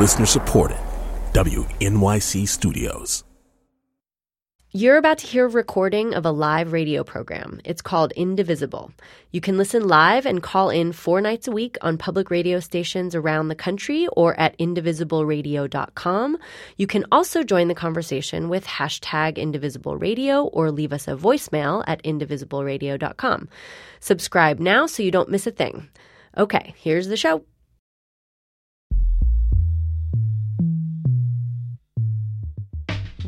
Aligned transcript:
Listener 0.00 0.24
supported. 0.24 0.78
WNYC 1.34 2.48
Studios. 2.48 3.22
You're 4.72 4.96
about 4.96 5.18
to 5.18 5.26
hear 5.26 5.44
a 5.44 5.48
recording 5.48 6.14
of 6.14 6.24
a 6.24 6.30
live 6.30 6.72
radio 6.72 7.04
program. 7.04 7.60
It's 7.66 7.82
called 7.82 8.12
Indivisible. 8.12 8.92
You 9.30 9.42
can 9.42 9.58
listen 9.58 9.86
live 9.86 10.24
and 10.24 10.42
call 10.42 10.70
in 10.70 10.92
four 10.92 11.20
nights 11.20 11.48
a 11.48 11.52
week 11.52 11.76
on 11.82 11.98
public 11.98 12.30
radio 12.30 12.60
stations 12.60 13.14
around 13.14 13.48
the 13.48 13.54
country 13.54 14.08
or 14.16 14.38
at 14.40 14.56
indivisibleradio.com. 14.56 16.38
You 16.78 16.86
can 16.86 17.04
also 17.12 17.42
join 17.42 17.68
the 17.68 17.74
conversation 17.74 18.48
with 18.48 18.64
hashtag 18.64 19.36
indivisibleradio 19.36 20.48
or 20.50 20.70
leave 20.70 20.94
us 20.94 21.08
a 21.08 21.14
voicemail 21.16 21.84
at 21.86 22.02
indivisibleradio.com. 22.04 23.48
Subscribe 24.00 24.60
now 24.60 24.86
so 24.86 25.02
you 25.02 25.10
don't 25.10 25.28
miss 25.28 25.46
a 25.46 25.50
thing. 25.50 25.90
Okay, 26.38 26.74
here's 26.78 27.08
the 27.08 27.18
show. 27.18 27.44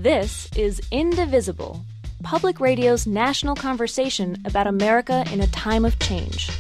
This 0.03 0.49
is 0.57 0.81
Indivisible, 0.91 1.85
public 2.25 2.59
radio's 2.59 3.07
national 3.07 3.55
conversation 3.55 4.37
about 4.45 4.67
America 4.67 5.25
in 5.33 5.41
a 5.41 5.47
time 5.47 5.85
of 5.85 5.97
change. 6.01 6.51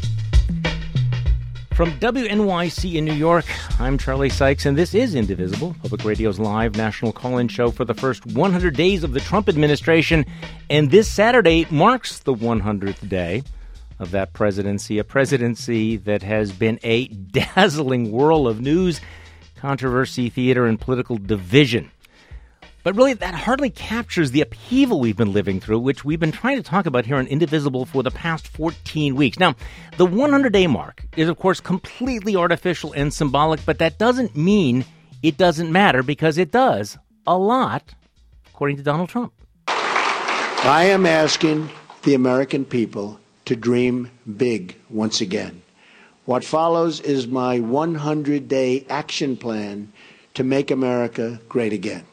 From 1.74 1.90
WNYC 1.98 2.94
in 2.94 3.04
New 3.04 3.12
York, 3.12 3.44
I'm 3.80 3.98
Charlie 3.98 4.28
Sykes, 4.28 4.64
and 4.64 4.78
this 4.78 4.94
is 4.94 5.16
Indivisible, 5.16 5.74
Public 5.82 6.04
Radio's 6.04 6.38
live 6.38 6.76
national 6.76 7.12
call 7.12 7.38
in 7.38 7.48
show 7.48 7.72
for 7.72 7.84
the 7.84 7.94
first 7.94 8.24
100 8.26 8.76
days 8.76 9.02
of 9.02 9.12
the 9.12 9.18
Trump 9.18 9.48
administration. 9.48 10.24
And 10.70 10.92
this 10.92 11.10
Saturday 11.10 11.66
marks 11.68 12.20
the 12.20 12.34
100th 12.34 13.08
day 13.08 13.42
of 13.98 14.12
that 14.12 14.34
presidency, 14.34 15.00
a 15.00 15.04
presidency 15.04 15.96
that 15.96 16.22
has 16.22 16.52
been 16.52 16.78
a 16.84 17.08
dazzling 17.08 18.12
whirl 18.12 18.46
of 18.46 18.60
news, 18.60 19.00
controversy, 19.56 20.28
theater, 20.28 20.64
and 20.64 20.80
political 20.80 21.18
division. 21.18 21.90
But 22.82 22.96
really, 22.96 23.14
that 23.14 23.34
hardly 23.34 23.70
captures 23.70 24.32
the 24.32 24.40
upheaval 24.40 24.98
we've 24.98 25.16
been 25.16 25.32
living 25.32 25.60
through, 25.60 25.78
which 25.78 26.04
we've 26.04 26.18
been 26.18 26.32
trying 26.32 26.56
to 26.56 26.62
talk 26.62 26.86
about 26.86 27.06
here 27.06 27.16
on 27.16 27.26
Indivisible 27.26 27.84
for 27.84 28.02
the 28.02 28.10
past 28.10 28.48
14 28.48 29.14
weeks. 29.14 29.38
Now, 29.38 29.54
the 29.98 30.06
100 30.06 30.52
day 30.52 30.66
mark 30.66 31.04
is, 31.16 31.28
of 31.28 31.38
course, 31.38 31.60
completely 31.60 32.34
artificial 32.34 32.92
and 32.92 33.14
symbolic, 33.14 33.64
but 33.64 33.78
that 33.78 33.98
doesn't 33.98 34.36
mean 34.36 34.84
it 35.22 35.36
doesn't 35.36 35.70
matter 35.70 36.02
because 36.02 36.38
it 36.38 36.50
does 36.50 36.98
a 37.26 37.38
lot, 37.38 37.94
according 38.48 38.76
to 38.78 38.82
Donald 38.82 39.08
Trump. 39.08 39.32
I 39.68 40.86
am 40.90 41.06
asking 41.06 41.70
the 42.02 42.14
American 42.14 42.64
people 42.64 43.20
to 43.44 43.54
dream 43.54 44.10
big 44.36 44.76
once 44.90 45.20
again. 45.20 45.62
What 46.24 46.44
follows 46.44 47.00
is 47.00 47.26
my 47.26 47.60
100 47.60 48.48
day 48.48 48.86
action 48.88 49.36
plan 49.36 49.92
to 50.34 50.44
make 50.44 50.70
America 50.70 51.40
great 51.48 51.72
again. 51.72 52.04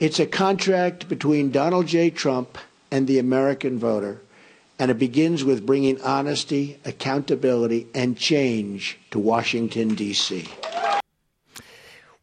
It's 0.00 0.18
a 0.18 0.26
contract 0.26 1.08
between 1.08 1.50
Donald 1.50 1.86
J. 1.86 2.10
Trump 2.10 2.58
and 2.90 3.06
the 3.06 3.18
American 3.18 3.78
voter, 3.78 4.20
and 4.78 4.90
it 4.90 4.98
begins 4.98 5.44
with 5.44 5.64
bringing 5.64 6.00
honesty, 6.02 6.78
accountability, 6.84 7.86
and 7.94 8.18
change 8.18 8.98
to 9.12 9.20
Washington, 9.20 9.94
D.C. 9.94 10.48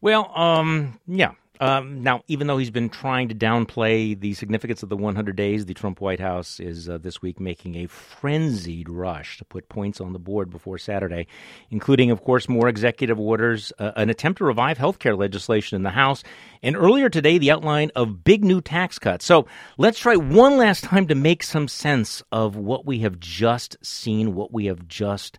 Well, 0.01 0.31
um, 0.37 0.99
yeah. 1.07 1.31
Um, 1.61 2.01
now, 2.01 2.23
even 2.27 2.47
though 2.47 2.57
he's 2.57 2.71
been 2.71 2.89
trying 2.89 3.29
to 3.29 3.35
downplay 3.35 4.19
the 4.19 4.33
significance 4.33 4.81
of 4.81 4.89
the 4.89 4.97
100 4.97 5.35
days, 5.35 5.67
the 5.67 5.75
Trump 5.75 6.01
White 6.01 6.19
House 6.19 6.59
is 6.59 6.89
uh, 6.89 6.97
this 6.97 7.21
week 7.21 7.39
making 7.39 7.75
a 7.75 7.85
frenzied 7.85 8.89
rush 8.89 9.37
to 9.37 9.45
put 9.45 9.69
points 9.69 10.01
on 10.01 10.11
the 10.11 10.17
board 10.17 10.49
before 10.49 10.79
Saturday, 10.79 11.27
including, 11.69 12.09
of 12.09 12.23
course, 12.23 12.49
more 12.49 12.67
executive 12.67 13.19
orders, 13.19 13.71
uh, 13.77 13.91
an 13.95 14.09
attempt 14.09 14.39
to 14.39 14.43
revive 14.43 14.79
health 14.79 14.97
care 14.97 15.15
legislation 15.15 15.75
in 15.75 15.83
the 15.83 15.91
House, 15.91 16.23
and 16.63 16.75
earlier 16.75 17.09
today, 17.09 17.37
the 17.37 17.51
outline 17.51 17.91
of 17.95 18.23
big 18.23 18.43
new 18.43 18.59
tax 18.59 18.97
cuts. 18.97 19.23
So 19.23 19.45
let's 19.77 19.99
try 19.99 20.15
one 20.15 20.57
last 20.57 20.83
time 20.83 21.05
to 21.09 21.15
make 21.15 21.43
some 21.43 21.67
sense 21.67 22.23
of 22.31 22.55
what 22.55 22.87
we 22.87 23.01
have 23.01 23.19
just 23.19 23.77
seen, 23.85 24.33
what 24.33 24.51
we 24.51 24.65
have 24.65 24.87
just 24.87 25.37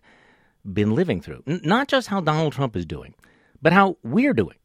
been 0.71 0.95
living 0.95 1.19
through. 1.19 1.43
N- 1.45 1.59
not 1.65 1.89
just 1.89 2.07
how 2.07 2.21
Donald 2.21 2.53
Trump 2.53 2.77
is 2.77 2.85
doing, 2.85 3.13
but 3.61 3.73
how 3.73 3.97
we're 4.03 4.33
doing 4.33 4.55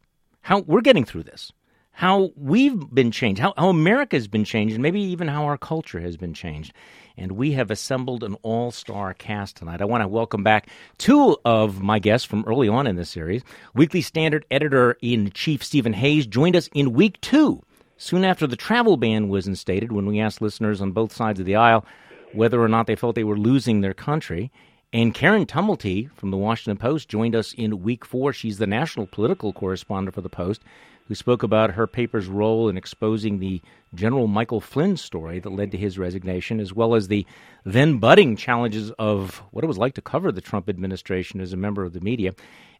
how 0.49 0.61
we're 0.61 0.81
getting 0.81 1.05
through 1.05 1.25
this, 1.25 1.53
how 1.98 2.31
we've 2.36 2.78
been 2.94 3.10
changed, 3.10 3.41
how, 3.41 3.53
how 3.59 3.70
America 3.70 4.14
has 4.14 4.28
been 4.28 4.44
changed, 4.44 4.72
and 4.72 4.81
maybe 4.84 5.00
even 5.00 5.26
how 5.26 5.42
our 5.47 5.59
culture 5.59 5.98
has 5.98 6.16
been 6.16 6.32
changed. 6.32 6.72
And 7.16 7.32
we 7.32 7.50
have 7.54 7.72
assembled 7.72 8.22
an 8.22 8.36
all 8.42 8.70
star 8.70 9.14
cast 9.14 9.56
tonight. 9.56 9.82
I 9.82 9.84
want 9.84 10.03
to 10.04 10.08
welcome 10.08 10.44
back 10.44 10.69
two 10.98 11.37
of 11.44 11.82
my 11.82 11.98
guests 11.98 12.25
from 12.25 12.44
early 12.47 12.69
on 12.69 12.87
in 12.87 12.94
this 12.94 13.10
series. 13.10 13.42
Weekly 13.75 14.00
Standard 14.00 14.47
editor 14.48 14.97
in 15.03 15.32
chief 15.32 15.64
Stephen 15.64 15.92
Hayes 15.92 16.25
joined 16.28 16.54
us 16.54 16.70
in 16.72 16.92
week 16.92 17.20
two, 17.20 17.64
soon 17.97 18.25
after 18.25 18.47
the 18.47 18.54
travel 18.54 18.97
ban 18.97 19.28
was 19.28 19.48
instated, 19.48 19.91
when 19.91 20.06
we 20.06 20.20
asked 20.20 20.41
listeners 20.41 20.81
on 20.81 20.92
both 20.92 21.12
sides 21.12 21.41
of 21.41 21.47
the 21.47 21.56
aisle 21.56 21.84
whether 22.32 22.62
or 22.62 22.69
not 22.69 22.87
they 22.87 22.94
felt 22.94 23.16
they 23.16 23.25
were 23.25 23.37
losing 23.37 23.81
their 23.81 23.92
country. 23.92 24.53
And 24.92 25.12
Karen 25.12 25.47
Tumulty 25.47 26.12
from 26.12 26.31
the 26.31 26.37
Washington 26.37 26.78
Post 26.78 27.08
joined 27.08 27.34
us 27.34 27.53
in 27.54 27.82
week 27.82 28.04
four. 28.04 28.32
She's 28.32 28.58
the 28.58 28.69
national 28.69 29.06
political 29.06 29.53
correspondent 29.53 30.14
for 30.14 30.20
the 30.20 30.31
Post, 30.31 30.62
who 31.08 31.14
spoke 31.14 31.42
about 31.42 31.72
her 31.72 31.86
paper's 31.86 32.26
role 32.26 32.69
in 32.69 32.76
exposing 32.76 33.38
the 33.38 33.60
General 33.94 34.26
Michael 34.26 34.60
Flynn 34.60 34.96
story 34.96 35.41
that 35.41 35.50
led 35.50 35.72
to 35.72 35.78
his 35.78 35.98
resignation, 35.98 36.60
as 36.60 36.74
well 36.74 36.94
as 36.94 37.08
the 37.08 37.26
then 37.64 37.98
budding 37.98 38.36
challenges 38.36 38.91
of 38.92 39.42
what 39.50 39.64
it 39.64 39.66
was 39.66 39.78
like 39.78 39.94
to 39.94 40.02
cover 40.02 40.30
the 40.30 40.42
Trump 40.42 40.69
administration 40.69 41.41
as 41.41 41.52
a 41.52 41.56
member 41.56 41.82
of 41.82 41.94
the 41.94 42.00
media. 42.00 42.34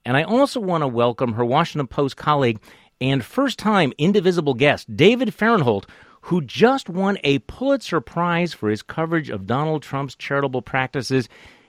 And 0.05 0.17
I 0.17 0.23
also 0.23 0.61
want 0.61 0.83
to 0.83 0.89
welcome 0.89 1.33
her 1.33 1.45
Washington 1.45 1.87
Post 1.87 2.17
colleague 2.17 2.61
and 3.01 3.25
first 3.25 3.59
time 3.59 3.93
indivisible 3.99 4.55
guest, 4.55 4.95
David 4.95 5.35
Fahrenthold, 5.35 5.87
who 6.23 6.43
just 6.43 6.89
won 6.89 7.19
a 7.25 7.39
Pulitzer 7.41 8.01
Prize 8.01 8.53
for 8.53 8.69
his 8.69 8.83
coverage 8.83 9.31
of 9.31 9.47
Donald 9.47 9.83
Trump's 9.83 10.15
charitable 10.15 10.63
practices 10.63 11.29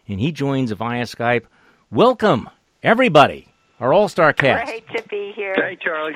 and 0.10 0.20
he 0.20 0.32
joins 0.32 0.72
via 0.72 1.04
Skype. 1.04 1.46
Welcome, 1.92 2.50
everybody, 2.84 3.48
our 3.80 3.94
all 3.94 4.10
star 4.10 4.34
cast. 4.34 4.66
Great 4.66 4.88
to 4.96 5.04
be 5.10 5.32
here. 5.36 5.56
Hey, 5.56 5.78
Charlie. 5.82 6.16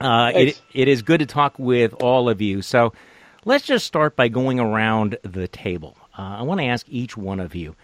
Uh, 0.00 0.32
it, 0.34 0.60
it 0.72 0.88
is 0.88 1.02
good 1.02 1.20
to 1.20 1.26
talk 1.26 1.58
with 1.58 1.94
all 2.02 2.28
of 2.28 2.40
you. 2.40 2.62
So 2.62 2.92
let's 3.44 3.64
just 3.64 3.86
start 3.86 4.16
by 4.16 4.28
going 4.28 4.60
around 4.60 5.18
the 5.22 5.48
table. 5.48 5.96
Uh, 6.18 6.38
I 6.38 6.42
want 6.42 6.60
to 6.60 6.66
ask 6.66 6.86
each 6.88 7.16
one 7.16 7.40
of 7.40 7.54
you 7.54 7.74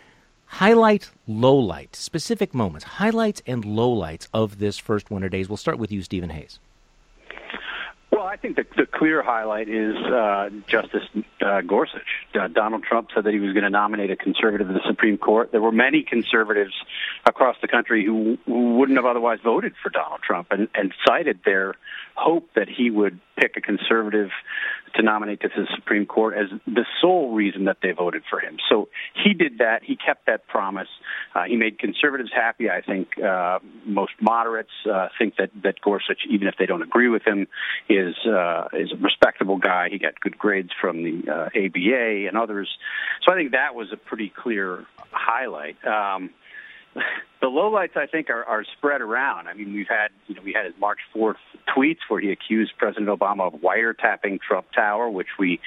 highlight, 0.49 1.11
lowlight, 1.29 1.95
specific 1.95 2.55
moments, 2.55 2.85
highlights 2.85 3.43
and 3.47 3.65
lowlights 3.65 4.29
of 4.33 4.59
this 4.59 4.79
first 4.79 5.11
winter 5.11 5.29
days. 5.29 5.49
We'll 5.49 5.57
start 5.57 5.79
with 5.79 5.93
you, 5.93 6.03
Stephen 6.03 6.31
Hayes. 6.31 6.59
Well, 8.19 8.27
I 8.27 8.37
think 8.37 8.57
the, 8.57 8.67
the 8.77 8.85
clear 8.85 9.23
highlight 9.23 9.69
is 9.69 9.95
uh, 9.95 10.51
Justice 10.67 11.05
uh, 11.41 11.61
Gorsuch. 11.61 12.27
Uh, 12.35 12.49
Donald 12.49 12.83
Trump 12.83 13.11
said 13.15 13.23
that 13.23 13.33
he 13.33 13.39
was 13.39 13.53
going 13.53 13.63
to 13.63 13.71
nominate 13.71 14.11
a 14.11 14.17
conservative 14.17 14.67
to 14.67 14.73
the 14.73 14.83
Supreme 14.89 15.19
Court. 15.19 15.53
There 15.53 15.61
were 15.61 15.71
many 15.71 16.03
conservatives 16.03 16.73
across 17.27 17.55
the 17.63 17.69
country 17.69 18.05
who, 18.05 18.37
who 18.45 18.75
wouldn't 18.75 18.99
have 18.99 19.07
otherwise 19.07 19.39
voted 19.45 19.75
for 19.81 19.91
Donald 19.91 20.21
Trump 20.21 20.49
and, 20.51 20.67
and 20.75 20.93
cited 21.07 21.43
their 21.45 21.77
hope 22.17 22.51
that 22.57 22.69
he 22.69 22.91
would 22.91 23.21
pick 23.37 23.57
a 23.57 23.61
conservative 23.61 24.31
to 24.95 25.03
nominate 25.03 25.41
to 25.41 25.49
the 25.49 25.67
Supreme 25.75 26.07
Court 26.07 26.35
as 26.37 26.47
the 26.67 26.85
sole 27.01 27.35
reason 27.35 27.65
that 27.65 27.79
they 27.83 27.93
voted 27.93 28.23
for 28.29 28.41
him. 28.41 28.57
So 28.69 28.89
he 29.15 29.35
did 29.35 29.59
that. 29.59 29.83
He 29.83 29.97
kept 29.97 30.27
that 30.27 30.47
promise. 30.47 30.89
Uh, 31.35 31.45
he 31.45 31.57
made 31.57 31.79
conservatives 31.79 32.31
happy. 32.35 32.71
I 32.71 32.81
think 32.81 33.19
uh, 33.19 33.59
most 33.85 34.13
moderates 34.21 34.71
uh, 34.91 35.09
think 35.19 35.37
that 35.37 35.51
that 35.63 35.81
Gorsuch, 35.81 36.21
even 36.29 36.49
if 36.49 36.55
they 36.59 36.67
don't 36.67 36.83
agree 36.83 37.09
with 37.09 37.23
him, 37.27 37.47
is 37.89 38.15
uh, 38.27 38.69
is 38.73 38.93
a 38.93 38.97
respectable 38.97 39.59
guy. 39.59 39.89
He 39.91 39.99
got 39.99 40.19
good 40.21 40.39
grades 40.39 40.71
from 40.81 41.03
the 41.03 41.31
uh, 41.31 41.45
ABA 41.47 42.29
and 42.29 42.37
others. 42.37 42.69
So 43.27 43.33
I 43.33 43.37
think 43.37 43.53
that 43.53 43.75
was 43.75 43.89
a 43.93 43.97
pretty 43.97 44.33
clear 44.35 44.85
highlight. 45.11 45.77
Um, 45.87 46.31
the 47.41 47.47
lowlights 47.47 47.97
I 47.97 48.07
think 48.07 48.31
are, 48.31 48.45
are 48.45 48.65
spread 48.77 49.01
around. 49.01 49.49
I 49.49 49.55
mean, 49.55 49.73
we've 49.73 49.89
had 49.89 50.09
you 50.27 50.35
know 50.35 50.43
we 50.43 50.53
had 50.53 50.65
his 50.65 50.75
March 50.81 50.99
4th 51.15 51.37
tweets 51.69 51.99
where 52.09 52.21
he 52.21 52.31
accused 52.31 52.73
President 52.79 53.09
Obama 53.09 53.53
of 53.53 53.61
wiretapping 53.61 54.41
Trump 54.41 54.67
Tower, 54.73 55.09
which 55.11 55.29
we 55.39 55.61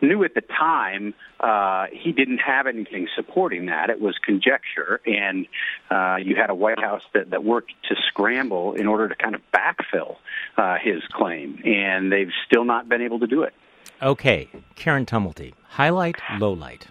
knew 0.00 0.24
at 0.24 0.34
the 0.34 0.42
time 0.42 1.14
uh, 1.40 1.86
he 1.92 2.12
didn't 2.12 2.38
have 2.38 2.66
anything 2.66 3.08
supporting 3.14 3.66
that. 3.66 3.90
It 3.90 4.00
was 4.00 4.16
conjecture, 4.24 5.00
and 5.06 5.46
uh, 5.90 6.16
you 6.16 6.36
had 6.36 6.50
a 6.50 6.54
White 6.54 6.80
House 6.80 7.02
that, 7.14 7.30
that 7.30 7.44
worked 7.44 7.72
to 7.88 7.96
scramble 8.08 8.74
in 8.74 8.86
order 8.86 9.08
to 9.08 9.14
kind 9.14 9.34
of 9.34 9.40
backfill 9.54 10.16
uh, 10.56 10.76
his 10.80 11.02
claim, 11.12 11.60
and 11.64 12.12
they've 12.12 12.32
still 12.46 12.64
not 12.64 12.88
been 12.88 13.02
able 13.02 13.18
to 13.20 13.26
do 13.26 13.42
it. 13.42 13.54
Okay, 14.02 14.48
Karen 14.74 15.06
Tumulty, 15.06 15.54
highlight, 15.68 16.16
lowlight. 16.38 16.82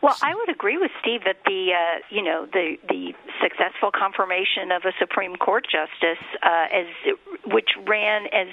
Well, 0.00 0.16
I 0.22 0.34
would 0.34 0.48
agree 0.48 0.78
with 0.78 0.92
Steve 1.00 1.22
that 1.24 1.38
the 1.44 1.72
uh, 1.74 1.98
you 2.08 2.22
know 2.22 2.46
the 2.52 2.76
the 2.88 3.14
successful 3.42 3.90
confirmation 3.90 4.70
of 4.70 4.82
a 4.84 4.92
Supreme 4.98 5.34
Court 5.34 5.66
justice 5.66 6.22
uh, 6.42 6.66
as 6.72 6.86
which 7.44 7.70
ran 7.86 8.26
as 8.26 8.46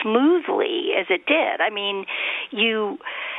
smoothly 0.00 0.90
as 0.98 1.06
it 1.10 1.26
did. 1.26 1.60
I 1.60 1.70
mean, 1.70 2.06
you 2.52 2.98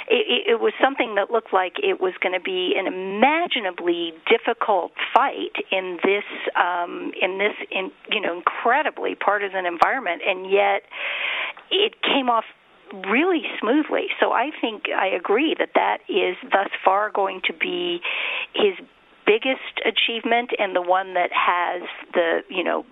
it, 0.09 0.55
it 0.55 0.59
was 0.59 0.73
something 0.81 1.15
that 1.15 1.31
looked 1.31 1.53
like 1.53 1.75
it 1.81 2.01
was 2.01 2.13
going 2.21 2.33
to 2.33 2.43
be 2.43 2.75
an 2.77 2.85
imaginably 2.85 4.13
difficult 4.29 4.91
fight 5.13 5.55
in 5.71 5.99
this 6.03 6.27
um, 6.59 7.13
in 7.21 7.37
this 7.37 7.55
in, 7.71 7.91
you 8.11 8.19
know 8.19 8.35
incredibly 8.35 9.15
partisan 9.15 9.65
environment, 9.65 10.21
and 10.27 10.51
yet 10.51 10.83
it 11.71 12.01
came 12.01 12.29
off 12.29 12.43
really 13.09 13.43
smoothly. 13.59 14.07
So 14.19 14.31
I 14.31 14.51
think 14.61 14.85
I 14.95 15.07
agree 15.07 15.55
that 15.57 15.69
that 15.75 15.99
is 16.09 16.35
thus 16.43 16.69
far 16.83 17.11
going 17.11 17.41
to 17.45 17.53
be 17.53 18.01
his 18.53 18.73
biggest 19.25 19.79
achievement 19.85 20.51
and 20.57 20.75
the 20.75 20.81
one 20.81 21.13
that 21.13 21.29
has 21.31 21.81
the 22.13 22.39
you 22.49 22.63
know 22.63 22.85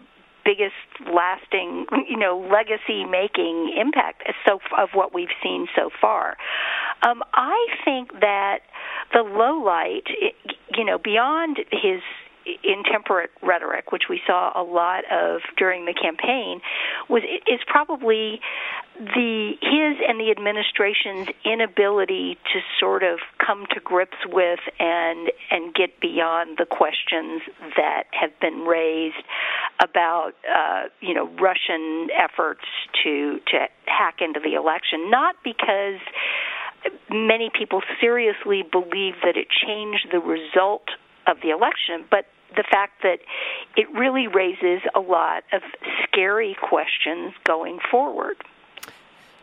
biggest 0.44 0.74
lasting 1.14 1.86
you 2.10 2.18
know 2.18 2.40
legacy 2.52 3.06
making 3.06 3.76
impact 3.80 4.24
so 4.48 4.60
of 4.78 4.90
what 4.94 5.14
we've 5.14 5.36
seen 5.44 5.68
so 5.76 5.90
far 6.00 6.36
um 7.06 7.22
i 7.34 7.68
think 7.86 8.12
that 8.22 8.60
the 9.14 9.22
low 9.22 9.62
light 9.64 10.08
you 10.76 10.86
know 10.86 10.98
beyond 10.98 11.58
his 11.72 12.02
intemperate 12.64 13.32
rhetoric, 13.42 13.92
which 13.92 14.04
we 14.10 14.22
saw 14.26 14.52
a 14.56 14.64
lot 14.64 15.04
of 15.12 15.42
during 15.58 15.86
the 15.86 15.94
campaign, 15.94 16.62
was 17.10 17.24
is 17.24 17.60
probably 17.68 18.40
the 19.00 19.54
his 19.62 19.98
and 20.08 20.20
the 20.20 20.32
administration's 20.32 21.28
inability 21.46 22.38
to 22.54 22.60
sort 22.80 23.04
of 23.04 23.20
come 23.46 23.66
to 23.74 23.80
grips 23.80 24.18
with 24.28 24.60
and 24.80 25.32
and 25.50 25.74
get 25.74 26.00
beyond 26.00 26.58
the 26.58 26.66
questions 26.66 27.42
that 27.76 28.04
have 28.12 28.38
been 28.40 28.66
raised 28.66 29.24
about 29.84 30.34
uh, 30.50 30.84
you 31.00 31.14
know 31.14 31.30
Russian 31.40 32.10
efforts 32.12 32.66
to 33.04 33.40
to 33.48 33.68
hack 33.86 34.16
into 34.20 34.40
the 34.40 34.54
election, 34.56 35.10
not 35.10 35.36
because 35.44 36.00
many 37.10 37.50
people 37.50 37.82
seriously 38.00 38.64
believe 38.64 39.16
that 39.24 39.38
it 39.38 39.48
changed 39.50 40.08
the 40.12 40.20
result 40.20 40.90
of 41.28 41.38
the 41.42 41.50
election, 41.50 42.06
but 42.10 42.26
the 42.56 42.64
fact 42.70 43.02
that 43.04 43.20
it 43.78 43.90
really 43.92 44.28
raises 44.28 44.82
a 44.94 45.00
lot 45.00 45.44
of 45.54 45.62
scary 46.04 46.56
questions 46.62 47.34
going 47.46 47.80
forward. 47.90 48.36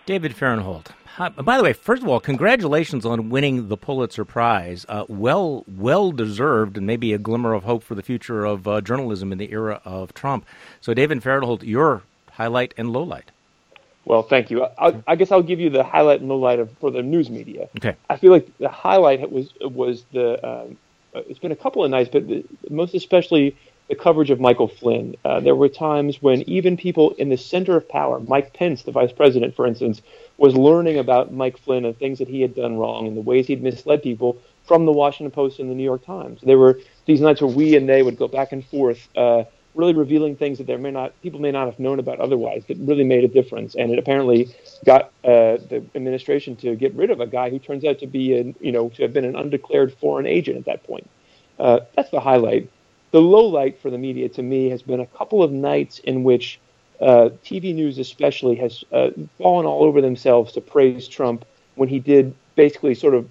David 0.06 0.34
Fahrenthold. 0.34 0.92
by 1.18 1.58
the 1.58 1.62
way, 1.62 1.72
first 1.74 2.02
of 2.02 2.08
all, 2.08 2.20
congratulations 2.20 3.04
on 3.04 3.28
winning 3.28 3.68
the 3.68 3.76
Pulitzer 3.76 4.24
Prize. 4.24 4.86
Uh, 4.88 5.04
well, 5.08 5.64
well 5.66 6.12
deserved, 6.12 6.78
and 6.78 6.86
maybe 6.86 7.12
a 7.12 7.18
glimmer 7.18 7.52
of 7.52 7.64
hope 7.64 7.82
for 7.82 7.94
the 7.94 8.02
future 8.02 8.44
of 8.44 8.66
uh, 8.66 8.80
journalism 8.80 9.32
in 9.32 9.38
the 9.38 9.52
era 9.52 9.82
of 9.84 10.14
Trump. 10.14 10.46
So, 10.80 10.94
David 10.94 11.22
Fahrenthold, 11.22 11.62
your 11.62 12.02
highlight 12.30 12.72
and 12.78 12.88
lowlight. 12.88 13.24
Well, 14.06 14.22
thank 14.22 14.50
you. 14.50 14.64
I, 14.64 15.02
I, 15.06 15.16
guess 15.16 15.30
I'll 15.30 15.42
give 15.42 15.60
you 15.60 15.68
the 15.68 15.84
highlight 15.84 16.22
and 16.22 16.30
lowlight 16.30 16.60
of, 16.60 16.70
for 16.78 16.90
the 16.90 17.02
news 17.02 17.28
media. 17.28 17.68
Okay. 17.76 17.94
I 18.08 18.16
feel 18.16 18.32
like 18.32 18.48
the 18.56 18.70
highlight 18.70 19.30
was 19.30 19.52
was 19.60 20.04
the 20.14 20.42
um, 20.42 20.70
uh, 20.70 20.74
it's 21.28 21.38
been 21.38 21.52
a 21.52 21.56
couple 21.56 21.84
of 21.84 21.90
nights, 21.90 22.10
but 22.12 22.24
most 22.70 22.94
especially 22.94 23.56
the 23.88 23.94
coverage 23.94 24.30
of 24.30 24.38
Michael 24.38 24.68
Flynn. 24.68 25.16
Uh, 25.24 25.40
there 25.40 25.56
were 25.56 25.68
times 25.68 26.20
when 26.20 26.42
even 26.42 26.76
people 26.76 27.12
in 27.12 27.30
the 27.30 27.36
center 27.36 27.76
of 27.76 27.88
power, 27.88 28.20
Mike 28.20 28.52
Pence, 28.52 28.82
the 28.82 28.92
vice 28.92 29.12
president, 29.12 29.56
for 29.56 29.66
instance, 29.66 30.02
was 30.36 30.54
learning 30.54 30.98
about 30.98 31.32
Mike 31.32 31.58
Flynn 31.58 31.84
and 31.84 31.98
things 31.98 32.18
that 32.18 32.28
he 32.28 32.42
had 32.42 32.54
done 32.54 32.76
wrong 32.76 33.06
and 33.06 33.16
the 33.16 33.22
ways 33.22 33.46
he'd 33.46 33.62
misled 33.62 34.02
people 34.02 34.38
from 34.66 34.84
the 34.84 34.92
Washington 34.92 35.30
Post 35.30 35.58
and 35.58 35.70
the 35.70 35.74
New 35.74 35.82
York 35.84 36.04
Times. 36.04 36.40
There 36.42 36.58
were 36.58 36.78
these 37.06 37.22
nights 37.22 37.40
where 37.40 37.50
we 37.50 37.74
and 37.76 37.88
they 37.88 38.02
would 38.02 38.18
go 38.18 38.28
back 38.28 38.52
and 38.52 38.64
forth, 38.64 39.08
uh, 39.16 39.44
really 39.78 39.94
revealing 39.94 40.34
things 40.34 40.58
that 40.58 40.66
there 40.66 40.76
may 40.76 40.90
not 40.90 41.12
people 41.22 41.40
may 41.40 41.52
not 41.52 41.66
have 41.66 41.78
known 41.78 42.00
about 42.00 42.18
otherwise 42.18 42.64
that 42.66 42.76
really 42.78 43.04
made 43.04 43.22
a 43.22 43.28
difference. 43.28 43.76
And 43.76 43.92
it 43.92 43.98
apparently 43.98 44.54
got 44.84 45.04
uh, 45.24 45.62
the 45.70 45.84
administration 45.94 46.56
to 46.56 46.74
get 46.74 46.92
rid 46.94 47.10
of 47.10 47.20
a 47.20 47.26
guy 47.26 47.48
who 47.48 47.60
turns 47.60 47.84
out 47.84 48.00
to 48.00 48.06
be, 48.06 48.34
a, 48.34 48.54
you 48.60 48.72
know, 48.72 48.88
to 48.90 49.02
have 49.02 49.12
been 49.12 49.24
an 49.24 49.36
undeclared 49.36 49.94
foreign 49.94 50.26
agent 50.26 50.58
at 50.58 50.64
that 50.64 50.82
point. 50.82 51.08
Uh, 51.60 51.80
that's 51.94 52.10
the 52.10 52.20
highlight. 52.20 52.68
The 53.12 53.20
low 53.20 53.46
light 53.46 53.80
for 53.80 53.90
the 53.90 53.98
media 53.98 54.28
to 54.30 54.42
me 54.42 54.68
has 54.68 54.82
been 54.82 55.00
a 55.00 55.06
couple 55.06 55.42
of 55.42 55.52
nights 55.52 56.00
in 56.00 56.24
which 56.24 56.60
uh, 57.00 57.30
TV 57.44 57.72
news, 57.72 57.98
especially, 57.98 58.56
has 58.56 58.84
uh, 58.92 59.10
fallen 59.38 59.64
all 59.64 59.84
over 59.84 60.00
themselves 60.00 60.52
to 60.52 60.60
praise 60.60 61.06
Trump 61.06 61.44
when 61.76 61.88
he 61.88 62.00
did 62.00 62.34
basically 62.56 62.92
sort 62.92 63.14
of 63.14 63.30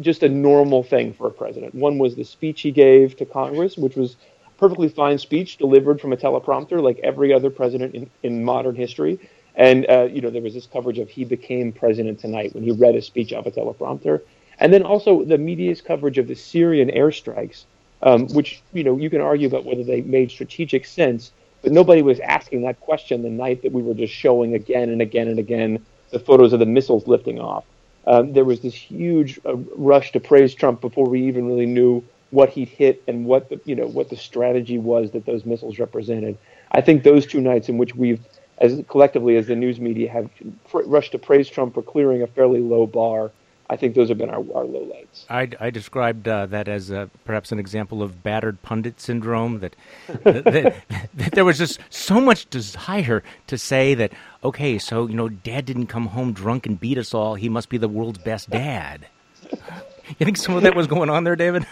just 0.00 0.22
a 0.22 0.28
normal 0.28 0.82
thing 0.82 1.12
for 1.12 1.26
a 1.26 1.30
president. 1.30 1.74
One 1.74 1.98
was 1.98 2.16
the 2.16 2.24
speech 2.24 2.62
he 2.62 2.70
gave 2.70 3.16
to 3.18 3.26
Congress, 3.26 3.76
which 3.76 3.96
was 3.96 4.16
perfectly 4.62 4.88
fine 4.88 5.18
speech 5.18 5.56
delivered 5.56 6.00
from 6.00 6.12
a 6.12 6.16
teleprompter, 6.16 6.80
like 6.80 6.96
every 7.02 7.32
other 7.32 7.50
president 7.50 7.96
in, 7.96 8.08
in 8.22 8.44
modern 8.44 8.76
history. 8.76 9.18
And 9.56 9.84
uh, 9.90 10.04
you 10.04 10.20
know, 10.20 10.30
there 10.30 10.40
was 10.40 10.54
this 10.54 10.66
coverage 10.66 11.00
of 11.00 11.08
he 11.08 11.24
became 11.24 11.72
president 11.72 12.20
tonight 12.20 12.54
when 12.54 12.62
he 12.62 12.70
read 12.70 12.94
a 12.94 13.02
speech 13.02 13.32
off 13.32 13.44
a 13.46 13.50
teleprompter. 13.50 14.20
And 14.60 14.72
then 14.72 14.84
also 14.84 15.24
the 15.24 15.36
media's 15.36 15.80
coverage 15.80 16.16
of 16.16 16.28
the 16.28 16.36
Syrian 16.36 16.90
airstrikes, 16.90 17.64
um, 18.04 18.28
which 18.28 18.62
you 18.72 18.84
know 18.84 18.96
you 18.96 19.10
can 19.10 19.20
argue 19.20 19.48
about 19.48 19.64
whether 19.64 19.82
they 19.82 20.00
made 20.02 20.30
strategic 20.30 20.86
sense, 20.86 21.32
but 21.62 21.72
nobody 21.72 22.02
was 22.02 22.20
asking 22.20 22.62
that 22.62 22.78
question 22.78 23.22
the 23.22 23.30
night 23.30 23.62
that 23.62 23.72
we 23.72 23.82
were 23.82 23.94
just 23.94 24.14
showing 24.14 24.54
again 24.54 24.90
and 24.90 25.02
again 25.02 25.26
and 25.26 25.40
again 25.40 25.84
the 26.10 26.20
photos 26.20 26.52
of 26.52 26.60
the 26.60 26.66
missiles 26.66 27.08
lifting 27.08 27.40
off. 27.40 27.64
Um, 28.06 28.32
there 28.32 28.44
was 28.44 28.60
this 28.60 28.74
huge 28.74 29.40
uh, 29.44 29.56
rush 29.76 30.12
to 30.12 30.20
praise 30.20 30.54
Trump 30.54 30.80
before 30.80 31.08
we 31.08 31.26
even 31.26 31.48
really 31.48 31.66
knew 31.66 32.04
what 32.32 32.50
he'd 32.50 32.68
hit 32.68 33.02
and 33.06 33.24
what 33.24 33.48
the 33.48 33.60
you 33.64 33.76
know 33.76 33.86
what 33.86 34.10
the 34.10 34.16
strategy 34.16 34.78
was 34.78 35.12
that 35.12 35.24
those 35.26 35.44
missiles 35.46 35.78
represented. 35.78 36.36
I 36.72 36.80
think 36.80 37.04
those 37.04 37.26
two 37.26 37.40
nights 37.40 37.68
in 37.68 37.78
which 37.78 37.94
we've 37.94 38.20
as 38.58 38.82
collectively 38.88 39.36
as 39.36 39.46
the 39.46 39.56
news 39.56 39.80
media 39.80 40.10
have 40.10 40.28
rushed 40.72 41.12
to 41.12 41.18
praise 41.18 41.48
Trump 41.48 41.74
for 41.74 41.82
clearing 41.82 42.22
a 42.22 42.26
fairly 42.26 42.60
low 42.60 42.86
bar 42.86 43.30
I 43.72 43.76
think 43.76 43.94
those 43.94 44.10
have 44.10 44.18
been 44.18 44.28
our, 44.28 44.40
our 44.54 44.64
lowlights. 44.64 45.24
I, 45.30 45.48
I 45.58 45.70
described 45.70 46.28
uh, 46.28 46.44
that 46.44 46.68
as 46.68 46.92
uh, 46.92 47.06
perhaps 47.24 47.52
an 47.52 47.58
example 47.58 48.02
of 48.02 48.22
battered 48.22 48.60
pundit 48.60 49.00
syndrome. 49.00 49.60
That, 49.60 49.76
that, 50.24 50.44
that, 50.44 51.08
that, 51.14 51.32
there 51.32 51.46
was 51.46 51.56
just 51.56 51.80
so 51.88 52.20
much 52.20 52.50
desire 52.50 53.22
to 53.46 53.56
say 53.56 53.94
that, 53.94 54.12
okay, 54.44 54.76
so 54.76 55.06
you 55.06 55.14
know, 55.14 55.30
Dad 55.30 55.64
didn't 55.64 55.86
come 55.86 56.08
home 56.08 56.34
drunk 56.34 56.66
and 56.66 56.78
beat 56.78 56.98
us 56.98 57.14
all. 57.14 57.34
He 57.34 57.48
must 57.48 57.70
be 57.70 57.78
the 57.78 57.88
world's 57.88 58.18
best 58.18 58.50
dad. 58.50 59.06
you 59.50 60.16
think 60.18 60.36
some 60.36 60.54
of 60.54 60.64
that 60.64 60.74
was 60.74 60.86
going 60.86 61.08
on 61.08 61.24
there, 61.24 61.36
David? 61.36 61.66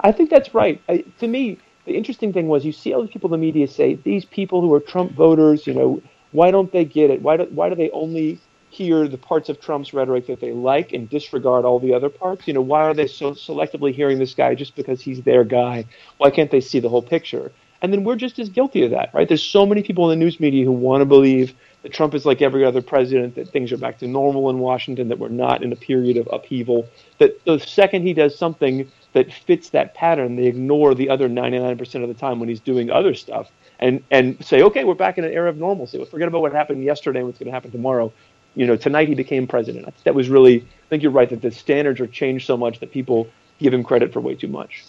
I 0.00 0.12
think 0.12 0.30
that's 0.30 0.54
right. 0.54 0.80
I, 0.88 1.04
to 1.18 1.26
me, 1.26 1.58
the 1.84 1.96
interesting 1.96 2.32
thing 2.32 2.48
was 2.48 2.64
you 2.64 2.72
see 2.72 2.92
all 2.92 3.02
these 3.02 3.10
people 3.10 3.32
in 3.32 3.40
the 3.40 3.46
media 3.46 3.66
say 3.66 3.94
these 3.94 4.24
people 4.24 4.60
who 4.60 4.72
are 4.74 4.80
Trump 4.80 5.12
voters, 5.12 5.66
you 5.66 5.74
know, 5.74 6.02
why 6.32 6.50
don't 6.50 6.70
they 6.72 6.84
get 6.84 7.10
it? 7.10 7.22
Why 7.22 7.36
do, 7.36 7.44
why 7.44 7.68
do 7.68 7.74
they 7.74 7.90
only 7.90 8.38
hear 8.70 9.08
the 9.08 9.16
parts 9.16 9.48
of 9.48 9.60
Trump's 9.60 9.94
rhetoric 9.94 10.26
that 10.26 10.40
they 10.40 10.52
like 10.52 10.92
and 10.92 11.08
disregard 11.08 11.64
all 11.64 11.80
the 11.80 11.94
other 11.94 12.10
parts? 12.10 12.46
You 12.46 12.54
know, 12.54 12.60
why 12.60 12.82
are 12.82 12.94
they 12.94 13.06
so 13.06 13.32
selectively 13.32 13.94
hearing 13.94 14.18
this 14.18 14.34
guy 14.34 14.54
just 14.54 14.76
because 14.76 15.00
he's 15.00 15.22
their 15.22 15.44
guy? 15.44 15.86
Why 16.18 16.30
can't 16.30 16.50
they 16.50 16.60
see 16.60 16.78
the 16.78 16.88
whole 16.88 17.02
picture? 17.02 17.50
And 17.80 17.92
then 17.92 18.04
we're 18.04 18.16
just 18.16 18.38
as 18.38 18.48
guilty 18.48 18.84
of 18.84 18.90
that, 18.90 19.14
right? 19.14 19.28
There's 19.28 19.42
so 19.42 19.64
many 19.64 19.82
people 19.82 20.10
in 20.10 20.18
the 20.18 20.24
news 20.24 20.40
media 20.40 20.64
who 20.64 20.72
want 20.72 21.00
to 21.00 21.06
believe 21.06 21.54
that 21.82 21.92
Trump 21.92 22.12
is 22.12 22.26
like 22.26 22.42
every 22.42 22.64
other 22.64 22.82
president, 22.82 23.36
that 23.36 23.48
things 23.48 23.72
are 23.72 23.76
back 23.78 23.98
to 23.98 24.08
normal 24.08 24.50
in 24.50 24.58
Washington, 24.58 25.08
that 25.08 25.18
we're 25.18 25.28
not 25.28 25.62
in 25.62 25.72
a 25.72 25.76
period 25.76 26.16
of 26.16 26.28
upheaval, 26.32 26.88
that 27.18 27.42
the 27.44 27.58
second 27.60 28.02
he 28.02 28.12
does 28.12 28.36
something 28.36 28.90
that 29.12 29.32
fits 29.32 29.70
that 29.70 29.94
pattern, 29.94 30.36
they 30.36 30.46
ignore 30.46 30.94
the 30.94 31.08
other 31.08 31.28
99% 31.28 32.02
of 32.02 32.08
the 32.08 32.14
time 32.14 32.40
when 32.40 32.48
he's 32.48 32.60
doing 32.60 32.90
other 32.90 33.14
stuff 33.14 33.50
and, 33.78 34.02
and 34.10 34.44
say, 34.44 34.62
okay, 34.62 34.84
we're 34.84 34.94
back 34.94 35.18
in 35.18 35.24
an 35.24 35.32
era 35.32 35.48
of 35.48 35.56
normalcy. 35.56 36.04
Forget 36.04 36.28
about 36.28 36.42
what 36.42 36.52
happened 36.52 36.84
yesterday 36.84 37.20
and 37.20 37.28
what's 37.28 37.38
going 37.38 37.46
to 37.46 37.52
happen 37.52 37.70
tomorrow 37.70 38.12
you 38.58 38.66
know, 38.66 38.76
tonight 38.76 39.08
he 39.08 39.14
became 39.14 39.46
president. 39.46 39.94
That 40.02 40.16
was 40.16 40.28
really, 40.28 40.62
I 40.62 40.88
think 40.88 41.02
you're 41.04 41.12
right 41.12 41.30
that 41.30 41.42
the 41.42 41.52
standards 41.52 42.00
are 42.00 42.08
changed 42.08 42.44
so 42.44 42.56
much 42.56 42.80
that 42.80 42.90
people 42.90 43.28
give 43.60 43.72
him 43.72 43.84
credit 43.84 44.12
for 44.12 44.20
way 44.20 44.34
too 44.34 44.48
much. 44.48 44.84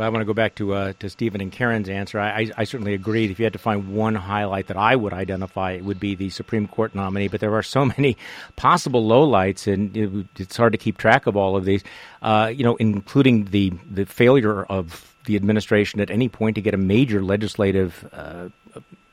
Well, 0.00 0.06
I 0.06 0.08
want 0.08 0.22
to 0.22 0.26
go 0.26 0.32
back 0.32 0.54
to 0.54 0.72
uh, 0.72 0.92
to 1.00 1.10
Stephen 1.10 1.42
and 1.42 1.52
Karen's 1.52 1.90
answer. 1.90 2.18
I, 2.18 2.30
I, 2.30 2.50
I, 2.56 2.64
certainly 2.64 2.94
agreed. 2.94 3.30
If 3.30 3.38
you 3.38 3.44
had 3.44 3.52
to 3.52 3.58
find 3.58 3.92
one 3.94 4.14
highlight 4.14 4.68
that 4.68 4.78
I 4.78 4.96
would 4.96 5.12
identify, 5.12 5.72
it 5.72 5.84
would 5.84 6.00
be 6.00 6.14
the 6.14 6.30
Supreme 6.30 6.66
Court 6.66 6.94
nominee. 6.94 7.28
But 7.28 7.40
there 7.40 7.54
are 7.54 7.62
so 7.62 7.84
many 7.98 8.16
possible 8.56 9.06
lowlights, 9.06 9.70
and 9.70 9.94
it, 9.94 10.26
it's 10.38 10.56
hard 10.56 10.72
to 10.72 10.78
keep 10.78 10.96
track 10.96 11.26
of 11.26 11.36
all 11.36 11.54
of 11.54 11.66
these. 11.66 11.84
Uh, 12.22 12.50
you 12.50 12.64
know, 12.64 12.76
including 12.76 13.44
the 13.44 13.74
the 13.90 14.06
failure 14.06 14.62
of 14.62 15.14
the 15.26 15.36
administration 15.36 16.00
at 16.00 16.10
any 16.10 16.30
point 16.30 16.54
to 16.54 16.62
get 16.62 16.72
a 16.72 16.78
major 16.78 17.22
legislative 17.22 18.08
uh, 18.14 18.48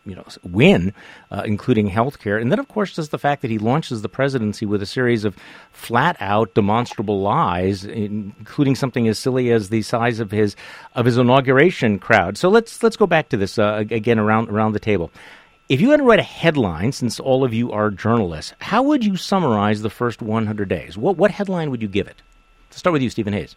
you 0.07 0.15
know 0.15 0.25
win, 0.43 0.93
uh, 1.31 1.43
including 1.45 1.87
health 1.87 2.19
care, 2.19 2.37
and 2.37 2.51
then 2.51 2.59
of 2.59 2.67
course 2.67 2.95
just 2.95 3.11
the 3.11 3.19
fact 3.19 3.41
that 3.41 3.51
he 3.51 3.57
launches 3.57 4.01
the 4.01 4.09
presidency 4.09 4.65
with 4.65 4.81
a 4.81 4.85
series 4.85 5.25
of 5.25 5.35
flat 5.71 6.17
out 6.19 6.53
demonstrable 6.53 7.21
lies, 7.21 7.85
including 7.85 8.75
something 8.75 9.07
as 9.07 9.19
silly 9.19 9.51
as 9.51 9.69
the 9.69 9.81
size 9.81 10.19
of 10.19 10.31
his 10.31 10.55
of 10.95 11.05
his 11.05 11.17
inauguration 11.17 11.99
crowd. 11.99 12.37
So 12.37 12.49
let's 12.49 12.81
let's 12.81 12.97
go 12.97 13.07
back 13.07 13.29
to 13.29 13.37
this 13.37 13.59
uh, 13.59 13.83
again 13.89 14.19
around 14.19 14.49
around 14.49 14.73
the 14.73 14.79
table. 14.79 15.11
If 15.69 15.81
you 15.81 15.89
had 15.91 15.97
to 15.97 16.03
write 16.03 16.19
a 16.19 16.23
headline, 16.23 16.93
since 16.93 17.19
all 17.19 17.43
of 17.43 17.53
you 17.53 17.73
are 17.73 17.91
journalists, 17.91 18.53
how 18.59 18.83
would 18.83 19.03
you 19.03 19.17
summarize 19.17 19.81
the 19.81 19.89
first 19.89 20.21
100 20.21 20.69
days? 20.69 20.97
What 20.97 21.17
what 21.17 21.31
headline 21.31 21.71
would 21.71 21.81
you 21.81 21.89
give 21.89 22.07
it? 22.07 22.21
To 22.71 22.79
start 22.79 22.93
with 22.93 23.01
you, 23.01 23.09
Stephen 23.09 23.33
Hayes 23.33 23.55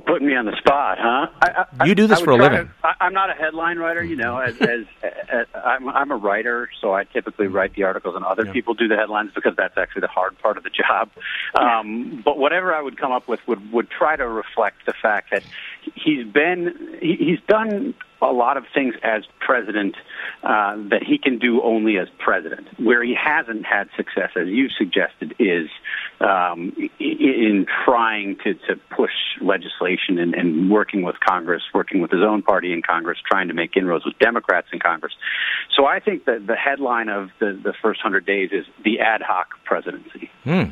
putting 0.00 0.26
me 0.26 0.36
on 0.36 0.46
the 0.46 0.56
spot, 0.58 0.98
huh? 1.00 1.28
I, 1.40 1.66
I, 1.80 1.84
you 1.84 1.94
do 1.94 2.06
this 2.06 2.20
I 2.20 2.24
for 2.24 2.30
a 2.30 2.36
living. 2.36 2.66
To, 2.66 2.94
I, 3.00 3.06
am 3.06 3.12
not 3.12 3.30
a 3.30 3.34
headline 3.34 3.78
writer, 3.78 4.02
you 4.02 4.16
know. 4.16 4.38
As, 4.38 4.56
as, 4.60 4.84
as, 5.28 5.46
I'm, 5.54 5.88
I'm 5.88 6.10
a 6.10 6.16
writer, 6.16 6.68
so 6.80 6.92
I 6.92 7.04
typically 7.04 7.46
write 7.46 7.74
the 7.74 7.84
articles, 7.84 8.14
and 8.16 8.24
other 8.24 8.46
yeah. 8.46 8.52
people 8.52 8.74
do 8.74 8.88
the 8.88 8.96
headlines 8.96 9.32
because 9.34 9.54
that's 9.56 9.76
actually 9.76 10.02
the 10.02 10.08
hard 10.08 10.38
part 10.38 10.56
of 10.56 10.64
the 10.64 10.70
job. 10.88 11.10
Um, 11.54 12.22
but 12.24 12.38
whatever 12.38 12.74
I 12.74 12.82
would 12.82 12.98
come 12.98 13.12
up 13.12 13.28
with 13.28 13.40
would 13.46 13.72
would 13.72 13.90
try 13.90 14.16
to 14.16 14.26
reflect 14.26 14.86
the 14.86 14.94
fact 15.00 15.30
that 15.30 15.42
he's 15.94 16.26
been 16.26 16.98
he, 17.00 17.16
he's 17.16 17.40
done 17.48 17.94
a 18.22 18.32
lot 18.32 18.56
of 18.56 18.64
things 18.72 18.94
as 19.02 19.24
president 19.40 19.94
uh, 20.42 20.76
that 20.88 21.02
he 21.06 21.18
can 21.18 21.38
do 21.38 21.62
only 21.62 21.98
as 21.98 22.08
president. 22.18 22.66
Where 22.80 23.04
he 23.04 23.14
hasn't 23.14 23.66
had 23.66 23.88
success, 23.96 24.30
as 24.36 24.48
you've 24.48 24.72
suggested, 24.72 25.34
is 25.38 25.68
um, 26.20 26.74
in 26.98 27.66
trying 27.84 28.38
to, 28.44 28.54
to 28.54 28.76
push 28.96 29.12
legislation 29.40 30.18
and, 30.18 30.34
and 30.34 30.70
working 30.70 31.02
with 31.02 31.16
Congress, 31.20 31.62
working 31.74 32.00
with 32.00 32.10
his 32.10 32.22
own 32.22 32.42
party 32.42 32.72
in 32.72 32.80
Congress, 32.80 33.18
trying 33.26 33.48
to 33.48 33.54
make 33.54 33.76
inroads 33.76 34.04
with 34.06 34.18
Democrats 34.18 34.68
in 34.72 34.78
Congress. 34.78 35.12
So 35.76 35.84
I 35.84 36.00
think 36.00 36.24
that 36.24 36.46
the 36.46 36.56
headline 36.56 37.08
of 37.08 37.30
the, 37.38 37.58
the 37.62 37.74
first 37.82 38.00
hundred 38.00 38.24
days 38.24 38.50
is 38.50 38.64
the 38.82 39.00
ad 39.00 39.20
hoc 39.20 39.48
presidency. 39.64 40.30
Hmm. 40.44 40.64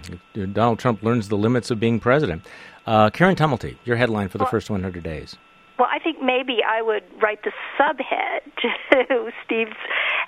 Donald 0.52 0.78
Trump 0.78 1.02
learns 1.02 1.28
the 1.28 1.36
limits 1.36 1.70
of 1.70 1.78
being 1.78 2.00
president. 2.00 2.46
Uh, 2.86 3.10
Karen 3.10 3.36
Tumulty, 3.36 3.76
your 3.84 3.96
headline 3.96 4.28
for 4.28 4.38
the 4.38 4.46
first 4.46 4.68
100 4.68 5.02
days. 5.02 5.36
Well, 5.78 5.88
I 5.90 5.98
think 5.98 6.22
maybe 6.22 6.58
I 6.62 6.82
would 6.82 7.02
write 7.20 7.42
the 7.42 7.52
subhead 7.78 8.40
to 8.62 9.32
Steve's 9.44 9.76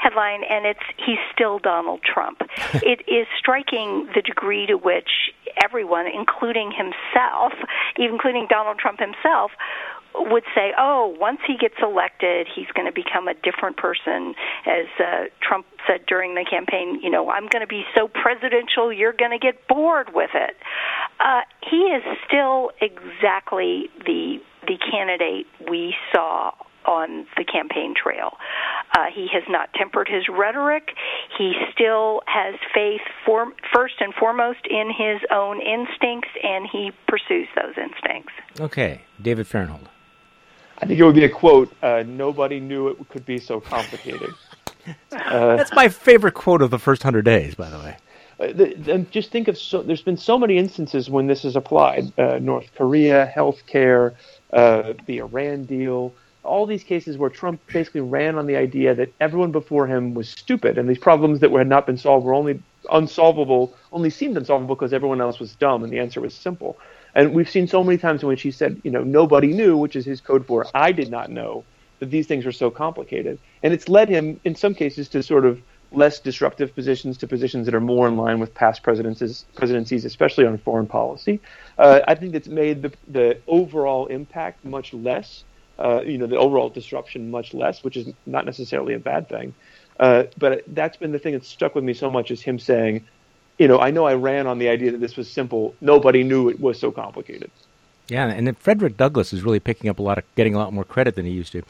headline, 0.01 0.43
and 0.49 0.67
it's 0.67 0.81
He's 0.97 1.19
Still 1.33 1.59
Donald 1.59 2.01
Trump. 2.03 2.41
it 2.75 3.03
is 3.07 3.27
striking 3.39 4.09
the 4.15 4.23
degree 4.23 4.67
to 4.67 4.75
which 4.75 5.31
everyone, 5.63 6.07
including 6.07 6.73
himself, 6.73 7.53
even 7.99 8.15
including 8.15 8.47
Donald 8.49 8.79
Trump 8.79 8.99
himself, 8.99 9.53
would 10.19 10.45
say, 10.55 10.73
oh, 10.79 11.15
once 11.21 11.41
he 11.47 11.57
gets 11.57 11.75
elected, 11.83 12.49
he's 12.53 12.67
going 12.75 12.87
to 12.87 12.93
become 12.93 13.29
a 13.29 13.35
different 13.35 13.77
person. 13.77 14.35
As 14.65 14.87
uh, 14.99 15.25
Trump 15.43 15.67
said 15.87 16.07
during 16.07 16.35
the 16.35 16.45
campaign, 16.49 17.01
you 17.03 17.11
know, 17.11 17.31
I'm 17.31 17.47
going 17.49 17.61
to 17.61 17.67
be 17.67 17.85
so 17.95 18.09
presidential, 18.09 18.93
you're 18.93 19.13
going 19.13 19.33
to 19.33 19.39
get 19.39 19.69
bored 19.69 20.15
with 20.15 20.31
it. 20.35 20.57
Uh, 21.21 21.43
is 21.97 22.19
still 22.27 22.71
exactly 22.81 23.89
the 24.05 24.39
the 24.67 24.79
candidate 24.91 25.47
we 25.71 25.95
saw 26.13 26.53
on 26.87 27.27
the 27.37 27.45
campaign 27.45 27.95
trail. 28.01 28.37
Uh, 28.97 29.07
he 29.13 29.29
has 29.33 29.43
not 29.49 29.73
tempered 29.75 30.09
his 30.09 30.25
rhetoric. 30.29 30.91
He 31.37 31.53
still 31.73 32.23
has 32.27 32.55
faith 32.73 33.01
for, 33.25 33.53
first 33.75 33.95
and 34.01 34.15
foremost 34.15 34.61
in 34.71 34.91
his 34.97 35.21
own 35.33 35.61
instincts, 35.61 36.31
and 36.43 36.67
he 36.71 36.93
pursues 37.09 37.49
those 37.57 37.75
instincts. 37.77 38.33
Okay, 38.61 39.03
David 39.21 39.47
Fahrenthold. 39.47 39.89
I 40.79 40.87
think 40.87 40.99
it 40.99 41.05
would 41.05 41.15
be 41.15 41.25
a 41.25 41.29
quote. 41.29 41.73
Uh, 41.83 42.05
Nobody 42.07 42.61
knew 42.61 42.89
it 42.89 43.09
could 43.09 43.27
be 43.27 43.39
so 43.39 43.61
complicated. 43.61 44.31
Uh, 45.11 45.57
That's 45.57 45.73
my 45.73 45.89
favorite 45.89 46.35
quote 46.35 46.63
of 46.63 46.71
the 46.71 46.79
first 46.79 47.03
hundred 47.03 47.25
days, 47.25 47.57
by 47.57 47.69
the 47.69 47.79
way. 47.79 47.97
Uh, 48.39 48.99
just 49.11 49.31
think 49.31 49.49
of 49.49 49.57
so. 49.57 49.83
There's 49.83 50.03
been 50.03 50.17
so 50.17 50.39
many 50.39 50.59
instances 50.59 51.09
when 51.09 51.27
this 51.27 51.45
is 51.45 51.57
applied: 51.57 52.13
uh, 52.19 52.39
North 52.39 52.69
Korea, 52.77 53.33
healthcare, 53.35 54.15
uh, 54.53 54.93
the 55.07 55.19
Iran 55.19 55.65
deal, 55.65 56.13
all 56.47 56.67
these 56.67 56.85
cases 56.85 57.19
where 57.19 57.31
Trump 57.31 57.61
basically 57.73 58.01
ran 58.01 58.37
on 58.37 58.47
the 58.47 58.57
idea 58.57 58.95
that 58.95 59.13
everyone 59.21 59.53
before 59.53 59.87
him 59.87 60.15
was 60.15 60.29
stupid, 60.29 60.79
and 60.79 60.89
these 60.89 60.99
problems 60.99 61.41
that 61.41 61.51
had 61.51 61.67
not 61.67 61.87
been 61.87 61.97
solved 61.97 62.25
were 62.25 62.35
only 62.35 62.61
unsolvable, 62.91 63.75
only 63.93 64.11
seemed 64.11 64.37
unsolvable 64.37 64.75
because 64.75 64.93
everyone 64.93 65.21
else 65.21 65.39
was 65.39 65.55
dumb, 65.57 65.83
and 65.83 65.93
the 65.93 65.99
answer 65.99 66.21
was 66.21 66.35
simple. 66.35 66.79
And 67.15 67.33
we've 67.35 67.49
seen 67.49 67.67
so 67.67 67.83
many 67.83 67.97
times 67.99 68.23
in 68.23 68.29
which 68.29 68.43
he 68.43 68.51
said, 68.51 68.81
you 68.85 68.91
know, 68.91 69.03
nobody 69.03 69.53
knew, 69.53 69.77
which 69.77 69.97
is 69.97 70.05
his 70.05 70.21
code 70.21 70.47
for 70.47 70.67
I 70.75 70.93
did 70.93 71.11
not 71.11 71.31
know 71.31 71.65
that 71.99 72.11
these 72.11 72.27
things 72.27 72.45
were 72.45 72.53
so 72.53 72.71
complicated. 72.71 73.39
And 73.63 73.73
it's 73.73 73.89
led 73.89 74.11
him, 74.11 74.39
in 74.45 74.55
some 74.55 74.75
cases, 74.75 75.09
to 75.09 75.23
sort 75.23 75.47
of 75.47 75.61
less 75.97 76.21
disruptive 76.21 76.75
positions 76.75 77.17
to 77.19 77.27
positions 77.27 77.67
that 77.67 77.75
are 77.75 77.81
more 77.81 78.07
in 78.07 78.17
line 78.17 78.39
with 78.39 78.55
past 78.55 78.83
presidencies, 78.83 79.47
presidencies 79.55 80.05
especially 80.05 80.47
on 80.47 80.59
foreign 80.59 80.87
policy. 80.87 81.41
Uh, 81.79 82.01
I 82.07 82.15
think 82.15 82.35
it's 82.35 82.49
made 82.49 82.83
the, 82.83 82.93
the 83.09 83.41
overall 83.49 84.07
impact 84.07 84.65
much 84.65 84.93
less, 84.93 85.45
uh, 85.79 86.03
you 86.05 86.19
know, 86.19 86.27
the 86.27 86.37
overall 86.37 86.69
disruption 86.69 87.31
much 87.31 87.55
less, 87.55 87.83
which 87.83 87.97
is 87.97 88.09
not 88.27 88.45
necessarily 88.45 88.95
a 88.95 88.99
bad 88.99 89.29
thing. 89.29 89.55
Uh, 89.99 90.25
but 90.37 90.63
that's 90.69 90.97
been 90.99 91.13
the 91.13 91.19
thing 91.19 91.33
that's 91.33 91.49
stuck 91.49 91.75
with 91.75 91.85
me 91.85 91.95
so 91.95 92.11
much 92.11 92.31
is 92.31 92.43
him 92.43 92.59
saying, 92.59 93.07
you 93.59 93.67
know, 93.67 93.81
I 93.81 93.91
know 93.91 94.05
I 94.05 94.15
ran 94.15 94.47
on 94.47 94.59
the 94.59 94.69
idea 94.69 94.93
that 94.93 95.01
this 95.01 95.17
was 95.17 95.31
simple. 95.31 95.75
Nobody 95.81 96.23
knew 96.23 96.51
it 96.51 96.61
was 96.61 96.79
so 96.79 96.93
complicated. 96.93 97.51
Yeah, 98.09 98.27
and 98.29 98.47
then 98.47 98.55
Frederick 98.55 98.97
Douglass 98.97 99.33
is 99.33 99.43
really 99.43 99.59
picking 99.59 99.91
up 99.91 99.99
a 99.99 100.03
lot 100.03 100.19
of, 100.19 100.25
getting 100.37 100.55
a 100.55 100.59
lot 100.59 100.73
more 100.73 100.85
credit 100.85 101.17
than 101.17 101.25
he 101.25 101.33
used 101.33 101.53
to. 101.53 101.63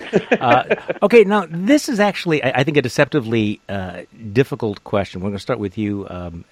Uh, 0.42 0.76
okay, 1.02 1.24
now 1.24 1.46
this 1.48 1.88
is 1.88 1.98
actually, 1.98 2.42
I, 2.42 2.60
I 2.60 2.64
think, 2.64 2.76
a 2.76 2.82
deceptively 2.82 3.60
uh, 3.68 4.02
difficult 4.32 4.84
question. 4.84 5.20
We're 5.20 5.30
going 5.30 5.38
to 5.38 5.42
start 5.42 5.58
with 5.58 5.78
you, 5.78 6.06
um, 6.10 6.44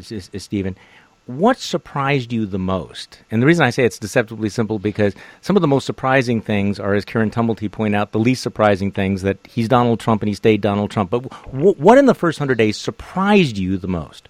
Stephen. 0.00 0.76
What 1.26 1.58
surprised 1.58 2.32
you 2.32 2.46
the 2.46 2.58
most? 2.58 3.20
And 3.30 3.40
the 3.40 3.46
reason 3.46 3.64
I 3.64 3.70
say 3.70 3.84
it's 3.84 3.98
deceptively 3.98 4.48
simple 4.48 4.78
because 4.78 5.14
some 5.40 5.56
of 5.56 5.62
the 5.62 5.68
most 5.68 5.86
surprising 5.86 6.42
things 6.42 6.80
are, 6.80 6.94
as 6.94 7.04
Karen 7.04 7.30
Tumulty 7.30 7.70
pointed 7.70 7.96
out, 7.96 8.10
the 8.10 8.18
least 8.18 8.42
surprising 8.42 8.90
things 8.90 9.22
that 9.22 9.38
he's 9.48 9.68
Donald 9.68 10.00
Trump 10.00 10.22
and 10.22 10.28
he 10.28 10.34
stayed 10.34 10.60
Donald 10.60 10.90
Trump. 10.90 11.10
But 11.10 11.30
w- 11.46 11.74
what 11.74 11.96
in 11.96 12.06
the 12.06 12.14
first 12.14 12.38
hundred 12.40 12.58
days 12.58 12.76
surprised 12.76 13.56
you 13.56 13.78
the 13.78 13.88
most? 13.88 14.28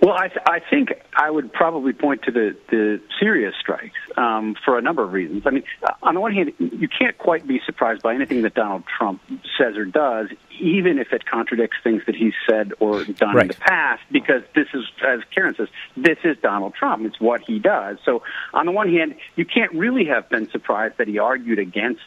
Well, 0.00 0.14
I, 0.16 0.28
th- 0.28 0.40
I 0.46 0.60
think 0.60 0.92
I 1.16 1.28
would 1.28 1.52
probably 1.52 1.92
point 1.92 2.22
to 2.22 2.30
the, 2.30 2.56
the 2.70 3.00
Syria 3.18 3.50
strikes 3.58 3.96
um, 4.16 4.54
for 4.64 4.78
a 4.78 4.82
number 4.82 5.02
of 5.02 5.12
reasons. 5.12 5.42
I 5.44 5.50
mean, 5.50 5.64
on 6.02 6.14
the 6.14 6.20
one 6.20 6.32
hand, 6.32 6.52
you 6.58 6.88
can't 6.88 7.18
quite 7.18 7.46
be 7.46 7.60
surprised 7.66 8.02
by 8.02 8.14
anything 8.14 8.42
that 8.42 8.54
Donald 8.54 8.84
Trump 8.86 9.20
says 9.58 9.76
or 9.76 9.84
does, 9.84 10.28
even 10.60 10.98
if 10.98 11.12
it 11.12 11.26
contradicts 11.26 11.76
things 11.82 12.02
that 12.06 12.14
he's 12.14 12.32
said 12.48 12.72
or 12.80 13.04
done 13.04 13.34
right. 13.34 13.42
in 13.42 13.48
the 13.48 13.54
past, 13.54 14.02
because 14.10 14.42
this 14.54 14.68
is, 14.72 14.84
as 15.06 15.20
Karen 15.34 15.54
says, 15.56 15.68
this 15.96 16.18
is 16.24 16.36
Donald 16.42 16.74
Trump. 16.74 17.04
It's 17.04 17.20
what 17.20 17.42
he 17.42 17.58
does. 17.58 17.98
So, 18.04 18.22
on 18.54 18.66
the 18.66 18.72
one 18.72 18.90
hand, 18.90 19.16
you 19.36 19.44
can't 19.44 19.72
really 19.72 20.06
have 20.06 20.28
been 20.28 20.48
surprised 20.50 20.98
that 20.98 21.08
he 21.08 21.18
argued 21.18 21.58
against 21.58 22.00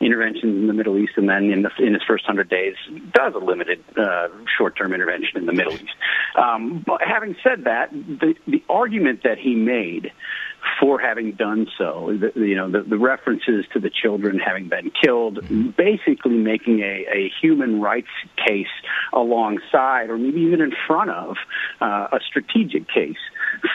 interventions 0.00 0.56
in 0.56 0.66
the 0.66 0.72
Middle 0.72 0.98
East, 0.98 1.12
and 1.16 1.28
then 1.28 1.50
in, 1.50 1.62
the, 1.62 1.70
in 1.78 1.94
his 1.94 2.02
first 2.06 2.24
hundred 2.24 2.48
days 2.48 2.74
does 3.12 3.34
a 3.34 3.38
limited 3.38 3.82
uh, 3.96 4.28
short-term 4.56 4.92
intervention 4.92 5.36
in 5.36 5.46
the 5.46 5.52
Middle 5.52 5.74
East. 5.74 5.94
Um, 6.36 6.82
but 6.86 7.00
having 7.02 7.36
said 7.42 7.64
that, 7.64 7.92
the, 7.92 8.34
the 8.46 8.62
argument 8.68 9.22
that 9.24 9.38
he 9.38 9.54
made 9.54 10.12
for 10.80 10.98
having 10.98 11.32
done 11.32 11.66
so. 11.78 12.16
The, 12.18 12.32
you 12.40 12.56
know, 12.56 12.70
the, 12.70 12.82
the, 12.82 12.98
references 12.98 13.64
to 13.72 13.80
the 13.80 13.90
children 13.90 14.38
having 14.38 14.68
been 14.68 14.90
killed, 15.02 15.40
basically 15.76 16.36
making 16.36 16.80
a, 16.80 17.06
a 17.12 17.32
human 17.40 17.80
rights 17.80 18.08
case 18.46 18.66
alongside, 19.12 20.10
or 20.10 20.18
maybe 20.18 20.40
even 20.40 20.60
in 20.60 20.72
front 20.86 21.10
of, 21.10 21.36
uh, 21.80 22.08
a 22.12 22.18
strategic 22.26 22.88
case 22.88 23.16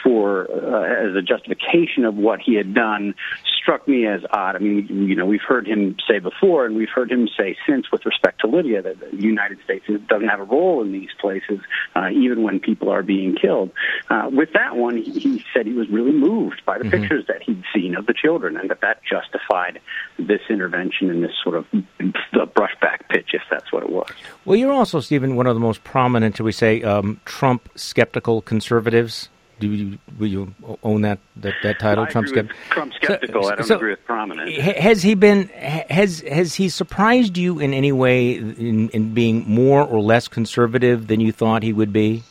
for 0.02 0.48
uh, 0.50 1.08
as 1.08 1.16
a 1.16 1.22
justification 1.22 2.04
of 2.04 2.14
what 2.14 2.40
he 2.40 2.54
had 2.54 2.74
done 2.74 3.14
struck 3.62 3.86
me 3.86 4.06
as 4.06 4.20
odd. 4.30 4.56
I 4.56 4.58
mean, 4.58 4.86
you 5.08 5.14
know, 5.14 5.24
we've 5.24 5.42
heard 5.46 5.66
him 5.66 5.96
say 6.08 6.18
before, 6.18 6.66
and 6.66 6.76
we've 6.76 6.88
heard 6.88 7.10
him 7.10 7.28
say 7.38 7.56
since, 7.66 7.90
with 7.90 8.04
respect 8.04 8.40
to 8.40 8.46
Libya, 8.46 8.82
that 8.82 9.00
the 9.00 9.16
United 9.16 9.58
States 9.64 9.86
doesn't 10.08 10.28
have 10.28 10.40
a 10.40 10.44
role 10.44 10.82
in 10.82 10.92
these 10.92 11.10
places, 11.20 11.60
uh, 11.94 12.08
even 12.12 12.42
when 12.42 12.60
people 12.60 12.90
are 12.90 13.02
being 13.02 13.36
killed. 13.36 13.70
Uh, 14.10 14.28
with 14.32 14.52
that 14.54 14.76
one, 14.76 14.96
he, 14.96 15.12
he 15.12 15.44
said 15.54 15.66
he 15.66 15.72
was 15.72 15.88
really 15.88 16.12
moved 16.12 16.62
by 16.66 16.78
the 16.78 16.84
mm-hmm. 16.84 17.00
pictures 17.00 17.24
that 17.28 17.42
he'd 17.42 17.62
seen 17.74 17.94
of 17.94 18.06
the 18.06 18.14
children, 18.14 18.56
and 18.56 18.68
that 18.70 18.80
that 18.80 19.00
justified 19.08 19.80
this 20.18 20.40
intervention 20.50 21.10
in 21.10 21.22
this 21.22 21.32
sort 21.42 21.56
of 21.56 21.66
the 21.70 22.46
brushback 22.46 23.08
pitch, 23.08 23.30
if 23.32 23.42
that's 23.50 23.72
what 23.72 23.82
it 23.82 23.90
was. 23.90 24.10
Well, 24.44 24.56
you're 24.56 24.72
also, 24.72 25.00
Stephen, 25.00 25.36
one 25.36 25.46
of 25.46 25.54
the 25.54 25.60
most 25.60 25.84
prominent, 25.84 26.36
shall 26.36 26.46
we 26.46 26.52
say, 26.52 26.82
um, 26.82 27.20
Trump 27.24 27.68
skeptical 27.76 28.42
conservatives 28.42 29.28
do 29.62 29.68
you 29.68 29.98
will 30.18 30.26
you 30.26 30.54
own 30.82 31.02
that 31.02 31.20
that, 31.36 31.54
that 31.62 31.78
title? 31.78 32.06
Trump, 32.06 32.28
skeptical. 32.28 32.60
Trump 32.70 32.92
skeptical. 32.94 33.44
So, 33.44 33.50
I 33.50 33.54
don't 33.54 33.66
so 33.66 33.76
agree 33.76 33.90
with 33.90 34.04
prominent. 34.04 34.50
Has 34.60 35.02
he 35.02 35.14
been 35.14 35.48
has 35.48 36.20
has 36.20 36.54
he 36.54 36.68
surprised 36.68 37.38
you 37.38 37.60
in 37.60 37.72
any 37.72 37.92
way 37.92 38.32
in, 38.34 38.88
in 38.90 39.14
being 39.14 39.44
more 39.48 39.86
or 39.86 40.00
less 40.00 40.26
conservative 40.28 41.06
than 41.06 41.20
you 41.20 41.32
thought 41.32 41.62
he 41.62 41.72
would 41.72 41.92
be? 41.92 42.24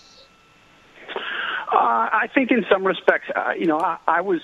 Uh, 1.74 1.78
I 2.12 2.28
think 2.34 2.52
in 2.52 2.66
some 2.70 2.86
respects, 2.86 3.30
uh, 3.34 3.52
you 3.58 3.66
know, 3.66 3.80
I, 3.80 3.98
I 4.08 4.22
was 4.22 4.42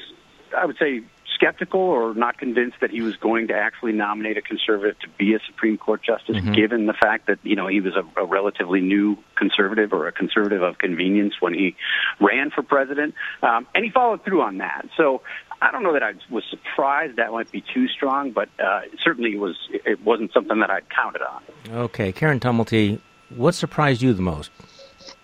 I 0.58 0.66
would 0.66 0.78
say 0.78 1.02
skeptical 1.38 1.80
or 1.80 2.16
not 2.16 2.38
convinced 2.38 2.78
that 2.82 2.90
he 2.90 3.02
was 3.02 3.16
going 3.16 3.48
to 3.50 3.54
actually 3.54 3.92
nominate 3.92 4.38
a 4.38 4.42
conservative 4.42 5.00
to 5.00 5.08
be 5.18 5.36
a 5.36 5.40
Supreme 5.46 5.78
Court 5.78 6.02
justice, 6.02 6.38
mm-hmm. 6.38 6.54
given 6.54 6.88
the 6.88 6.94
fact 6.94 7.28
that 7.28 7.38
you 7.44 7.56
know 7.56 7.68
he 7.68 7.80
was 7.80 7.94
a, 7.96 8.22
a 8.22 8.26
relatively 8.26 8.82
new 8.82 9.18
conservative 9.36 9.94
or 9.94 10.08
a 10.08 10.12
conservative 10.12 10.62
of 10.62 10.78
convenience 10.80 11.36
when 11.40 11.54
he 11.54 11.76
ran 12.20 12.50
for 12.50 12.64
president, 12.64 13.14
um, 13.44 13.68
and 13.76 13.86
he 13.86 13.92
followed 13.92 14.24
through 14.26 14.42
on 14.42 14.58
that. 14.58 14.88
So 14.98 15.22
I 15.62 15.72
don't 15.72 15.84
know 15.84 15.94
that 15.94 16.04
I 16.04 16.14
was 16.30 16.44
surprised. 16.50 17.18
That 17.18 17.32
might 17.32 17.52
be 17.52 17.64
too 17.74 17.88
strong, 17.88 18.32
but 18.32 18.50
uh, 18.60 18.82
certainly 19.04 19.34
it 19.34 19.40
was. 19.40 19.56
It 19.72 20.04
wasn't 20.04 20.34
something 20.34 20.60
that 20.60 20.70
I'd 20.70 20.90
counted 20.90 21.22
on. 21.22 21.44
Okay, 21.70 22.12
Karen 22.12 22.40
Tumulty, 22.40 23.00
what 23.30 23.54
surprised 23.54 24.02
you 24.02 24.14
the 24.14 24.22
most? 24.22 24.52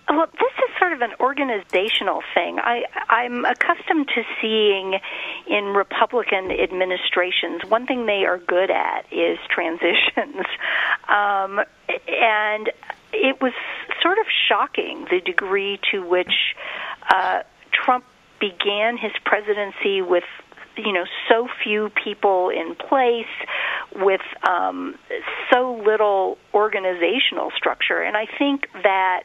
Well, 0.08 0.26
this 0.32 0.52
is 0.58 0.78
sort 0.78 0.92
of 0.92 1.00
an 1.00 1.12
organizational 1.34 2.22
thing. 2.34 2.58
I, 2.58 2.84
I'm 3.08 3.44
accustomed 3.44 4.08
to 4.14 4.22
seeing 4.40 4.98
in 5.46 5.74
Republican 5.74 6.50
administrations 6.50 7.62
one 7.68 7.86
thing 7.86 8.06
they 8.06 8.24
are 8.24 8.38
good 8.38 8.70
at 8.70 9.06
is 9.12 9.38
transitions, 9.50 10.46
um, 11.08 11.60
and 12.08 12.70
it 13.12 13.40
was 13.40 13.52
sort 14.02 14.18
of 14.18 14.26
shocking 14.48 15.06
the 15.10 15.20
degree 15.20 15.80
to 15.90 16.06
which 16.06 16.54
uh, 17.10 17.42
Trump 17.72 18.04
began 18.40 18.96
his 18.96 19.12
presidency 19.24 20.02
with 20.02 20.24
you 20.76 20.92
know 20.92 21.04
so 21.28 21.48
few 21.62 21.90
people 22.02 22.50
in 22.50 22.74
place 22.74 23.26
with 23.94 24.20
um, 24.48 24.96
so 25.52 25.80
little 25.86 26.36
organizational 26.52 27.52
structure 27.56 28.02
and 28.02 28.16
i 28.16 28.26
think 28.26 28.66
that 28.82 29.22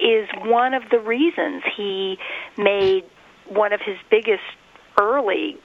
is 0.00 0.28
one 0.44 0.74
of 0.74 0.82
the 0.90 0.98
reasons 0.98 1.62
he 1.76 2.18
made 2.56 3.04
one 3.48 3.72
of 3.72 3.80
his 3.80 3.96
biggest 4.10 4.42
early 5.00 5.56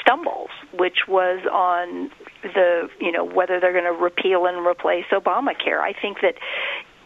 stumbles 0.00 0.50
which 0.72 1.06
was 1.08 1.44
on 1.50 2.10
the 2.42 2.88
you 3.00 3.12
know 3.12 3.24
whether 3.24 3.60
they're 3.60 3.72
going 3.72 3.84
to 3.84 3.92
repeal 3.92 4.46
and 4.46 4.66
replace 4.66 5.04
obamacare 5.12 5.80
i 5.80 5.92
think 5.92 6.18
that 6.22 6.34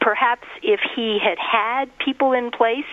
perhaps 0.00 0.46
if 0.62 0.80
he 0.94 1.18
had 1.20 1.36
had 1.36 1.86
people 1.98 2.32
in 2.32 2.50
place 2.52 2.84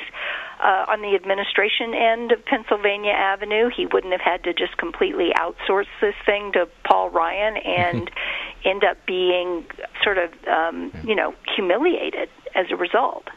uh, 0.60 0.86
on 0.88 1.02
the 1.02 1.14
administration 1.14 1.94
end 1.94 2.32
of 2.32 2.44
Pennsylvania 2.46 3.12
Avenue, 3.12 3.70
he 3.70 3.86
wouldn't 3.86 4.14
have 4.14 4.22
had 4.22 4.44
to 4.46 4.54
just 4.54 4.78
completely 4.78 5.30
outsource 5.38 5.86
this 6.02 6.16
thing 6.26 6.54
to 6.54 6.68
Paul 6.84 7.12
Ryan 7.12 7.58
and 7.58 8.10
end 8.66 8.84
up 8.84 8.98
being 9.06 9.66
sort 10.04 10.18
of, 10.18 10.32
um, 10.48 10.92
you 11.06 11.14
know, 11.14 11.36
humiliated 11.56 12.30
as 12.56 12.68
a 12.72 12.76
result. 12.76 13.28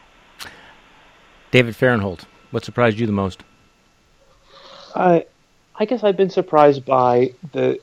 David 1.51 1.75
Fahrenthold, 1.75 2.25
what 2.51 2.65
surprised 2.65 2.99
you 2.99 3.05
the 3.05 3.13
most? 3.13 3.43
Uh, 4.93 5.21
I 5.75 5.85
guess 5.85 6.03
I've 6.03 6.17
been 6.17 6.29
surprised 6.29 6.85
by 6.85 7.33
the, 7.53 7.79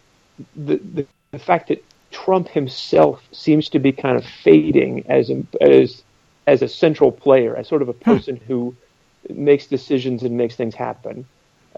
the, 0.56 0.76
the 0.76 1.06
the 1.35 1.38
fact 1.38 1.68
that 1.68 1.85
Trump 2.12 2.49
himself 2.49 3.21
seems 3.33 3.68
to 3.71 3.78
be 3.80 3.90
kind 3.90 4.16
of 4.16 4.25
fading 4.25 5.04
as 5.09 5.30
a, 5.30 5.44
as 5.61 6.02
as 6.47 6.62
a 6.62 6.68
central 6.68 7.11
player, 7.11 7.56
as 7.56 7.66
sort 7.66 7.83
of 7.83 7.88
a 7.88 7.92
person 7.92 8.37
hmm. 8.37 8.44
who 8.44 8.76
makes 9.30 9.66
decisions 9.66 10.23
and 10.23 10.37
makes 10.37 10.54
things 10.54 10.75
happen. 10.75 11.26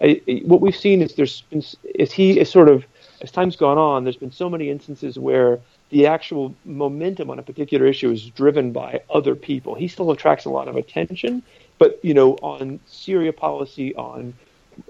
I, 0.01 0.21
what 0.45 0.61
we've 0.61 0.75
seen 0.75 1.01
is 1.01 1.15
there's 1.15 1.41
been, 1.41 1.63
is 1.95 2.11
he 2.11 2.39
is 2.39 2.51
sort 2.51 2.69
of 2.69 2.85
as 3.21 3.31
time's 3.31 3.55
gone 3.55 3.79
on, 3.79 4.03
there's 4.03 4.17
been 4.17 4.31
so 4.31 4.49
many 4.49 4.69
instances 4.69 5.17
where 5.17 5.59
the 5.89 6.05
actual 6.05 6.53
momentum 6.65 7.29
on 7.31 7.39
a 7.39 7.43
particular 7.43 7.87
issue 7.87 8.11
is 8.11 8.29
driven 8.29 8.71
by 8.71 9.01
other 9.09 9.33
people. 9.35 9.73
He 9.73 9.87
still 9.87 10.11
attracts 10.11 10.45
a 10.45 10.49
lot 10.49 10.67
of 10.67 10.75
attention, 10.75 11.41
but 11.77 11.99
you 12.03 12.13
know, 12.13 12.33
on 12.41 12.79
Syria 12.85 13.33
policy, 13.33 13.95
on 13.95 14.33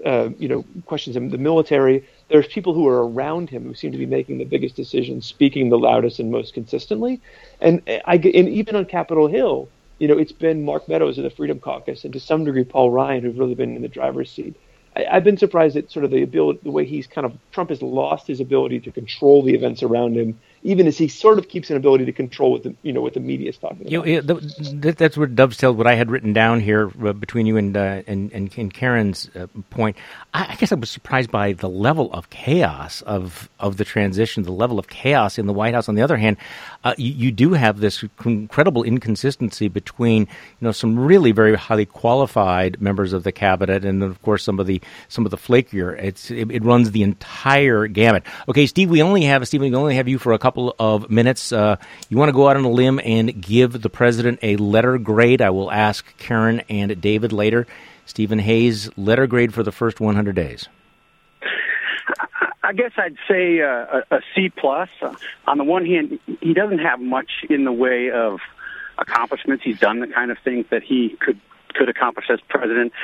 uh, 0.04 0.30
you 0.38 0.48
know 0.48 0.64
questions 0.86 1.16
of 1.16 1.30
the 1.30 1.38
military, 1.38 2.04
there's 2.28 2.46
people 2.46 2.74
who 2.74 2.86
are 2.88 3.08
around 3.08 3.50
him 3.50 3.64
who 3.64 3.74
seem 3.74 3.92
to 3.92 3.98
be 3.98 4.06
making 4.06 4.38
the 4.38 4.44
biggest 4.44 4.76
decisions, 4.76 5.26
speaking 5.26 5.68
the 5.68 5.78
loudest 5.78 6.18
and 6.18 6.30
most 6.30 6.54
consistently. 6.54 7.20
And 7.60 7.82
I 8.06 8.14
and 8.14 8.48
even 8.48 8.76
on 8.76 8.84
Capitol 8.84 9.28
Hill, 9.28 9.68
you 9.98 10.08
know, 10.08 10.18
it's 10.18 10.32
been 10.32 10.64
Mark 10.64 10.88
Meadows 10.88 11.18
of 11.18 11.24
the 11.24 11.30
Freedom 11.30 11.58
Caucus 11.58 12.04
and 12.04 12.12
to 12.12 12.20
some 12.20 12.44
degree 12.44 12.64
Paul 12.64 12.90
Ryan 12.90 13.22
who've 13.22 13.38
really 13.38 13.54
been 13.54 13.76
in 13.76 13.82
the 13.82 13.88
driver's 13.88 14.30
seat. 14.30 14.56
I, 14.96 15.14
have 15.14 15.24
been 15.24 15.36
surprised 15.36 15.76
at 15.76 15.90
sort 15.90 16.04
of 16.04 16.10
the 16.10 16.22
ability, 16.22 16.60
the 16.62 16.70
way 16.70 16.84
he's 16.84 17.06
kind 17.06 17.24
of 17.24 17.36
Trump 17.52 17.70
has 17.70 17.82
lost 17.82 18.26
his 18.26 18.40
ability 18.40 18.80
to 18.80 18.90
control 18.90 19.42
the 19.42 19.54
events 19.54 19.82
around 19.82 20.16
him 20.16 20.38
even 20.62 20.86
as 20.86 20.98
he 20.98 21.08
sort 21.08 21.38
of 21.38 21.48
keeps 21.48 21.70
an 21.70 21.76
ability 21.76 22.04
to 22.04 22.12
control 22.12 22.52
what 22.52 22.62
the 22.62 22.74
you 22.82 22.92
know 22.92 23.00
what 23.00 23.14
the 23.14 23.20
media 23.20 23.48
is 23.48 23.56
talking 23.56 23.80
about. 23.82 23.90
You 23.90 24.22
know, 24.22 24.40
that, 24.80 24.96
that's 24.98 25.16
what 25.16 25.34
dovetailed 25.34 25.76
what 25.76 25.86
I 25.86 25.94
had 25.94 26.10
written 26.10 26.32
down 26.32 26.60
here 26.60 26.90
uh, 27.04 27.12
between 27.12 27.46
you 27.46 27.56
and, 27.56 27.76
uh, 27.76 28.02
and, 28.06 28.32
and 28.32 28.52
and 28.56 28.74
Karen's 28.74 29.30
uh, 29.36 29.46
point. 29.70 29.96
I, 30.34 30.52
I, 30.52 30.54
guess 30.56 30.72
I 30.72 30.74
was 30.74 30.90
surprised 30.90 31.30
by 31.30 31.52
the 31.52 31.68
level 31.68 32.12
of 32.12 32.30
chaos 32.30 33.02
of 33.02 33.48
of 33.60 33.76
the 33.76 33.84
transition, 33.84 34.42
the 34.42 34.52
level 34.52 34.78
of 34.78 34.88
chaos 34.88 35.38
in 35.38 35.46
the 35.46 35.52
White 35.52 35.74
House. 35.74 35.88
On 35.88 35.94
the 35.94 36.02
other 36.02 36.16
hand, 36.16 36.36
uh, 36.84 36.94
you, 36.98 37.12
you, 37.12 37.32
do 37.32 37.52
have 37.52 37.78
this 37.78 38.04
incredible 38.24 38.82
inconsistency 38.82 39.68
between 39.68 40.22
you 40.22 40.26
know 40.60 40.72
some 40.72 40.98
really 40.98 41.32
very 41.32 41.54
highly 41.56 41.86
qualified 41.86 42.80
members 42.80 43.12
of 43.12 43.22
the 43.22 43.32
cabinet, 43.32 43.84
and 43.84 44.02
of 44.02 44.20
course 44.22 44.42
some 44.42 44.58
of 44.58 44.66
the 44.66 44.80
some 45.08 45.24
of 45.24 45.30
the 45.30 45.36
flakier. 45.36 45.96
It's 46.02 46.30
it, 46.30 46.50
it 46.50 46.64
runs 46.64 46.90
the 46.90 47.02
entire 47.02 47.86
gamut. 47.86 48.24
Okay, 48.48 48.66
Steve, 48.66 48.90
we 48.90 49.02
only 49.02 49.22
have 49.22 49.46
Steve, 49.46 49.60
we 49.60 49.74
only 49.74 49.94
have 49.94 50.08
you 50.08 50.18
for 50.18 50.32
a 50.32 50.38
couple 50.38 50.47
couple 50.48 50.74
of 50.78 51.10
minutes. 51.10 51.52
Uh, 51.52 51.76
you 52.08 52.16
want 52.16 52.30
to 52.30 52.32
go 52.32 52.48
out 52.48 52.56
on 52.56 52.64
a 52.64 52.70
limb 52.70 52.98
and 53.04 53.38
give 53.38 53.82
the 53.82 53.90
president 53.90 54.38
a 54.40 54.56
letter 54.56 54.96
grade? 54.96 55.42
I 55.42 55.50
will 55.50 55.70
ask 55.70 56.16
Karen 56.16 56.62
and 56.70 56.98
David 57.02 57.34
later. 57.34 57.66
Stephen 58.06 58.38
Hayes, 58.38 58.90
letter 58.96 59.26
grade 59.26 59.52
for 59.52 59.62
the 59.62 59.72
first 59.72 60.00
100 60.00 60.34
days. 60.34 60.66
I 62.62 62.72
guess 62.72 62.92
I'd 62.96 63.16
say 63.28 63.60
uh, 63.60 64.00
a, 64.10 64.16
a 64.16 64.20
C 64.34 64.48
plus. 64.48 64.88
On 65.46 65.58
the 65.58 65.64
one 65.64 65.84
hand, 65.84 66.18
he 66.40 66.54
doesn't 66.54 66.78
have 66.78 66.98
much 66.98 67.30
in 67.50 67.64
the 67.64 67.72
way 67.72 68.10
of 68.10 68.40
accomplishments. 68.96 69.62
He's 69.62 69.78
done 69.78 70.00
the 70.00 70.06
kind 70.06 70.30
of 70.30 70.38
things 70.42 70.64
that 70.70 70.82
he 70.82 71.14
could 71.20 71.38
could 71.74 71.90
accomplish 71.90 72.30
as 72.30 72.40
president. 72.48 72.94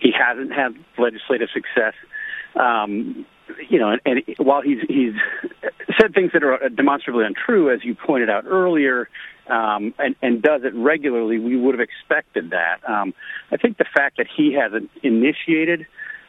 He 0.00 0.10
hasn't 0.10 0.54
had 0.54 0.74
legislative 0.96 1.50
success. 1.52 1.92
Um, 2.56 3.26
you 3.68 3.78
know, 3.78 3.90
and, 3.90 4.00
and 4.04 4.36
while 4.38 4.62
he's 4.62 4.78
he's 4.88 5.14
said 6.00 6.14
things 6.14 6.32
that 6.32 6.42
are 6.42 6.68
demonstrably 6.68 7.24
untrue, 7.24 7.72
as 7.72 7.84
you 7.84 7.94
pointed 7.94 8.30
out 8.30 8.44
earlier, 8.46 9.08
um, 9.48 9.94
and, 9.98 10.16
and 10.22 10.42
does 10.42 10.62
it 10.64 10.74
regularly, 10.74 11.38
we 11.38 11.56
would 11.56 11.74
have 11.74 11.86
expected 11.86 12.50
that. 12.50 12.78
Um, 12.88 13.14
I 13.50 13.56
think 13.56 13.78
the 13.78 13.84
fact 13.94 14.16
that 14.16 14.26
he 14.34 14.54
hasn't 14.54 14.90
initiated 15.02 15.86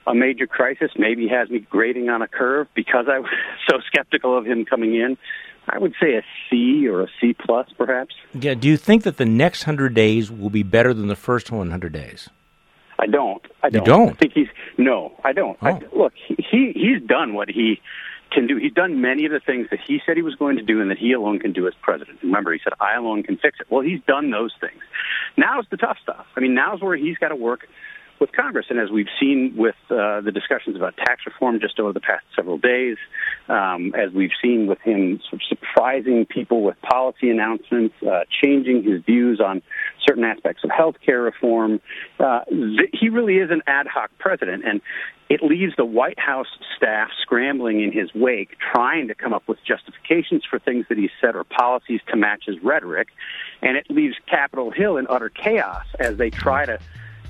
a 0.07 0.13
major 0.13 0.45
crisis 0.45 0.91
maybe 0.97 1.27
has 1.27 1.49
me 1.49 1.59
grading 1.59 2.09
on 2.09 2.21
a 2.21 2.27
curve 2.27 2.67
because 2.75 3.05
I 3.09 3.19
was 3.19 3.31
so 3.69 3.77
skeptical 3.87 4.37
of 4.37 4.45
him 4.45 4.65
coming 4.65 4.95
in. 4.95 5.17
I 5.67 5.79
would 5.79 5.95
say 5.99 6.13
a 6.13 6.21
C 6.49 6.87
or 6.87 7.01
a 7.01 7.07
C 7.19 7.33
plus, 7.33 7.67
perhaps. 7.75 8.13
Yeah. 8.33 8.53
Do 8.53 8.67
you 8.67 8.77
think 8.77 9.01
that 9.03 9.17
the 9.17 9.25
next 9.25 9.63
hundred 9.63 9.95
days 9.95 10.29
will 10.29 10.51
be 10.51 10.61
better 10.61 10.93
than 10.93 11.07
the 11.07 11.15
first 11.15 11.51
one 11.51 11.71
hundred 11.71 11.91
days? 11.91 12.29
I 12.99 13.07
don't. 13.07 13.41
I 13.63 13.69
don't. 13.69 13.85
You 13.85 13.93
don't? 13.93 14.09
I 14.09 14.13
think 14.13 14.33
he's 14.33 14.47
no. 14.77 15.13
I 15.23 15.33
don't. 15.33 15.57
Oh. 15.61 15.67
I, 15.67 15.81
look, 15.95 16.13
he 16.15 16.71
he's 16.73 17.01
done 17.05 17.33
what 17.33 17.49
he 17.49 17.81
can 18.31 18.47
do. 18.47 18.57
He's 18.57 18.73
done 18.73 19.01
many 19.01 19.25
of 19.25 19.31
the 19.31 19.39
things 19.39 19.67
that 19.71 19.79
he 19.85 20.01
said 20.05 20.17
he 20.17 20.23
was 20.23 20.35
going 20.35 20.57
to 20.57 20.63
do 20.63 20.81
and 20.81 20.89
that 20.91 20.97
he 20.97 21.13
alone 21.13 21.39
can 21.39 21.53
do 21.53 21.67
as 21.67 21.73
president. 21.81 22.19
Remember, 22.21 22.51
he 22.53 22.59
said, 22.63 22.73
I 22.79 22.95
alone 22.95 23.23
can 23.23 23.37
fix 23.37 23.59
it. 23.59 23.67
Well, 23.69 23.81
he's 23.81 24.01
done 24.07 24.31
those 24.31 24.53
things. 24.59 24.81
Now's 25.37 25.65
the 25.69 25.77
tough 25.77 25.97
stuff. 26.01 26.25
I 26.35 26.39
mean, 26.39 26.53
now's 26.53 26.81
where 26.81 26.97
he's 26.97 27.17
got 27.17 27.29
to 27.29 27.35
work 27.35 27.67
with 28.25 28.35
Congress. 28.35 28.65
And 28.69 28.79
as 28.79 28.89
we've 28.89 29.09
seen 29.19 29.53
with 29.55 29.75
uh, 29.89 30.21
the 30.21 30.31
discussions 30.33 30.75
about 30.75 30.97
tax 30.97 31.21
reform 31.27 31.59
just 31.59 31.79
over 31.79 31.93
the 31.93 31.99
past 31.99 32.25
several 32.35 32.57
days, 32.57 32.97
um, 33.47 33.93
as 33.93 34.11
we've 34.11 34.31
seen 34.41 34.65
with 34.65 34.79
him 34.79 35.19
sort 35.29 35.41
of 35.41 35.41
surprising 35.47 36.25
people 36.25 36.63
with 36.63 36.79
policy 36.81 37.29
announcements, 37.29 37.93
uh, 38.01 38.21
changing 38.43 38.83
his 38.83 39.03
views 39.03 39.39
on 39.39 39.61
certain 40.07 40.23
aspects 40.23 40.63
of 40.63 40.71
health 40.71 40.95
care 41.05 41.21
reform, 41.21 41.79
uh, 42.19 42.43
th- 42.49 42.89
he 42.93 43.09
really 43.09 43.37
is 43.37 43.51
an 43.51 43.61
ad 43.67 43.85
hoc 43.85 44.09
president. 44.17 44.63
And 44.65 44.81
it 45.29 45.43
leaves 45.43 45.73
the 45.75 45.85
White 45.85 46.19
House 46.19 46.47
staff 46.75 47.09
scrambling 47.21 47.81
in 47.81 47.91
his 47.91 48.13
wake, 48.13 48.57
trying 48.73 49.07
to 49.07 49.15
come 49.15 49.33
up 49.33 49.47
with 49.47 49.57
justifications 49.63 50.43
for 50.49 50.57
things 50.57 50.85
that 50.89 50.97
he 50.97 51.09
said 51.21 51.35
or 51.35 51.43
policies 51.43 52.01
to 52.09 52.15
match 52.15 52.43
his 52.45 52.57
rhetoric. 52.63 53.09
And 53.61 53.77
it 53.77 53.85
leaves 53.89 54.15
Capitol 54.27 54.71
Hill 54.71 54.97
in 54.97 55.05
utter 55.09 55.29
chaos 55.29 55.85
as 55.99 56.17
they 56.17 56.29
try 56.29 56.65
to 56.65 56.79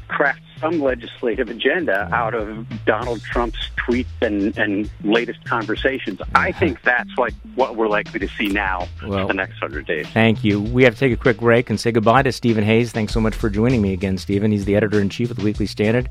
craft 0.08 0.42
some 0.60 0.82
legislative 0.82 1.50
agenda 1.50 2.10
out 2.14 2.34
of 2.34 2.66
Donald 2.86 3.22
Trump's 3.22 3.70
tweets 3.78 4.06
and, 4.22 4.58
and 4.58 4.90
latest 5.04 5.44
conversations. 5.46 6.22
I 6.34 6.52
think 6.52 6.82
that's 6.84 7.10
like 7.18 7.34
what 7.56 7.76
we're 7.76 7.88
likely 7.88 8.20
to 8.20 8.28
see 8.30 8.48
now 8.48 8.88
well, 9.06 9.22
for 9.22 9.28
the 9.28 9.34
next 9.34 9.58
hundred 9.60 9.86
days. 9.86 10.08
Thank 10.08 10.44
you. 10.44 10.62
We 10.62 10.84
have 10.84 10.94
to 10.94 11.00
take 11.00 11.14
a 11.14 11.18
quick 11.18 11.38
break 11.38 11.70
and 11.70 11.80
say 11.80 11.92
goodbye 11.92 12.24
to 12.24 12.32
Stephen 12.32 12.64
Hayes. 12.64 12.92
Thanks 12.92 13.14
so 13.14 13.22
much 13.22 13.36
for 13.36 13.50
joining 13.50 13.82
me 13.82 13.94
again, 13.94 14.18
Stephen. 14.18 14.52
He's 14.52 14.66
the 14.66 14.76
editor 14.76 15.00
in 15.00 15.10
chief 15.10 15.32
of 15.32 15.38
the 15.38 15.44
Weekly 15.44 15.66
Standard. 15.66 16.10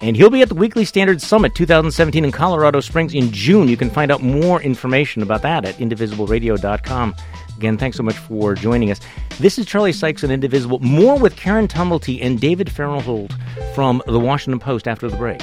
And 0.00 0.16
he'll 0.16 0.30
be 0.30 0.42
at 0.42 0.48
the 0.48 0.54
Weekly 0.54 0.84
Standard 0.84 1.22
Summit 1.22 1.54
2017 1.54 2.24
in 2.24 2.32
Colorado 2.32 2.80
Springs 2.80 3.14
in 3.14 3.30
June. 3.30 3.68
You 3.68 3.76
can 3.76 3.90
find 3.90 4.10
out 4.10 4.22
more 4.22 4.60
information 4.60 5.22
about 5.22 5.42
that 5.42 5.64
at 5.64 5.76
indivisibleradio.com. 5.76 7.14
Again, 7.56 7.78
thanks 7.78 7.96
so 7.96 8.02
much 8.02 8.16
for 8.16 8.54
joining 8.54 8.90
us. 8.90 9.00
This 9.38 9.58
is 9.58 9.66
Charlie 9.66 9.92
Sykes 9.92 10.22
and 10.22 10.32
Indivisible. 10.32 10.78
More 10.80 11.18
with 11.18 11.36
Karen 11.36 11.68
Tumulty 11.68 12.18
and 12.22 12.40
David 12.40 12.70
Fahrenthold 12.70 13.34
from 13.74 14.02
the 14.06 14.20
Washington 14.20 14.58
Post 14.58 14.88
after 14.88 15.08
the 15.08 15.16
break. 15.16 15.40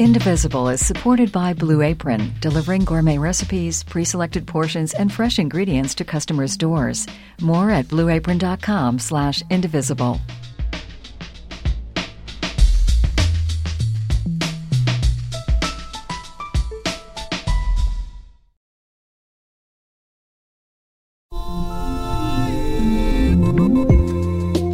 Indivisible 0.00 0.68
is 0.68 0.84
supported 0.84 1.30
by 1.30 1.52
Blue 1.52 1.80
Apron, 1.80 2.32
delivering 2.40 2.84
gourmet 2.84 3.16
recipes, 3.16 3.84
pre-selected 3.84 4.44
portions, 4.44 4.92
and 4.94 5.12
fresh 5.12 5.38
ingredients 5.38 5.94
to 5.94 6.04
customers' 6.04 6.56
doors. 6.56 7.06
More 7.40 7.70
at 7.70 7.86
blueapron.com 7.86 8.98
slash 8.98 9.42
indivisible. 9.50 10.20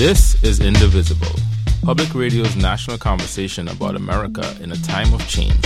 This 0.00 0.42
is 0.42 0.60
Indivisible, 0.60 1.38
public 1.82 2.14
radio's 2.14 2.56
national 2.56 2.96
conversation 2.96 3.68
about 3.68 3.96
America 3.96 4.56
in 4.62 4.72
a 4.72 4.76
time 4.76 5.12
of 5.12 5.28
change. 5.28 5.60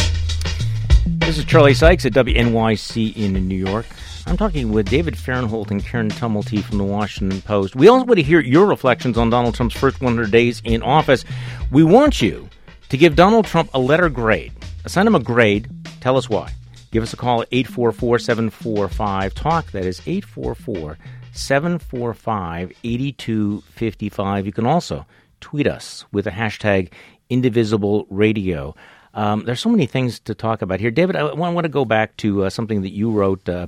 This 1.06 1.38
is 1.38 1.44
Charlie 1.44 1.72
Sykes 1.72 2.04
at 2.04 2.14
WNYC 2.14 3.16
in 3.16 3.34
New 3.46 3.54
York. 3.54 3.86
I'm 4.26 4.36
talking 4.36 4.72
with 4.72 4.90
David 4.90 5.16
Fahrenthold 5.16 5.70
and 5.70 5.84
Karen 5.84 6.10
Tumulty 6.10 6.64
from 6.64 6.78
the 6.78 6.84
Washington 6.84 7.42
Post. 7.42 7.76
We 7.76 7.86
also 7.86 8.06
want 8.06 8.18
to 8.18 8.24
hear 8.24 8.40
your 8.40 8.66
reflections 8.66 9.16
on 9.16 9.30
Donald 9.30 9.54
Trump's 9.54 9.76
first 9.76 10.00
100 10.00 10.32
days 10.32 10.60
in 10.64 10.82
office. 10.82 11.24
We 11.70 11.84
want 11.84 12.20
you 12.20 12.48
to 12.88 12.96
give 12.96 13.14
Donald 13.14 13.46
Trump 13.46 13.70
a 13.72 13.78
letter 13.78 14.08
grade. 14.08 14.52
Assign 14.84 15.06
him 15.06 15.14
a 15.14 15.20
grade. 15.20 15.70
Tell 16.00 16.16
us 16.16 16.28
why. 16.28 16.52
Give 16.90 17.04
us 17.04 17.12
a 17.12 17.16
call 17.16 17.42
at 17.42 17.48
844 17.52 18.18
745 18.18 19.34
TALK. 19.34 19.70
That 19.70 19.84
is 19.84 20.00
844 20.04 20.98
745 21.34 22.72
8255. 22.82 24.46
You 24.46 24.52
can 24.52 24.66
also 24.66 25.04
tweet 25.40 25.66
us 25.66 26.04
with 26.12 26.24
the 26.24 26.30
hashtag 26.30 26.90
Indivisible 27.28 28.06
Radio. 28.08 28.74
Um, 29.12 29.44
there's 29.44 29.60
so 29.60 29.68
many 29.68 29.86
things 29.86 30.20
to 30.20 30.34
talk 30.34 30.62
about 30.62 30.80
here. 30.80 30.90
David, 30.90 31.16
I 31.16 31.34
want, 31.34 31.64
to 31.64 31.68
go 31.68 31.84
back 31.84 32.16
to 32.18 32.44
uh, 32.44 32.50
something 32.50 32.82
that 32.82 32.92
you 32.92 33.10
wrote 33.10 33.48
uh, 33.48 33.66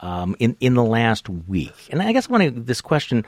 um, 0.00 0.36
in, 0.38 0.56
in 0.60 0.74
the 0.74 0.84
last 0.84 1.28
week. 1.28 1.74
And 1.90 2.02
I 2.02 2.12
guess 2.12 2.28
I 2.28 2.32
want 2.32 2.44
to 2.44 2.50
this 2.50 2.80
question 2.80 3.24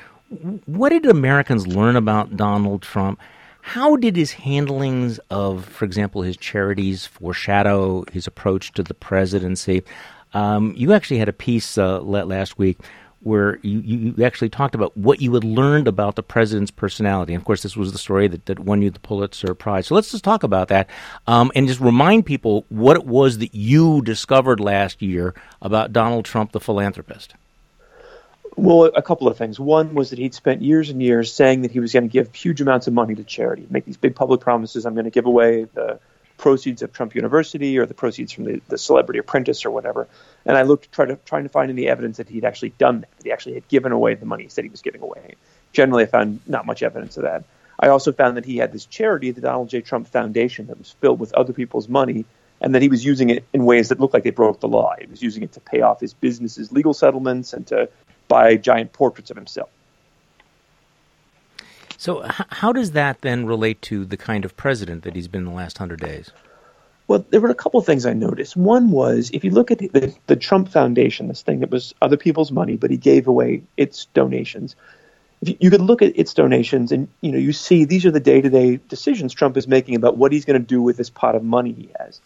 what 0.66 0.90
did 0.90 1.06
Americans 1.06 1.66
learn 1.66 1.96
about 1.96 2.36
Donald 2.36 2.82
Trump? 2.82 3.18
How 3.62 3.96
did 3.96 4.14
his 4.14 4.32
handlings 4.32 5.18
of, 5.30 5.64
for 5.64 5.84
example, 5.84 6.22
his 6.22 6.36
charities 6.36 7.06
foreshadow 7.06 8.04
his 8.12 8.26
approach 8.26 8.72
to 8.72 8.82
the 8.82 8.94
presidency? 8.94 9.82
Um, 10.34 10.74
you 10.76 10.92
actually 10.92 11.18
had 11.18 11.28
a 11.28 11.32
piece 11.32 11.78
uh, 11.78 12.00
last 12.00 12.58
week 12.58 12.78
where 13.28 13.58
you, 13.62 13.80
you 14.16 14.24
actually 14.24 14.48
talked 14.48 14.74
about 14.74 14.96
what 14.96 15.20
you 15.20 15.32
had 15.34 15.44
learned 15.44 15.86
about 15.86 16.16
the 16.16 16.22
president's 16.22 16.70
personality. 16.70 17.34
And 17.34 17.40
of 17.40 17.44
course, 17.44 17.62
this 17.62 17.76
was 17.76 17.92
the 17.92 17.98
story 17.98 18.26
that, 18.28 18.46
that 18.46 18.58
won 18.58 18.82
you 18.82 18.90
the 18.90 18.98
Pulitzer 18.98 19.54
Prize. 19.54 19.86
So 19.86 19.94
let's 19.94 20.10
just 20.10 20.24
talk 20.24 20.42
about 20.42 20.68
that 20.68 20.88
um, 21.26 21.52
and 21.54 21.68
just 21.68 21.80
remind 21.80 22.26
people 22.26 22.64
what 22.70 22.96
it 22.96 23.04
was 23.04 23.38
that 23.38 23.54
you 23.54 24.02
discovered 24.02 24.60
last 24.60 25.02
year 25.02 25.34
about 25.60 25.92
Donald 25.92 26.24
Trump, 26.24 26.52
the 26.52 26.60
philanthropist. 26.60 27.34
Well, 28.56 28.86
a 28.86 29.02
couple 29.02 29.28
of 29.28 29.36
things. 29.36 29.60
One 29.60 29.94
was 29.94 30.10
that 30.10 30.18
he'd 30.18 30.34
spent 30.34 30.62
years 30.62 30.90
and 30.90 31.00
years 31.00 31.32
saying 31.32 31.62
that 31.62 31.70
he 31.70 31.78
was 31.78 31.92
going 31.92 32.08
to 32.08 32.12
give 32.12 32.34
huge 32.34 32.60
amounts 32.60 32.88
of 32.88 32.92
money 32.92 33.14
to 33.14 33.22
charity, 33.22 33.66
make 33.70 33.84
these 33.84 33.96
big 33.96 34.16
public 34.16 34.40
promises. 34.40 34.84
I'm 34.84 34.94
going 34.94 35.04
to 35.04 35.12
give 35.12 35.26
away 35.26 35.64
the 35.74 36.00
proceeds 36.38 36.82
of 36.82 36.92
Trump 36.92 37.14
University 37.14 37.78
or 37.78 37.84
the 37.84 37.94
proceeds 37.94 38.32
from 38.32 38.44
the, 38.44 38.62
the 38.68 38.78
Celebrity 38.78 39.18
Apprentice 39.18 39.64
or 39.64 39.70
whatever. 39.70 40.08
And 40.48 40.56
I 40.56 40.62
looked 40.62 40.90
try 40.90 41.04
to 41.04 41.16
trying 41.26 41.42
to 41.42 41.50
find 41.50 41.70
any 41.70 41.88
evidence 41.88 42.16
that 42.16 42.28
he'd 42.28 42.44
actually 42.44 42.70
done 42.70 43.02
that, 43.02 43.16
that 43.18 43.24
he 43.24 43.30
actually 43.30 43.54
had 43.54 43.68
given 43.68 43.92
away 43.92 44.14
the 44.14 44.24
money 44.24 44.44
he 44.44 44.48
said 44.48 44.64
he 44.64 44.70
was 44.70 44.80
giving 44.80 45.02
away. 45.02 45.34
Generally, 45.72 46.04
I 46.04 46.06
found 46.06 46.40
not 46.46 46.64
much 46.64 46.82
evidence 46.82 47.18
of 47.18 47.24
that. 47.24 47.44
I 47.78 47.88
also 47.88 48.12
found 48.12 48.38
that 48.38 48.46
he 48.46 48.56
had 48.56 48.72
this 48.72 48.86
charity, 48.86 49.30
the 49.30 49.42
Donald 49.42 49.68
J. 49.68 49.82
Trump 49.82 50.08
Foundation, 50.08 50.66
that 50.68 50.78
was 50.78 50.90
filled 50.90 51.20
with 51.20 51.34
other 51.34 51.52
people's 51.52 51.86
money, 51.86 52.24
and 52.62 52.74
that 52.74 52.80
he 52.80 52.88
was 52.88 53.04
using 53.04 53.28
it 53.28 53.44
in 53.52 53.66
ways 53.66 53.90
that 53.90 54.00
looked 54.00 54.14
like 54.14 54.24
they 54.24 54.30
broke 54.30 54.58
the 54.60 54.68
law. 54.68 54.94
He 54.98 55.06
was 55.06 55.22
using 55.22 55.42
it 55.42 55.52
to 55.52 55.60
pay 55.60 55.82
off 55.82 56.00
his 56.00 56.14
business's 56.14 56.72
legal 56.72 56.94
settlements 56.94 57.52
and 57.52 57.66
to 57.68 57.90
buy 58.26 58.56
giant 58.56 58.94
portraits 58.94 59.30
of 59.30 59.36
himself. 59.36 59.68
So, 61.98 62.24
how 62.26 62.72
does 62.72 62.92
that 62.92 63.20
then 63.20 63.44
relate 63.44 63.82
to 63.82 64.06
the 64.06 64.16
kind 64.16 64.44
of 64.46 64.56
president 64.56 65.02
that 65.02 65.14
he's 65.14 65.28
been 65.28 65.44
the 65.44 65.50
last 65.50 65.76
hundred 65.78 66.00
days? 66.00 66.30
Well, 67.08 67.24
there 67.30 67.40
were 67.40 67.48
a 67.48 67.54
couple 67.54 67.80
of 67.80 67.86
things 67.86 68.04
I 68.04 68.12
noticed. 68.12 68.54
One 68.54 68.90
was 68.90 69.30
if 69.32 69.42
you 69.42 69.50
look 69.50 69.70
at 69.70 69.78
the, 69.78 70.14
the 70.26 70.36
Trump 70.36 70.68
Foundation, 70.68 71.28
this 71.28 71.40
thing 71.40 71.60
that 71.60 71.70
was 71.70 71.94
other 72.02 72.18
people's 72.18 72.52
money, 72.52 72.76
but 72.76 72.90
he 72.90 72.98
gave 72.98 73.26
away 73.26 73.62
its 73.78 74.04
donations. 74.12 74.76
If 75.40 75.48
you, 75.48 75.56
you 75.58 75.70
could 75.70 75.80
look 75.80 76.02
at 76.02 76.18
its 76.18 76.34
donations, 76.34 76.92
and 76.92 77.08
you 77.22 77.32
know 77.32 77.38
you 77.38 77.54
see 77.54 77.86
these 77.86 78.04
are 78.04 78.10
the 78.10 78.20
day-to-day 78.20 78.80
decisions 78.88 79.32
Trump 79.32 79.56
is 79.56 79.66
making 79.66 79.96
about 79.96 80.18
what 80.18 80.32
he's 80.32 80.44
going 80.44 80.60
to 80.60 80.66
do 80.66 80.82
with 80.82 80.98
this 80.98 81.08
pot 81.08 81.34
of 81.34 81.42
money 81.42 81.72
he 81.72 81.90
has. 81.98 82.20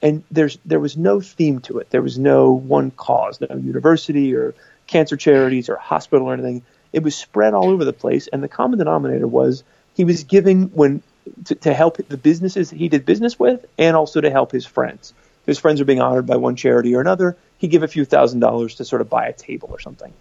And 0.00 0.22
there's 0.30 0.56
there 0.64 0.78
was 0.78 0.96
no 0.96 1.20
theme 1.20 1.58
to 1.62 1.78
it. 1.78 1.90
There 1.90 2.02
was 2.02 2.16
no 2.16 2.52
one 2.52 2.92
cause, 2.92 3.40
no 3.40 3.56
university 3.56 4.36
or 4.36 4.54
cancer 4.86 5.16
charities 5.16 5.68
or 5.68 5.76
hospital 5.76 6.28
or 6.28 6.34
anything 6.34 6.62
it 6.92 7.02
was 7.02 7.16
spread 7.16 7.54
all 7.54 7.68
over 7.68 7.84
the 7.84 7.92
place, 7.92 8.28
and 8.28 8.42
the 8.42 8.48
common 8.48 8.78
denominator 8.78 9.26
was 9.26 9.64
he 9.94 10.04
was 10.04 10.24
giving 10.24 10.68
when 10.68 11.02
to, 11.46 11.54
to 11.56 11.74
help 11.74 11.96
the 11.96 12.16
businesses 12.16 12.70
he 12.70 12.88
did 12.88 13.04
business 13.04 13.38
with, 13.38 13.64
and 13.78 13.96
also 13.96 14.20
to 14.20 14.30
help 14.30 14.52
his 14.52 14.66
friends. 14.66 15.14
His 15.46 15.58
friends 15.58 15.80
are 15.80 15.86
being 15.86 16.00
honored 16.00 16.26
by 16.26 16.36
one 16.36 16.56
charity 16.56 16.94
or 16.94 17.00
another. 17.00 17.36
He 17.56 17.68
give 17.68 17.82
a 17.82 17.88
few 17.88 18.04
thousand 18.04 18.40
dollars 18.40 18.76
to 18.76 18.84
sort 18.84 19.00
of 19.00 19.08
buy 19.08 19.26
a 19.26 19.32
table 19.32 19.68
or 19.72 19.80
something. 19.80 20.12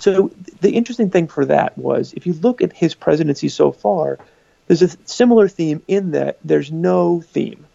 So 0.00 0.32
the 0.60 0.72
interesting 0.72 1.10
thing 1.10 1.28
for 1.28 1.44
that 1.44 1.78
was 1.78 2.12
if 2.14 2.26
you 2.26 2.32
look 2.32 2.60
at 2.60 2.72
his 2.72 2.94
presidency 2.94 3.48
so 3.48 3.70
far, 3.70 4.18
there's 4.66 4.82
a 4.82 4.88
similar 5.04 5.48
theme 5.48 5.82
in 5.86 6.12
that 6.12 6.38
there's 6.44 6.72
no 6.72 7.20
theme. 7.20 7.66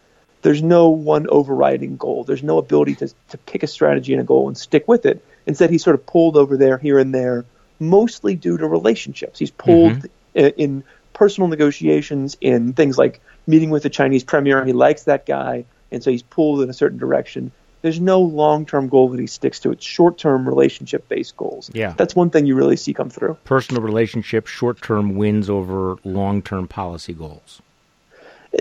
There's 0.41 0.61
no 0.61 0.89
one 0.89 1.27
overriding 1.27 1.97
goal. 1.97 2.23
There's 2.23 2.43
no 2.43 2.57
ability 2.57 2.95
to, 2.95 3.13
to 3.29 3.37
pick 3.37 3.63
a 3.63 3.67
strategy 3.67 4.13
and 4.13 4.21
a 4.21 4.25
goal 4.25 4.47
and 4.47 4.57
stick 4.57 4.87
with 4.87 5.05
it. 5.05 5.25
Instead, 5.45 5.69
he 5.69 5.77
sort 5.77 5.95
of 5.95 6.05
pulled 6.05 6.37
over 6.37 6.57
there, 6.57 6.77
here 6.77 6.99
and 6.99 7.15
there, 7.15 7.45
mostly 7.79 8.35
due 8.35 8.57
to 8.57 8.67
relationships. 8.67 9.39
He's 9.39 9.51
pulled 9.51 9.93
mm-hmm. 9.93 10.47
in 10.57 10.83
personal 11.15 11.47
negotiations, 11.47 12.37
in 12.39 12.73
things 12.73 12.99
like 12.99 13.21
meeting 13.47 13.71
with 13.71 13.81
the 13.81 13.89
Chinese 13.89 14.23
premier. 14.23 14.63
He 14.63 14.73
likes 14.73 15.05
that 15.05 15.25
guy, 15.25 15.65
and 15.91 16.03
so 16.03 16.11
he's 16.11 16.21
pulled 16.21 16.61
in 16.61 16.69
a 16.69 16.73
certain 16.73 16.99
direction. 16.99 17.51
There's 17.81 17.99
no 17.99 18.21
long 18.21 18.65
term 18.65 18.89
goal 18.89 19.09
that 19.09 19.19
he 19.19 19.27
sticks 19.27 19.59
to. 19.61 19.71
It's 19.71 19.85
short 19.85 20.19
term 20.19 20.47
relationship 20.47 21.09
based 21.09 21.35
goals. 21.37 21.71
Yeah. 21.73 21.93
That's 21.97 22.15
one 22.15 22.29
thing 22.29 22.45
you 22.45 22.55
really 22.55 22.77
see 22.77 22.93
come 22.93 23.09
through. 23.09 23.37
Personal 23.43 23.81
relationship, 23.81 24.45
short 24.47 24.81
term 24.81 25.15
wins 25.15 25.49
over 25.49 25.97
long 26.03 26.41
term 26.41 26.67
policy 26.67 27.13
goals. 27.13 27.61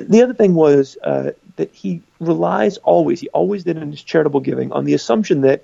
The 0.01 0.23
other 0.23 0.35
thing 0.35 0.55
was 0.55 0.97
uh, 1.03 1.33
that 1.57 1.73
he 1.73 2.03
relies 2.19 2.79
always, 2.79 3.21
he 3.21 3.29
always 3.29 3.65
did 3.65 3.77
in 3.77 3.91
his 3.91 4.03
charitable 4.03 4.41
giving, 4.41 4.73
on 4.73 4.85
the 4.85 4.95
assumption 4.95 5.43
that 5.43 5.63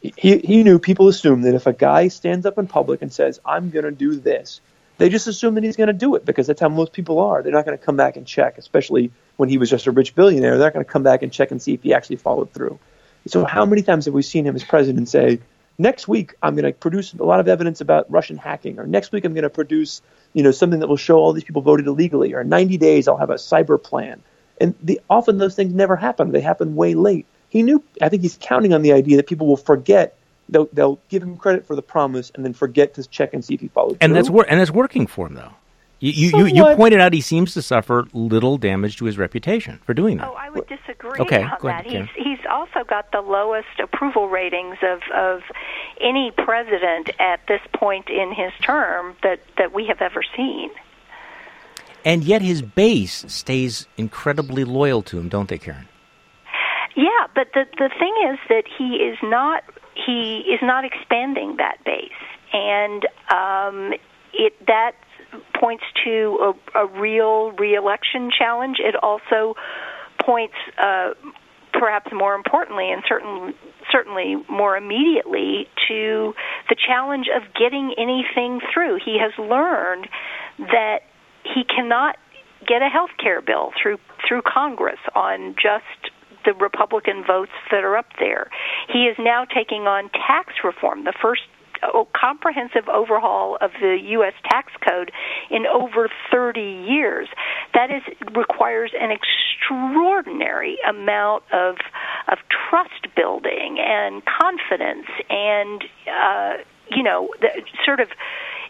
he, 0.00 0.38
he 0.38 0.62
knew 0.62 0.78
people 0.78 1.08
assume 1.08 1.42
that 1.42 1.54
if 1.54 1.66
a 1.66 1.72
guy 1.72 2.08
stands 2.08 2.46
up 2.46 2.58
in 2.58 2.66
public 2.66 3.02
and 3.02 3.12
says, 3.12 3.40
I'm 3.44 3.70
going 3.70 3.84
to 3.84 3.90
do 3.90 4.14
this, 4.16 4.60
they 4.98 5.08
just 5.08 5.26
assume 5.26 5.54
that 5.54 5.64
he's 5.64 5.76
going 5.76 5.88
to 5.88 5.92
do 5.92 6.14
it 6.14 6.24
because 6.24 6.46
that's 6.46 6.60
how 6.60 6.68
most 6.68 6.92
people 6.92 7.18
are. 7.20 7.42
They're 7.42 7.52
not 7.52 7.64
going 7.66 7.76
to 7.76 7.84
come 7.84 7.96
back 7.96 8.16
and 8.16 8.26
check, 8.26 8.58
especially 8.58 9.10
when 9.36 9.48
he 9.48 9.58
was 9.58 9.70
just 9.70 9.86
a 9.86 9.90
rich 9.90 10.14
billionaire. 10.14 10.58
They're 10.58 10.66
not 10.66 10.72
going 10.72 10.84
to 10.84 10.90
come 10.90 11.02
back 11.02 11.22
and 11.22 11.32
check 11.32 11.50
and 11.50 11.60
see 11.60 11.74
if 11.74 11.82
he 11.82 11.92
actually 11.94 12.16
followed 12.16 12.52
through. 12.52 12.78
So, 13.26 13.44
how 13.44 13.66
many 13.66 13.82
times 13.82 14.04
have 14.04 14.14
we 14.14 14.22
seen 14.22 14.46
him 14.46 14.54
as 14.54 14.62
president 14.62 15.08
say, 15.08 15.40
next 15.78 16.06
week 16.06 16.34
I'm 16.42 16.54
going 16.54 16.64
to 16.64 16.72
produce 16.72 17.12
a 17.12 17.24
lot 17.24 17.40
of 17.40 17.48
evidence 17.48 17.80
about 17.80 18.10
Russian 18.10 18.36
hacking, 18.36 18.78
or 18.78 18.86
next 18.86 19.12
week 19.12 19.24
I'm 19.24 19.34
going 19.34 19.42
to 19.42 19.50
produce, 19.50 20.00
you 20.32 20.42
know, 20.42 20.52
something 20.52 20.80
that 20.80 20.88
will 20.88 20.96
show 20.96 21.18
all 21.18 21.32
these 21.32 21.44
people 21.44 21.62
voted 21.62 21.86
illegally, 21.86 22.34
or 22.34 22.42
in 22.42 22.48
90 22.48 22.76
days 22.78 23.08
I'll 23.08 23.16
have 23.16 23.30
a 23.30 23.34
cyber 23.34 23.82
plan. 23.82 24.22
And 24.60 24.74
the, 24.82 25.00
often 25.10 25.38
those 25.38 25.54
things 25.54 25.74
never 25.74 25.96
happen. 25.96 26.30
They 26.30 26.40
happen 26.40 26.76
way 26.76 26.94
late 26.94 27.26
he 27.48 27.62
knew. 27.62 27.82
I 28.02 28.08
think 28.08 28.22
he's 28.22 28.38
counting 28.40 28.74
on 28.74 28.82
the 28.82 28.92
idea 28.92 29.16
that 29.16 29.26
people 29.26 29.46
will 29.46 29.56
forget. 29.56 30.15
They'll, 30.48 30.68
they'll 30.72 31.00
give 31.08 31.22
him 31.22 31.36
credit 31.36 31.66
for 31.66 31.74
the 31.74 31.82
promise 31.82 32.30
and 32.34 32.44
then 32.44 32.52
forget 32.52 32.94
to 32.94 33.06
check 33.08 33.34
and 33.34 33.44
see 33.44 33.54
if 33.54 33.60
he 33.60 33.68
followed 33.68 33.98
and 34.00 34.10
through. 34.10 34.14
That's 34.14 34.30
wor- 34.30 34.46
and 34.48 34.60
that's 34.60 34.70
working 34.70 35.06
for 35.06 35.26
him 35.26 35.34
though. 35.34 35.52
You, 35.98 36.12
you, 36.12 36.38
you, 36.38 36.46
you, 36.46 36.76
pointed 36.76 37.00
out 37.00 37.14
he 37.14 37.22
seems 37.22 37.54
to 37.54 37.62
suffer 37.62 38.04
little 38.12 38.58
damage 38.58 38.98
to 38.98 39.06
his 39.06 39.16
reputation 39.16 39.80
for 39.84 39.94
doing 39.94 40.18
that. 40.18 40.28
Oh, 40.28 40.34
I 40.34 40.50
would 40.50 40.66
disagree 40.68 41.18
okay, 41.20 41.42
on 41.42 41.56
that. 41.62 41.86
He's, 41.86 42.06
he's 42.14 42.38
also 42.50 42.84
got 42.86 43.12
the 43.12 43.22
lowest 43.22 43.80
approval 43.82 44.28
ratings 44.28 44.76
of, 44.82 45.00
of 45.14 45.40
any 45.98 46.32
president 46.36 47.10
at 47.18 47.40
this 47.48 47.62
point 47.74 48.10
in 48.10 48.34
his 48.34 48.52
term 48.62 49.16
that, 49.22 49.40
that 49.56 49.72
we 49.72 49.86
have 49.86 50.02
ever 50.02 50.22
seen. 50.36 50.70
And 52.04 52.22
yet 52.22 52.42
his 52.42 52.60
base 52.60 53.24
stays 53.28 53.86
incredibly 53.96 54.64
loyal 54.64 55.02
to 55.04 55.18
him, 55.18 55.30
don't 55.30 55.48
they, 55.48 55.58
Karen? 55.58 55.88
Yeah, 56.94 57.26
but 57.34 57.48
the 57.52 57.66
the 57.76 57.90
thing 57.98 58.14
is 58.32 58.38
that 58.48 58.64
he 58.78 58.96
is 58.96 59.18
not 59.22 59.62
he 60.04 60.38
is 60.40 60.60
not 60.62 60.84
expanding 60.84 61.56
that 61.56 61.78
base, 61.84 62.10
and 62.52 63.06
um, 63.30 63.92
it 64.32 64.54
that 64.66 64.92
points 65.58 65.84
to 66.04 66.54
a, 66.74 66.80
a 66.80 66.86
real 66.86 67.52
reelection 67.52 68.30
challenge. 68.36 68.76
It 68.78 68.94
also 69.02 69.54
points, 70.24 70.54
uh, 70.78 71.10
perhaps 71.72 72.12
more 72.12 72.34
importantly, 72.34 72.90
and 72.90 73.02
certain 73.08 73.54
certainly 73.90 74.36
more 74.48 74.76
immediately 74.76 75.68
to 75.88 76.34
the 76.68 76.76
challenge 76.86 77.26
of 77.34 77.42
getting 77.54 77.94
anything 77.96 78.60
through. 78.72 78.98
He 79.04 79.18
has 79.18 79.32
learned 79.38 80.08
that 80.58 81.00
he 81.44 81.64
cannot 81.64 82.16
get 82.66 82.82
a 82.82 82.88
health 82.88 83.10
care 83.22 83.40
bill 83.40 83.72
through 83.80 83.98
through 84.26 84.42
Congress 84.42 84.98
on 85.14 85.54
just 85.54 86.12
the 86.46 86.54
Republican 86.54 87.24
votes 87.26 87.52
that 87.70 87.84
are 87.84 87.96
up 87.96 88.06
there. 88.18 88.48
He 88.92 89.04
is 89.04 89.16
now 89.18 89.44
taking 89.44 89.82
on 89.82 90.08
tax 90.10 90.54
reform, 90.64 91.04
the 91.04 91.12
first 91.20 91.42
oh, 91.82 92.08
comprehensive 92.14 92.88
overhaul 92.88 93.58
of 93.60 93.72
the 93.80 93.98
U.S. 94.10 94.34
tax 94.48 94.72
code 94.88 95.10
in 95.50 95.66
over 95.66 96.08
30 96.32 96.60
years. 96.60 97.28
That 97.74 97.90
is 97.90 98.02
requires 98.34 98.92
an 98.98 99.10
extraordinary 99.10 100.78
amount 100.88 101.44
of 101.52 101.76
of 102.28 102.38
trust 102.48 103.14
building 103.14 103.78
and 103.78 104.22
confidence 104.24 105.06
and 105.28 105.84
uh, 106.06 106.52
you 106.90 107.02
know 107.02 107.28
the, 107.40 107.62
sort 107.84 108.00
of 108.00 108.08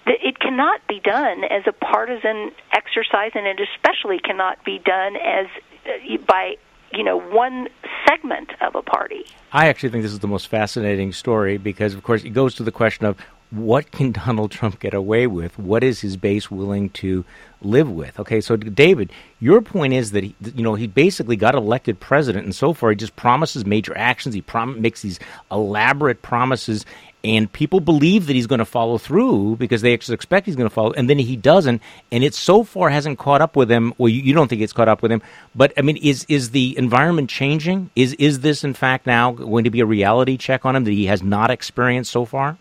it 0.07 0.39
cannot 0.39 0.87
be 0.87 1.01
done 1.01 1.43
as 1.45 1.65
a 1.67 1.73
partisan 1.73 2.53
exercise, 2.73 3.33
and 3.35 3.47
it 3.47 3.59
especially 3.61 4.19
cannot 4.19 4.65
be 4.65 4.79
done 4.79 5.17
as 5.17 5.47
uh, 5.85 6.17
by 6.27 6.57
you 6.97 7.05
know 7.05 7.21
one 7.21 7.69
segment 8.09 8.51
of 8.61 8.75
a 8.75 8.83
party. 8.83 9.25
I 9.53 9.69
actually 9.69 9.91
think 9.91 10.03
this 10.03 10.13
is 10.13 10.21
the 10.21 10.29
most 10.29 10.49
fascinating 10.49 11.13
story 11.13 11.59
because, 11.59 11.95
of 11.95 12.03
course, 12.03 12.25
it 12.25 12.31
goes 12.31 12.55
to 12.57 12.63
the 12.63 12.73
question 12.73 13.07
of 13.07 13.17
what 13.51 13.91
can 13.91 14.13
Donald 14.27 14.51
Trump 14.51 14.81
get 14.81 14.95
away 14.95 15.27
with? 15.27 15.59
What 15.59 15.85
is 15.85 16.01
his 16.01 16.17
base 16.17 16.51
willing 16.51 16.91
to 16.91 17.25
live 17.63 17.91
with? 17.91 18.19
Okay, 18.19 18.41
so 18.41 18.57
David, 18.57 19.13
your 19.41 19.61
point 19.61 19.93
is 19.93 20.13
that 20.13 20.25
he, 20.25 20.35
you 20.55 20.63
know 20.63 20.75
he 20.75 20.87
basically 20.87 21.37
got 21.37 21.55
elected 21.55 22.01
president, 22.01 22.45
and 22.45 22.55
so 22.55 22.73
far 22.73 22.91
he 22.91 22.97
just 22.97 23.17
promises 23.17 23.65
major 23.65 23.97
actions. 23.97 24.35
He 24.35 24.43
prom- 24.43 24.81
makes 24.81 25.03
these 25.03 25.19
elaborate 25.51 26.23
promises, 26.23 26.85
and 27.25 27.53
people 27.53 27.81
believe 27.81 28.27
that 28.27 28.35
he's 28.35 28.47
going 28.47 28.61
to 28.61 28.65
follow 28.65 28.99
through 28.99 29.57
because 29.57 29.83
they 29.83 29.93
expect 29.93 30.47
he's 30.47 30.57
going 30.57 30.69
to 30.69 30.75
follow, 30.75 30.93
and 30.93 31.11
then 31.11 31.19
he 31.19 31.37
doesn't, 31.37 31.83
and 32.13 32.23
it 32.23 32.35
so 32.35 32.63
far 32.63 32.91
hasn't 32.91 33.19
caught 33.19 33.43
up 33.43 33.57
with 33.57 33.71
him. 33.71 33.95
Well, 33.99 34.09
you, 34.09 34.23
you, 34.23 34.35
don't 34.35 34.49
think 34.49 34.63
it's 34.63 34.73
caught 34.73 34.89
up 34.89 35.03
with 35.03 35.11
him, 35.11 35.23
but 35.55 35.73
I 35.77 35.83
mean, 35.83 35.97
is 35.97 36.25
is 36.29 36.51
the 36.51 36.77
environment 36.79 37.29
changing? 37.29 37.91
Is 37.97 38.13
is 38.15 38.41
this 38.41 38.65
in 38.65 38.75
fact 38.75 39.07
now 39.07 39.33
going 39.33 39.65
to 39.65 39.71
be 39.71 39.81
a 39.81 39.87
reality 39.87 40.37
check 40.37 40.65
on 40.65 40.77
him 40.77 40.85
that 40.85 40.93
he 40.93 41.07
has 41.07 41.23
not 41.23 41.51
experienced 41.51 42.13
so 42.13 42.25
far? 42.25 42.59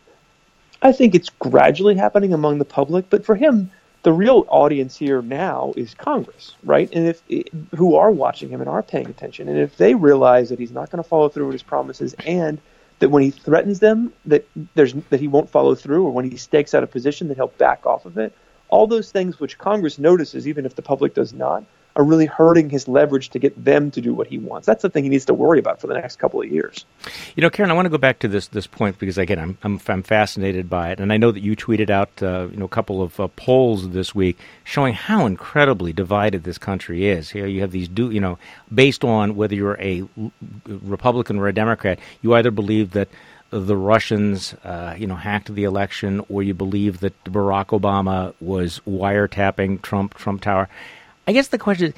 I 0.81 0.91
think 0.91 1.15
it's 1.15 1.29
gradually 1.29 1.95
happening 1.95 2.33
among 2.33 2.57
the 2.59 2.65
public, 2.65 3.09
but 3.09 3.25
for 3.25 3.35
him, 3.35 3.71
the 4.03 4.13
real 4.13 4.45
audience 4.49 4.95
here 4.95 5.21
now 5.21 5.73
is 5.75 5.95
Congress, 5.95 6.55
right? 6.63 6.89
And 6.93 7.07
if 7.07 7.21
who 7.75 7.95
are 7.95 8.11
watching 8.11 8.49
him 8.49 8.61
and 8.61 8.69
are 8.69 8.83
paying 8.83 9.07
attention, 9.07 9.47
and 9.47 9.57
if 9.57 9.77
they 9.77 9.95
realize 9.95 10.49
that 10.49 10.59
he's 10.59 10.71
not 10.71 10.91
going 10.91 11.03
to 11.03 11.09
follow 11.09 11.29
through 11.29 11.47
with 11.47 11.53
his 11.53 11.63
promises 11.63 12.13
and 12.25 12.59
that 12.99 13.10
when 13.10 13.23
he 13.23 13.31
threatens 13.31 13.79
them 13.79 14.13
that 14.25 14.47
there's 14.75 14.93
that 15.10 15.19
he 15.19 15.27
won't 15.27 15.49
follow 15.49 15.75
through 15.75 16.05
or 16.05 16.12
when 16.12 16.29
he 16.29 16.38
stakes 16.38 16.73
out 16.73 16.84
a 16.84 16.88
position 16.88 17.27
that 17.27 17.36
he'll 17.38 17.47
back 17.47 17.86
off 17.86 18.05
of 18.05 18.17
it. 18.17 18.34
All 18.69 18.88
those 18.88 19.12
things 19.12 19.39
which 19.39 19.58
congress 19.58 19.99
notices 19.99 20.47
even 20.47 20.65
if 20.65 20.75
the 20.75 20.81
public 20.81 21.13
does 21.13 21.34
not 21.34 21.63
are 21.95 22.03
really 22.03 22.25
hurting 22.25 22.69
his 22.69 22.88
leverage 22.88 23.29
to 23.29 23.39
get 23.39 23.63
them 23.63 23.89
to 23.91 24.01
do 24.01 24.13
what 24.13 24.27
he 24.27 24.38
wants. 24.38 24.65
That's 24.65 24.81
the 24.81 24.89
thing 24.89 25.03
he 25.03 25.10
needs 25.10 25.25
to 25.25 25.34
worry 25.34 25.60
about 25.60 25.79
for 25.79 25.88
the 25.88 25.93
next 25.93 26.17
couple 26.17 26.41
of 26.41 26.51
years. 26.51 26.86
You 27.36 27.41
know 27.41 27.49
karen 27.49 27.71
i 27.71 27.73
want 27.73 27.86
to 27.86 27.89
go 27.89 27.97
back 27.97 28.19
to 28.19 28.27
this 28.27 28.47
this 28.47 28.67
point 28.67 28.99
because 28.99 29.17
again 29.17 29.39
i'm 29.39 29.58
i'm, 29.63 29.79
I'm 29.88 30.03
fascinated 30.03 30.69
by 30.69 30.91
it. 30.91 30.99
And 30.99 31.13
i 31.13 31.17
know 31.17 31.31
that 31.31 31.41
you 31.41 31.55
tweeted 31.55 31.89
out 31.89 32.10
uh, 32.21 32.47
you 32.51 32.58
know 32.58 32.65
a 32.65 32.69
couple 32.69 33.01
of 33.01 33.19
uh, 33.19 33.27
polls 33.36 33.89
this 33.89 34.13
week 34.13 34.38
showing 34.63 34.93
how 34.93 35.25
incredibly 35.25 35.93
divided 35.93 36.43
this 36.43 36.58
country 36.58 37.08
is. 37.08 37.29
Here 37.29 37.47
you 37.47 37.62
have 37.62 37.71
these 37.71 37.88
do 37.88 38.12
you 38.12 38.19
know 38.19 38.38
based 38.73 39.03
on 39.03 39.36
whether 39.36 39.55
you're 39.55 39.79
a 39.79 40.03
republican 40.65 41.38
or 41.38 41.47
a 41.47 41.53
democrat 41.53 41.99
you 42.21 42.34
either 42.34 42.51
believe 42.51 42.91
that 42.91 43.08
the 43.51 43.77
Russians, 43.77 44.53
uh, 44.63 44.95
you 44.97 45.08
know, 45.08 45.15
hacked 45.15 45.53
the 45.53 45.63
election, 45.63 46.21
or 46.29 46.43
you 46.43 46.53
believe 46.53 46.99
that 46.99 47.23
Barack 47.23 47.67
Obama 47.67 48.34
was 48.41 48.81
wiretapping 48.88 49.81
Trump 49.81 50.15
Trump 50.15 50.41
Tower. 50.41 50.67
I 51.27 51.33
guess 51.33 51.47
the 51.47 51.57
question 51.57 51.88
is 51.88 51.93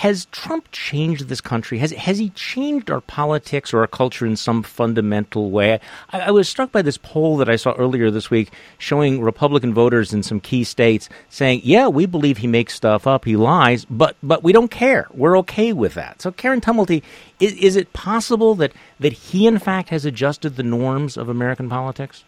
has 0.00 0.26
Trump 0.26 0.66
changed 0.72 1.28
this 1.28 1.42
country? 1.42 1.78
Has 1.78 1.90
has 1.90 2.18
he 2.18 2.30
changed 2.30 2.90
our 2.90 3.02
politics 3.02 3.74
or 3.74 3.80
our 3.80 3.86
culture 3.86 4.24
in 4.24 4.34
some 4.34 4.62
fundamental 4.62 5.50
way? 5.50 5.78
I, 6.10 6.20
I, 6.20 6.30
was 6.30 6.48
struck 6.48 6.72
by 6.72 6.80
this 6.80 6.96
poll 6.96 7.36
that 7.36 7.50
I 7.50 7.56
saw 7.56 7.72
earlier 7.72 8.10
this 8.10 8.30
week 8.30 8.50
showing 8.78 9.20
Republican 9.20 9.74
voters 9.74 10.14
in 10.14 10.22
some 10.22 10.40
key 10.40 10.64
states 10.64 11.10
saying, 11.28 11.60
"Yeah, 11.64 11.88
we 11.88 12.06
believe 12.06 12.38
he 12.38 12.46
makes 12.46 12.74
stuff 12.74 13.06
up, 13.06 13.26
he 13.26 13.36
lies, 13.36 13.84
but 13.84 14.16
but 14.22 14.42
we 14.42 14.52
don't 14.52 14.70
care. 14.70 15.06
We're 15.12 15.36
okay 15.38 15.72
with 15.72 15.94
that." 15.94 16.22
So, 16.22 16.30
Karen 16.32 16.62
Tumulty, 16.62 17.02
is, 17.38 17.52
is 17.54 17.76
it 17.76 17.92
possible 17.92 18.54
that 18.54 18.72
that 19.00 19.12
he 19.12 19.46
in 19.46 19.58
fact 19.58 19.90
has 19.90 20.06
adjusted 20.06 20.56
the 20.56 20.62
norms 20.62 21.18
of 21.18 21.28
American 21.28 21.68
politics? 21.68 22.24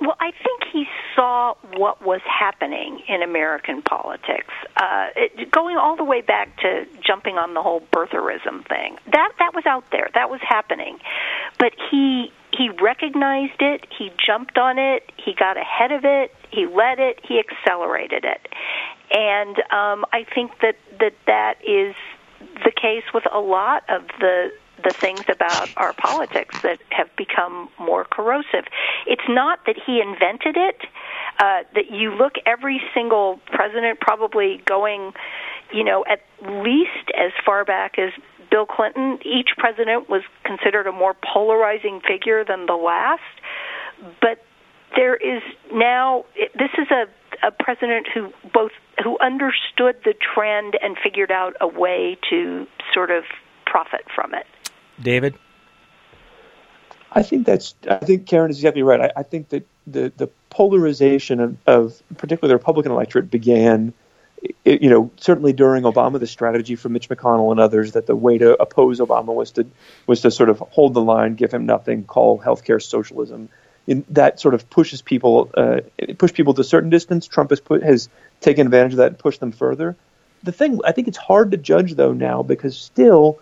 Well, 0.00 0.16
I 0.20 0.30
think 0.30 0.64
he 0.72 0.84
saw 1.14 1.54
what 1.76 2.04
was 2.04 2.20
happening 2.24 3.00
in 3.08 3.22
American 3.22 3.80
politics, 3.80 4.52
uh, 4.76 5.06
it, 5.16 5.50
going 5.50 5.76
all 5.78 5.96
the 5.96 6.04
way 6.04 6.20
back 6.20 6.54
to 6.60 6.86
jumping 7.00 7.38
on 7.38 7.54
the 7.54 7.62
whole 7.62 7.80
birtherism 7.80 8.66
thing. 8.68 8.98
That 9.10 9.32
that 9.38 9.54
was 9.54 9.64
out 9.64 9.84
there. 9.90 10.10
That 10.12 10.28
was 10.28 10.40
happening, 10.42 10.98
but 11.58 11.72
he 11.90 12.30
he 12.52 12.68
recognized 12.68 13.60
it. 13.60 13.86
He 13.96 14.10
jumped 14.24 14.58
on 14.58 14.78
it. 14.78 15.10
He 15.16 15.32
got 15.32 15.56
ahead 15.56 15.92
of 15.92 16.04
it. 16.04 16.34
He 16.50 16.66
led 16.66 16.98
it. 16.98 17.20
He 17.26 17.38
accelerated 17.38 18.24
it, 18.24 18.48
and 19.10 19.56
um, 19.72 20.04
I 20.12 20.26
think 20.34 20.52
that 20.60 20.76
that 21.00 21.14
that 21.26 21.54
is 21.66 21.94
the 22.64 22.70
case 22.70 23.04
with 23.14 23.24
a 23.32 23.40
lot 23.40 23.84
of 23.88 24.02
the 24.20 24.50
the 24.86 24.94
things 24.94 25.24
about 25.28 25.68
our 25.76 25.92
politics 25.92 26.62
that 26.62 26.78
have 26.90 27.08
become 27.16 27.68
more 27.78 28.04
corrosive. 28.04 28.64
It's 29.06 29.28
not 29.28 29.58
that 29.66 29.76
he 29.84 30.00
invented 30.00 30.56
it. 30.56 30.80
Uh, 31.38 31.64
that 31.74 31.90
you 31.90 32.14
look 32.14 32.34
every 32.46 32.80
single 32.94 33.40
president 33.52 34.00
probably 34.00 34.62
going, 34.64 35.12
you 35.72 35.84
know, 35.84 36.04
at 36.08 36.20
least 36.40 37.10
as 37.18 37.32
far 37.44 37.64
back 37.64 37.98
as 37.98 38.10
Bill 38.50 38.64
Clinton. 38.64 39.18
Each 39.24 39.50
president 39.58 40.08
was 40.08 40.22
considered 40.44 40.86
a 40.86 40.92
more 40.92 41.14
polarizing 41.14 42.00
figure 42.00 42.44
than 42.44 42.66
the 42.66 42.74
last, 42.74 43.20
but 44.22 44.42
there 44.94 45.16
is 45.16 45.42
now 45.72 46.24
this 46.54 46.70
is 46.78 46.86
a 46.90 47.04
a 47.46 47.50
president 47.50 48.06
who 48.14 48.32
both 48.54 48.70
who 49.02 49.18
understood 49.18 49.96
the 50.04 50.14
trend 50.14 50.78
and 50.80 50.96
figured 51.02 51.30
out 51.30 51.54
a 51.60 51.66
way 51.66 52.16
to 52.30 52.66
sort 52.94 53.10
of 53.10 53.24
profit 53.66 54.06
from 54.14 54.32
it. 54.32 54.46
David? 55.02 55.34
I 57.12 57.22
think 57.22 57.46
that's. 57.46 57.74
I 57.88 57.96
think 57.96 58.26
Karen 58.26 58.50
is 58.50 58.58
exactly 58.58 58.82
right. 58.82 59.00
I, 59.00 59.12
I 59.16 59.22
think 59.22 59.48
that 59.48 59.66
the 59.86 60.12
the 60.16 60.28
polarization 60.50 61.40
of, 61.40 61.56
of, 61.66 62.02
particularly 62.18 62.50
the 62.50 62.56
Republican 62.56 62.92
electorate 62.92 63.30
began, 63.30 63.94
you 64.64 64.90
know, 64.90 65.10
certainly 65.16 65.54
during 65.54 65.84
Obama. 65.84 66.20
The 66.20 66.26
strategy 66.26 66.76
from 66.76 66.92
Mitch 66.92 67.08
McConnell 67.08 67.50
and 67.50 67.60
others 67.60 67.92
that 67.92 68.06
the 68.06 68.14
way 68.14 68.36
to 68.38 68.60
oppose 68.60 69.00
Obama 69.00 69.34
was 69.34 69.52
to 69.52 69.66
was 70.06 70.20
to 70.22 70.30
sort 70.30 70.50
of 70.50 70.58
hold 70.58 70.92
the 70.92 71.00
line, 71.00 71.36
give 71.36 71.52
him 71.52 71.64
nothing, 71.64 72.04
call 72.04 72.38
healthcare 72.38 72.82
socialism. 72.82 73.48
In, 73.86 74.04
that 74.10 74.40
sort 74.40 74.54
of 74.54 74.68
pushes 74.68 75.00
people, 75.00 75.48
uh, 75.56 75.80
push 76.18 76.34
people 76.34 76.52
to 76.54 76.60
a 76.60 76.64
certain 76.64 76.90
distance. 76.90 77.26
Trump 77.26 77.50
has 77.50 77.60
put 77.60 77.82
has 77.82 78.08
taken 78.40 78.66
advantage 78.66 78.92
of 78.92 78.98
that 78.98 79.08
and 79.08 79.18
pushed 79.18 79.40
them 79.40 79.52
further. 79.52 79.96
The 80.42 80.52
thing 80.52 80.80
I 80.84 80.92
think 80.92 81.08
it's 81.08 81.16
hard 81.16 81.52
to 81.52 81.56
judge 81.56 81.94
though 81.94 82.12
now 82.12 82.42
because 82.42 82.76
still 82.76 83.38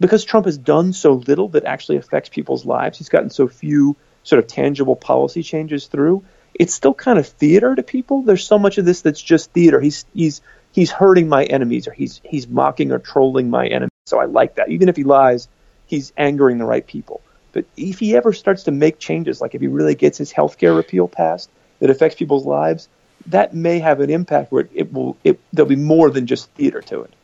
because 0.00 0.24
Trump 0.24 0.46
has 0.46 0.58
done 0.58 0.92
so 0.92 1.14
little 1.14 1.48
that 1.50 1.64
actually 1.64 1.96
affects 1.96 2.28
people's 2.28 2.66
lives, 2.66 2.98
he's 2.98 3.08
gotten 3.08 3.30
so 3.30 3.48
few 3.48 3.96
sort 4.22 4.38
of 4.38 4.46
tangible 4.46 4.96
policy 4.96 5.42
changes 5.42 5.86
through. 5.86 6.24
It's 6.54 6.74
still 6.74 6.94
kind 6.94 7.18
of 7.18 7.26
theater 7.26 7.74
to 7.74 7.82
people. 7.82 8.22
There's 8.22 8.46
so 8.46 8.58
much 8.58 8.78
of 8.78 8.84
this 8.84 9.02
that's 9.02 9.20
just 9.20 9.52
theater. 9.52 9.80
He's 9.80 10.04
he's 10.14 10.40
he's 10.72 10.90
hurting 10.90 11.28
my 11.28 11.44
enemies, 11.44 11.86
or 11.86 11.92
he's 11.92 12.20
he's 12.24 12.48
mocking 12.48 12.92
or 12.92 12.98
trolling 12.98 13.50
my 13.50 13.66
enemies. 13.66 13.90
So 14.06 14.18
I 14.18 14.24
like 14.24 14.56
that. 14.56 14.70
Even 14.70 14.88
if 14.88 14.96
he 14.96 15.04
lies, 15.04 15.48
he's 15.86 16.12
angering 16.16 16.58
the 16.58 16.64
right 16.64 16.86
people. 16.86 17.20
But 17.52 17.64
if 17.76 17.98
he 17.98 18.16
ever 18.16 18.32
starts 18.32 18.64
to 18.64 18.70
make 18.70 18.98
changes, 18.98 19.40
like 19.40 19.54
if 19.54 19.60
he 19.60 19.66
really 19.66 19.94
gets 19.94 20.18
his 20.18 20.32
health 20.32 20.58
care 20.58 20.74
repeal 20.74 21.08
passed 21.08 21.50
that 21.80 21.90
affects 21.90 22.18
people's 22.18 22.46
lives, 22.46 22.88
that 23.26 23.54
may 23.54 23.78
have 23.78 24.00
an 24.00 24.10
impact 24.10 24.52
where 24.52 24.62
it, 24.62 24.70
it 24.74 24.92
will 24.92 25.16
it, 25.24 25.40
there'll 25.52 25.68
be 25.68 25.76
more 25.76 26.10
than 26.10 26.26
just 26.26 26.50
theater 26.50 26.80
to 26.82 27.02
it. 27.02 27.14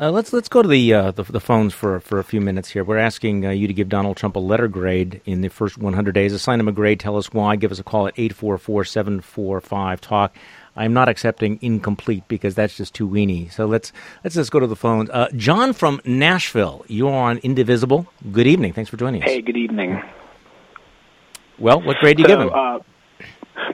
Uh, 0.00 0.10
let's 0.10 0.32
let's 0.32 0.48
go 0.48 0.62
to 0.62 0.68
the, 0.68 0.94
uh, 0.94 1.10
the, 1.10 1.24
the 1.24 1.40
phones 1.40 1.74
for 1.74 2.00
for 2.00 2.18
a 2.18 2.24
few 2.24 2.40
minutes 2.40 2.70
here. 2.70 2.82
We're 2.82 2.96
asking 2.96 3.44
uh, 3.44 3.50
you 3.50 3.66
to 3.66 3.74
give 3.74 3.90
Donald 3.90 4.16
Trump 4.16 4.34
a 4.34 4.38
letter 4.38 4.66
grade 4.66 5.20
in 5.26 5.42
the 5.42 5.48
first 5.48 5.76
100 5.76 6.12
days. 6.12 6.32
Assign 6.32 6.58
him 6.58 6.68
a 6.68 6.72
grade. 6.72 6.98
Tell 6.98 7.18
us 7.18 7.34
why. 7.34 7.56
Give 7.56 7.70
us 7.70 7.78
a 7.78 7.82
call 7.82 8.06
at 8.06 8.16
844-745 8.16 10.00
talk. 10.00 10.34
I'm 10.74 10.94
not 10.94 11.10
accepting 11.10 11.58
incomplete 11.60 12.26
because 12.28 12.54
that's 12.54 12.78
just 12.78 12.94
too 12.94 13.06
weeny. 13.06 13.48
So 13.50 13.66
let's 13.66 13.92
let's 14.24 14.36
just 14.36 14.50
go 14.50 14.58
to 14.58 14.66
the 14.66 14.76
phones. 14.76 15.10
Uh, 15.10 15.28
John 15.36 15.74
from 15.74 16.00
Nashville. 16.06 16.82
You're 16.88 17.12
on 17.12 17.36
Indivisible. 17.38 18.06
Good 18.32 18.46
evening. 18.46 18.72
Thanks 18.72 18.88
for 18.88 18.96
joining 18.96 19.22
us. 19.22 19.28
Hey, 19.28 19.42
good 19.42 19.58
evening. 19.58 20.02
Well, 21.58 21.82
what 21.82 21.98
grade 21.98 22.16
do 22.16 22.22
you 22.22 22.28
so, 22.28 22.36
give 22.36 22.40
him? 22.48 22.80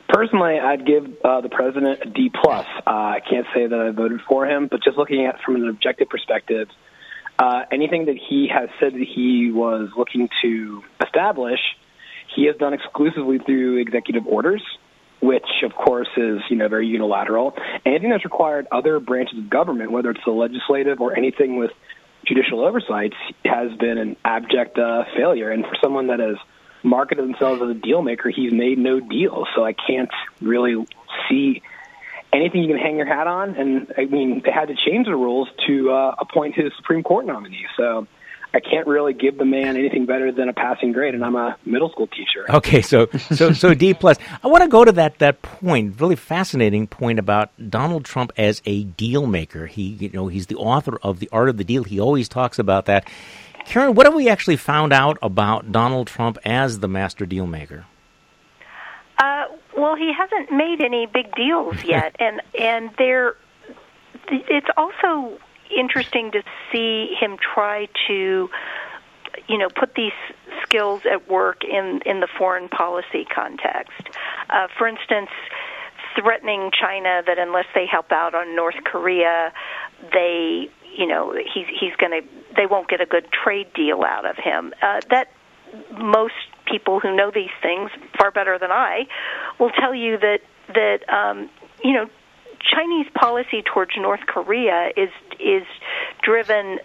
Personally, 0.09 0.59
I'd 0.59 0.87
give 0.87 1.05
uh, 1.25 1.41
the 1.41 1.49
president 1.49 2.01
a 2.03 2.11
D 2.11 2.31
plus. 2.31 2.67
Uh, 2.87 2.91
I 2.91 3.21
can't 3.29 3.47
say 3.55 3.67
that 3.67 3.79
I 3.79 3.91
voted 3.91 4.21
for 4.29 4.47
him, 4.47 4.69
but 4.71 4.83
just 4.83 4.97
looking 4.97 5.27
at 5.27 5.37
it 5.37 5.41
from 5.45 5.57
an 5.57 5.69
objective 5.69 6.09
perspective, 6.09 6.69
Uh, 7.39 7.65
anything 7.71 8.07
that 8.07 8.17
he 8.17 8.49
has 8.49 8.71
said 8.81 8.95
that 8.95 9.07
he 9.17 9.53
was 9.53 9.91
looking 9.95 10.27
to 10.41 10.83
establish, 11.05 11.61
he 12.35 12.47
has 12.47 12.57
done 12.57 12.73
exclusively 12.73 13.39
through 13.39 13.77
executive 13.77 14.27
orders, 14.27 14.63
which 15.21 15.51
of 15.63 15.73
course 15.75 16.09
is 16.17 16.41
you 16.49 16.57
know 16.57 16.69
very 16.69 16.87
unilateral. 16.87 17.53
Anything 17.85 18.09
that's 18.09 18.25
required 18.25 18.67
other 18.73 19.01
branches 19.01 19.39
of 19.39 19.51
government, 19.51 19.93
whether 19.93 20.11
it's 20.13 20.25
the 20.25 20.33
legislative 20.33 20.99
or 21.05 21.15
anything 21.15 21.59
with 21.59 21.73
judicial 22.25 22.65
oversight, 22.65 23.13
has 23.45 23.69
been 23.77 23.99
an 23.99 24.17
abject 24.25 24.79
uh, 24.79 25.05
failure. 25.15 25.51
And 25.51 25.63
for 25.67 25.77
someone 25.85 26.07
that 26.07 26.21
has 26.21 26.39
marketed 26.87 27.25
themselves 27.25 27.61
as 27.61 27.69
a 27.69 27.75
deal 27.75 28.03
maker, 28.03 28.31
he's 28.31 28.53
made 28.53 28.79
no 28.79 29.01
deal. 29.01 29.47
So 29.55 29.65
I 29.65 29.73
can't 29.73 30.11
really 30.41 30.87
see 31.29 31.63
anything 32.33 32.63
you 32.63 32.69
can 32.69 32.79
hang 32.79 32.97
your 32.97 33.07
hat 33.07 33.27
on. 33.27 33.57
And 33.57 33.93
I 33.99 34.05
mean, 34.05 34.43
they 34.45 34.53
had 34.53 34.69
to 34.69 34.75
change 34.75 35.07
the 35.07 35.17
rules 35.17 35.49
to 35.67 35.91
uh, 35.91 36.15
appoint 36.19 36.55
his 36.55 36.73
Supreme 36.77 37.03
Court 37.03 37.27
nominee. 37.27 37.67
So 37.77 38.07
I 38.55 38.61
can't 38.61 38.87
really 38.87 39.13
give 39.13 39.37
the 39.37 39.45
man 39.45 39.77
anything 39.77 40.07
better 40.07 40.33
than 40.33 40.49
a 40.49 40.53
passing 40.55 40.93
grade, 40.93 41.15
and 41.15 41.23
I'm 41.23 41.37
a 41.37 41.59
middle 41.67 41.91
school 41.91 42.07
teacher. 42.07 42.47
Okay, 42.49 42.81
so 42.81 43.07
so 43.35 43.53
so 43.53 43.75
D 43.75 43.93
plus. 43.93 44.17
I 44.43 44.47
want 44.47 44.63
to 44.63 44.69
go 44.69 44.83
to 44.83 44.93
that 44.93 45.19
that 45.19 45.43
point, 45.43 46.01
really 46.01 46.17
fascinating 46.17 46.87
point 46.87 47.19
about 47.19 47.51
Donald 47.69 48.07
Trump 48.07 48.33
as 48.39 48.63
a 48.65 48.85
deal 48.85 49.27
maker. 49.27 49.67
He, 49.67 49.83
you 49.83 50.09
know, 50.09 50.29
he's 50.29 50.47
the 50.47 50.57
author 50.57 50.99
of 51.03 51.19
the 51.19 51.29
Art 51.33 51.51
of 51.51 51.59
the 51.59 51.65
Deal. 51.65 51.85
He 51.85 52.01
always 52.01 52.31
talks 52.31 52.59
about 52.59 52.87
that. 52.87 53.07
Karen, 53.67 53.95
what 53.95 54.07
have 54.07 54.15
we 54.15 54.29
actually 54.29 54.57
found 54.57 54.93
out 54.93 55.19
about 55.21 55.73
Donald 55.73 56.07
Trump 56.07 56.39
as 56.45 56.81
the 56.81 56.89
master 56.89 57.27
deal 57.27 57.47
maker? 57.47 57.85
Uh, 59.19 59.45
well, 59.77 59.97
he 59.97 60.13
hasn't 60.13 60.53
made 60.53 60.81
any 60.81 61.07
big 61.07 61.35
deals 61.35 61.83
yet, 61.85 62.15
and 62.19 62.41
and 62.59 62.91
there, 62.99 63.37
it's 64.29 64.69
also 64.77 65.39
interesting 65.77 66.31
to 66.31 66.43
see 66.71 67.15
him 67.19 67.37
try 67.39 67.89
to, 68.07 68.49
you 69.49 69.59
know, 69.59 69.69
put 69.69 69.95
these 69.95 70.13
skills 70.63 71.03
at 71.11 71.29
work 71.29 71.65
in 71.65 72.03
in 72.07 72.21
the 72.21 72.29
foreign 72.39 72.69
policy 72.69 73.27
context. 73.35 74.03
Uh, 74.49 74.69
for 74.79 74.87
instance, 74.87 75.31
threatening 76.17 76.71
China 76.79 77.23
that 77.27 77.39
unless 77.39 77.67
they 77.75 77.87
help 77.87 78.11
out 78.11 78.35
on 78.35 78.57
North 78.57 78.83
Korea, 78.85 79.53
they, 80.13 80.71
you 80.97 81.07
know, 81.07 81.33
he's 81.33 81.67
he's 81.69 81.95
going 81.97 82.23
to 82.23 82.29
they 82.57 82.67
won't 82.67 82.89
get 82.89 83.01
a 83.01 83.07
good 83.07 83.27
trade 83.31 83.73
deal 83.75 84.03
out 84.03 84.25
of 84.25 84.37
him. 84.37 84.73
Uh, 84.83 85.01
that 85.11 85.31
most 85.99 86.35
people 86.65 87.01
who 87.01 87.15
know 87.15 87.31
these 87.31 87.51
things 87.63 87.91
far 88.19 88.31
better 88.31 88.59
than 88.59 88.71
I 88.71 89.07
will 89.59 89.71
tell 89.71 89.95
you 89.95 90.19
that 90.19 90.41
that 90.69 91.09
um, 91.09 91.51
you 91.83 91.93
know 91.93 92.09
Chinese 92.61 93.07
policy 93.15 93.63
towards 93.63 93.93
North 93.97 94.27
Korea 94.27 94.91
is 94.97 95.11
is 95.39 95.65
driven 96.23 96.79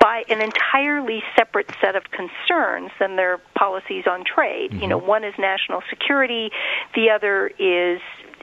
by 0.00 0.24
an 0.28 0.40
entirely 0.40 1.22
separate 1.36 1.70
set 1.80 1.94
of 1.94 2.04
concerns 2.10 2.90
than 2.98 3.16
their 3.16 3.38
policies 3.54 4.04
on 4.06 4.24
trade. 4.24 4.70
Mm-hmm. 4.70 4.80
You 4.80 4.88
know, 4.88 4.98
one 4.98 5.24
is 5.24 5.34
national 5.38 5.82
security, 5.90 6.50
the 6.94 7.10
other 7.10 7.48
is 7.58 8.00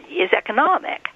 is 0.10 0.32
economic. 0.36 1.08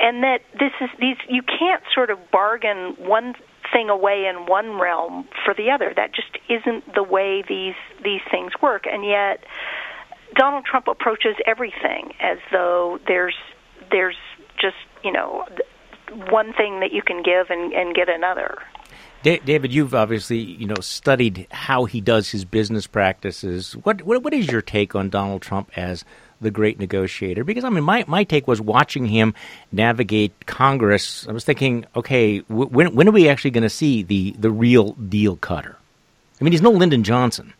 And 0.00 0.22
that 0.24 0.40
this 0.58 0.72
is 0.80 0.90
these 0.98 1.16
you 1.28 1.42
can't 1.42 1.82
sort 1.94 2.10
of 2.10 2.18
bargain 2.30 2.96
one 2.98 3.34
thing 3.72 3.88
away 3.88 4.26
in 4.26 4.46
one 4.46 4.78
realm 4.78 5.28
for 5.44 5.54
the 5.54 5.70
other. 5.70 5.92
That 5.94 6.12
just 6.14 6.38
isn't 6.48 6.94
the 6.94 7.02
way 7.02 7.42
these 7.48 7.74
these 8.02 8.20
things 8.30 8.52
work. 8.60 8.84
And 8.90 9.04
yet, 9.04 9.44
Donald 10.34 10.64
Trump 10.64 10.88
approaches 10.88 11.36
everything 11.46 12.14
as 12.20 12.38
though 12.50 12.98
there's 13.06 13.36
there's 13.90 14.16
just 14.60 14.76
you 15.04 15.12
know 15.12 15.46
one 16.30 16.52
thing 16.52 16.80
that 16.80 16.92
you 16.92 17.02
can 17.02 17.22
give 17.22 17.50
and, 17.50 17.72
and 17.72 17.94
get 17.94 18.08
another. 18.08 18.58
David, 19.22 19.72
you've 19.72 19.94
obviously 19.94 20.38
you 20.38 20.66
know 20.66 20.80
studied 20.80 21.46
how 21.50 21.84
he 21.84 22.00
does 22.00 22.30
his 22.30 22.44
business 22.44 22.86
practices. 22.86 23.74
What 23.84 24.02
what, 24.02 24.22
what 24.22 24.34
is 24.34 24.50
your 24.50 24.62
take 24.62 24.94
on 24.94 25.10
Donald 25.10 25.42
Trump 25.42 25.70
as 25.76 26.04
the 26.42 26.50
great 26.50 26.78
negotiator? 26.78 27.44
Because 27.44 27.64
I 27.64 27.70
mean, 27.70 27.84
my, 27.84 28.04
my 28.06 28.24
take 28.24 28.46
was 28.46 28.60
watching 28.60 29.06
him 29.06 29.34
navigate 29.70 30.46
Congress. 30.46 31.26
I 31.28 31.32
was 31.32 31.44
thinking, 31.44 31.86
okay, 31.96 32.38
when 32.40 32.94
when 32.94 33.08
are 33.08 33.12
we 33.12 33.28
actually 33.28 33.52
going 33.52 33.62
to 33.62 33.70
see 33.70 34.02
the 34.02 34.32
the 34.38 34.50
real 34.50 34.92
deal 34.92 35.36
cutter? 35.36 35.76
I 36.40 36.44
mean, 36.44 36.52
he's 36.52 36.62
no 36.62 36.70
Lyndon 36.70 37.04
Johnson. 37.04 37.54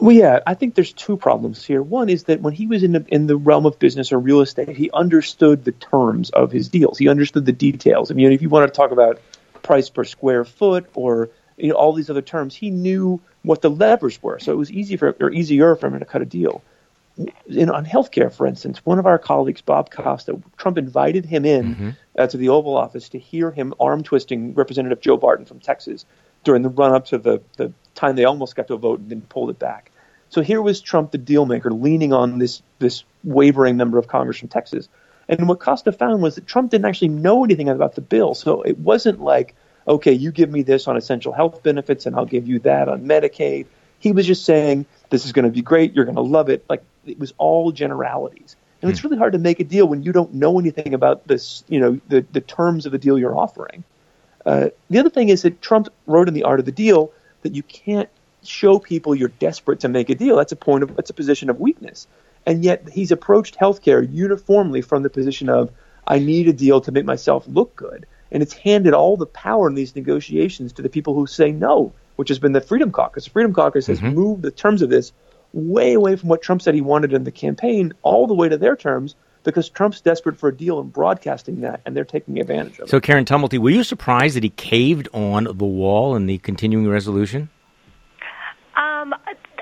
Well, 0.00 0.16
yeah, 0.16 0.40
I 0.46 0.54
think 0.54 0.74
there's 0.74 0.94
two 0.94 1.18
problems 1.18 1.62
here. 1.62 1.82
One 1.82 2.08
is 2.08 2.24
that 2.24 2.40
when 2.40 2.54
he 2.54 2.66
was 2.66 2.82
in 2.82 2.92
the 2.92 3.04
in 3.08 3.26
the 3.26 3.36
realm 3.36 3.66
of 3.66 3.78
business 3.78 4.12
or 4.12 4.18
real 4.18 4.40
estate, 4.40 4.74
he 4.74 4.90
understood 4.92 5.64
the 5.64 5.72
terms 5.72 6.30
of 6.30 6.50
his 6.50 6.70
deals. 6.70 6.96
He 6.96 7.08
understood 7.08 7.44
the 7.44 7.52
details. 7.52 8.10
I 8.10 8.14
mean, 8.14 8.32
if 8.32 8.40
you 8.40 8.48
want 8.48 8.72
to 8.72 8.74
talk 8.74 8.92
about 8.92 9.20
price 9.62 9.90
per 9.90 10.04
square 10.04 10.46
foot 10.46 10.88
or 10.94 11.28
you 11.58 11.68
know 11.68 11.74
all 11.74 11.92
these 11.92 12.08
other 12.08 12.22
terms, 12.22 12.54
he 12.54 12.70
knew 12.70 13.20
what 13.42 13.60
the 13.60 13.68
levers 13.68 14.22
were. 14.22 14.38
So 14.38 14.52
it 14.52 14.56
was 14.56 14.72
easy 14.72 14.96
for 14.96 15.14
or 15.20 15.30
easier 15.30 15.76
for 15.76 15.88
him 15.88 15.98
to 15.98 16.04
cut 16.06 16.22
a 16.22 16.26
deal 16.26 16.62
in, 17.46 17.70
on 17.70 17.84
healthcare, 17.84 18.32
for 18.32 18.46
instance, 18.46 18.84
one 18.84 18.98
of 18.98 19.06
our 19.06 19.18
colleagues, 19.18 19.60
Bob 19.60 19.90
Costa, 19.90 20.40
Trump 20.56 20.78
invited 20.78 21.24
him 21.24 21.44
in 21.44 21.74
mm-hmm. 21.74 21.90
uh, 22.18 22.26
to 22.26 22.36
the 22.36 22.48
Oval 22.48 22.76
Office 22.76 23.08
to 23.10 23.18
hear 23.18 23.50
him 23.50 23.74
arm 23.80 24.02
twisting 24.02 24.54
Representative 24.54 25.00
Joe 25.00 25.16
Barton 25.16 25.46
from 25.46 25.60
Texas 25.60 26.04
during 26.44 26.62
the 26.62 26.68
run 26.68 26.92
up 26.94 27.06
to 27.06 27.18
the, 27.18 27.42
the 27.56 27.72
time 27.94 28.16
they 28.16 28.24
almost 28.24 28.56
got 28.56 28.68
to 28.68 28.74
a 28.74 28.78
vote 28.78 29.00
and 29.00 29.10
then 29.10 29.20
pulled 29.22 29.50
it 29.50 29.58
back. 29.58 29.90
So 30.30 30.42
here 30.42 30.62
was 30.62 30.80
Trump, 30.80 31.10
the 31.10 31.18
deal 31.18 31.44
maker, 31.44 31.72
leaning 31.72 32.12
on 32.12 32.38
this 32.38 32.62
this 32.78 33.04
wavering 33.24 33.76
member 33.76 33.98
of 33.98 34.06
Congress 34.06 34.38
from 34.38 34.48
Texas. 34.48 34.88
And 35.28 35.48
what 35.48 35.60
Costa 35.60 35.92
found 35.92 36.22
was 36.22 36.36
that 36.36 36.46
Trump 36.46 36.70
didn't 36.70 36.86
actually 36.86 37.08
know 37.08 37.44
anything 37.44 37.68
about 37.68 37.94
the 37.94 38.00
bill. 38.00 38.34
So 38.34 38.62
it 38.62 38.78
wasn't 38.78 39.20
like, 39.20 39.54
okay, 39.86 40.12
you 40.12 40.32
give 40.32 40.50
me 40.50 40.62
this 40.62 40.88
on 40.88 40.96
essential 40.96 41.32
health 41.32 41.62
benefits 41.62 42.06
and 42.06 42.16
I'll 42.16 42.26
give 42.26 42.48
you 42.48 42.60
that 42.60 42.88
on 42.88 43.04
Medicaid. 43.04 43.66
He 43.98 44.12
was 44.12 44.26
just 44.26 44.44
saying, 44.44 44.86
this 45.10 45.26
is 45.26 45.32
going 45.32 45.44
to 45.44 45.50
be 45.50 45.62
great. 45.62 45.94
You're 45.94 46.04
going 46.04 46.16
to 46.16 46.22
love 46.22 46.48
it. 46.48 46.64
Like 46.68 46.82
it 47.04 47.18
was 47.18 47.34
all 47.38 47.72
generalities. 47.72 48.56
And 48.80 48.88
hmm. 48.88 48.92
it's 48.92 49.04
really 49.04 49.18
hard 49.18 49.32
to 49.34 49.38
make 49.38 49.60
a 49.60 49.64
deal 49.64 49.86
when 49.86 50.02
you 50.02 50.12
don't 50.12 50.34
know 50.34 50.58
anything 50.58 50.94
about 50.94 51.26
this, 51.26 51.64
you 51.68 51.80
know, 51.80 52.00
the, 52.08 52.24
the 52.32 52.40
terms 52.40 52.86
of 52.86 52.92
the 52.92 52.98
deal 52.98 53.18
you're 53.18 53.36
offering. 53.36 53.84
Uh, 54.46 54.68
the 54.88 54.98
other 54.98 55.10
thing 55.10 55.28
is 55.28 55.42
that 55.42 55.60
Trump 55.60 55.88
wrote 56.06 56.28
in 56.28 56.34
the 56.34 56.44
Art 56.44 56.60
of 56.60 56.64
the 56.64 56.72
Deal 56.72 57.12
that 57.42 57.54
you 57.54 57.62
can't 57.62 58.08
show 58.42 58.78
people 58.78 59.14
you're 59.14 59.28
desperate 59.28 59.80
to 59.80 59.88
make 59.88 60.08
a 60.08 60.14
deal. 60.14 60.36
That's 60.36 60.52
a 60.52 60.56
point 60.56 60.82
of 60.82 60.96
that's 60.96 61.10
a 61.10 61.14
position 61.14 61.50
of 61.50 61.60
weakness. 61.60 62.06
And 62.46 62.64
yet 62.64 62.88
he's 62.90 63.12
approached 63.12 63.58
healthcare 63.58 64.06
uniformly 64.10 64.80
from 64.80 65.02
the 65.02 65.10
position 65.10 65.50
of 65.50 65.70
I 66.06 66.18
need 66.18 66.48
a 66.48 66.52
deal 66.52 66.80
to 66.82 66.92
make 66.92 67.04
myself 67.04 67.44
look 67.46 67.76
good. 67.76 68.06
And 68.32 68.42
it's 68.42 68.54
handed 68.54 68.94
all 68.94 69.16
the 69.16 69.26
power 69.26 69.68
in 69.68 69.74
these 69.74 69.94
negotiations 69.94 70.72
to 70.74 70.82
the 70.82 70.88
people 70.88 71.14
who 71.14 71.26
say 71.26 71.52
no, 71.52 71.92
which 72.20 72.28
has 72.28 72.38
been 72.38 72.52
the 72.52 72.60
Freedom 72.60 72.92
Caucus. 72.92 73.24
The 73.24 73.30
Freedom 73.30 73.54
Caucus 73.54 73.86
has 73.86 73.98
mm-hmm. 73.98 74.14
moved 74.14 74.42
the 74.42 74.50
terms 74.50 74.82
of 74.82 74.90
this 74.90 75.10
way 75.54 75.94
away 75.94 76.16
from 76.16 76.28
what 76.28 76.42
Trump 76.42 76.60
said 76.60 76.74
he 76.74 76.82
wanted 76.82 77.14
in 77.14 77.24
the 77.24 77.30
campaign, 77.30 77.94
all 78.02 78.26
the 78.26 78.34
way 78.34 78.46
to 78.46 78.58
their 78.58 78.76
terms, 78.76 79.14
because 79.42 79.70
Trump's 79.70 80.02
desperate 80.02 80.38
for 80.38 80.50
a 80.50 80.54
deal 80.54 80.80
and 80.80 80.92
broadcasting 80.92 81.62
that, 81.62 81.80
and 81.86 81.96
they're 81.96 82.04
taking 82.04 82.38
advantage 82.38 82.72
of 82.72 82.76
so, 82.76 82.82
it. 82.84 82.88
So, 82.90 83.00
Karen 83.00 83.24
Tumulty, 83.24 83.56
were 83.56 83.70
you 83.70 83.82
surprised 83.82 84.36
that 84.36 84.42
he 84.42 84.50
caved 84.50 85.08
on 85.14 85.44
the 85.44 85.64
wall 85.64 86.14
in 86.14 86.26
the 86.26 86.36
continuing 86.36 86.90
resolution? 86.90 87.48
Um, 88.76 89.14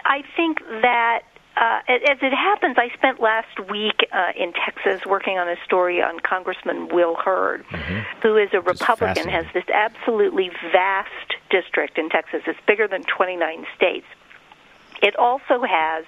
I 0.05 0.25
think 0.37 0.59
that 0.83 1.21
uh, 1.59 1.81
as 1.89 2.19
it 2.23 2.33
happens, 2.33 2.77
I 2.79 2.89
spent 2.95 3.21
last 3.21 3.59
week 3.69 4.07
uh, 4.13 4.33
in 4.37 4.53
Texas 4.53 5.05
working 5.05 5.39
on 5.39 5.49
a 5.49 5.57
story 5.65 6.01
on 6.01 6.21
Congressman 6.21 6.89
Will 6.89 7.17
Hurd, 7.17 7.65
mm-hmm. 7.67 8.21
who 8.23 8.37
is 8.37 8.51
a 8.53 8.61
Republican, 8.61 9.29
has 9.29 9.45
this 9.53 9.65
absolutely 9.73 10.51
vast 10.73 11.35
district 11.51 11.99
in 11.99 12.11
Texas. 12.11 12.43
It's 12.47 12.61
bigger 12.67 12.87
than 12.87 13.03
29 13.03 13.67
states. 13.75 14.07
It 15.03 15.17
also 15.17 15.63
has 15.63 16.05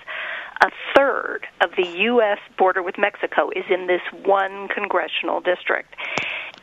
a 0.63 0.71
third 0.95 1.47
of 1.61 1.71
the 1.77 1.87
U.S. 1.87 2.39
border 2.57 2.83
with 2.83 2.97
Mexico 2.97 3.51
is 3.51 3.65
in 3.69 3.87
this 3.89 4.03
one 4.25 4.69
congressional 4.69 5.41
district. 5.41 5.97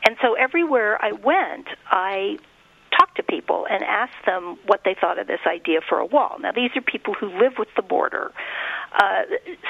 And 0.06 0.16
so 0.22 0.34
everywhere 0.34 1.02
I 1.04 1.12
went, 1.12 1.66
I 1.90 2.38
talked 2.96 3.16
to 3.16 3.22
people 3.22 3.66
and 3.70 3.82
asked 3.84 4.24
them 4.26 4.58
what 4.66 4.82
they 4.84 4.94
thought 4.98 5.18
of 5.18 5.26
this 5.26 5.40
idea 5.46 5.80
for 5.86 5.98
a 5.98 6.06
wall. 6.06 6.36
Now, 6.40 6.52
these 6.52 6.70
are 6.76 6.80
people 6.80 7.14
who 7.14 7.26
live 7.26 7.54
with 7.58 7.68
the 7.76 7.82
border. 7.82 8.32
Uh, 8.92 9.22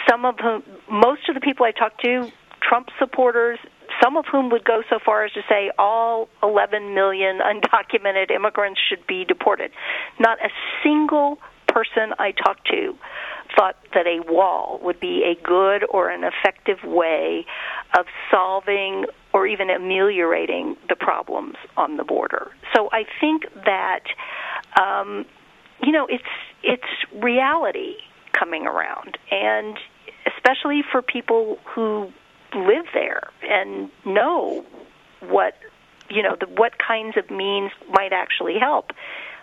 some 0.09 0.24
of 0.24 0.37
whom, 0.40 0.62
most 0.90 1.28
of 1.28 1.35
the 1.35 1.40
people 1.40 1.66
I 1.66 1.72
talked 1.72 2.02
to, 2.04 2.31
Trump 2.61 2.88
supporters, 2.98 3.59
some 4.02 4.16
of 4.16 4.26
whom 4.31 4.50
would 4.50 4.64
go 4.64 4.83
so 4.88 4.98
far 5.04 5.24
as 5.24 5.33
to 5.33 5.40
say 5.48 5.70
all 5.78 6.28
11 6.42 6.94
million 6.94 7.38
undocumented 7.40 8.31
immigrants 8.31 8.81
should 8.88 9.07
be 9.07 9.24
deported. 9.24 9.70
Not 10.18 10.38
a 10.44 10.50
single 10.83 11.38
person 11.66 12.14
I 12.18 12.33
talked 12.33 12.66
to 12.70 12.94
thought 13.57 13.76
that 13.94 14.07
a 14.07 14.20
wall 14.31 14.78
would 14.83 15.00
be 15.00 15.24
a 15.24 15.40
good 15.42 15.85
or 15.90 16.11
an 16.11 16.22
effective 16.24 16.78
way 16.84 17.47
of 17.99 18.07
solving 18.30 19.07
or 19.32 19.47
even 19.47 19.70
ameliorating 19.70 20.76
the 20.88 20.97
problems 20.97 21.57
on 21.76 21.97
the 21.97 22.05
border. 22.05 22.51
So 22.74 22.88
I 22.93 23.05
think 23.20 23.45
that 23.64 24.05
um, 24.80 25.24
you 25.82 25.93
know 25.93 26.07
it's 26.09 26.24
it's 26.62 27.22
reality 27.22 27.97
coming 28.33 28.66
around, 28.66 29.18
and 29.31 29.76
especially 30.26 30.83
for 30.91 31.03
people 31.03 31.59
who 31.74 32.12
live 32.55 32.87
there 32.95 33.29
and 33.43 33.91
know 34.05 34.64
what 35.20 35.55
you 36.11 36.22
know 36.22 36.37
the, 36.41 36.47
what 36.47 36.72
kinds 36.79 37.16
of 37.16 37.31
means 37.31 37.70
might 37.91 38.12
actually 38.12 38.59
help. 38.59 38.91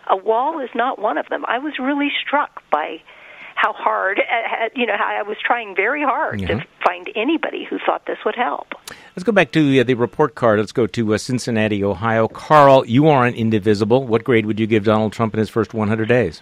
A 0.09 0.15
wall 0.17 0.59
is 0.59 0.69
not 0.75 0.99
one 0.99 1.17
of 1.17 1.27
them. 1.29 1.43
I 1.47 1.57
was 1.59 1.73
really 1.79 2.09
struck 2.25 2.61
by 2.71 3.01
how 3.55 3.73
hard, 3.73 4.21
you 4.75 4.85
know, 4.85 4.93
I 4.93 5.23
was 5.23 5.37
trying 5.43 5.75
very 5.75 6.03
hard 6.03 6.41
Yeah. 6.41 6.47
to 6.59 6.65
find 6.85 7.09
anybody 7.15 7.65
who 7.67 7.79
thought 7.83 8.05
this 8.05 8.17
would 8.25 8.35
help. 8.35 8.67
Let's 9.15 9.23
go 9.23 9.31
back 9.31 9.51
to 9.53 9.79
uh, 9.79 9.83
the 9.83 9.93
report 9.95 10.35
card. 10.35 10.59
Let's 10.59 10.73
go 10.73 10.85
to 10.87 11.13
uh, 11.15 11.17
Cincinnati, 11.17 11.83
Ohio. 11.83 12.27
Carl, 12.27 12.85
you 12.85 13.07
are 13.07 13.25
an 13.25 13.33
indivisible. 13.33 14.05
What 14.05 14.23
grade 14.25 14.45
would 14.45 14.59
you 14.59 14.67
give 14.67 14.83
Donald 14.83 15.13
Trump 15.13 15.33
in 15.33 15.39
his 15.39 15.49
first 15.49 15.73
100 15.73 16.07
days? 16.07 16.41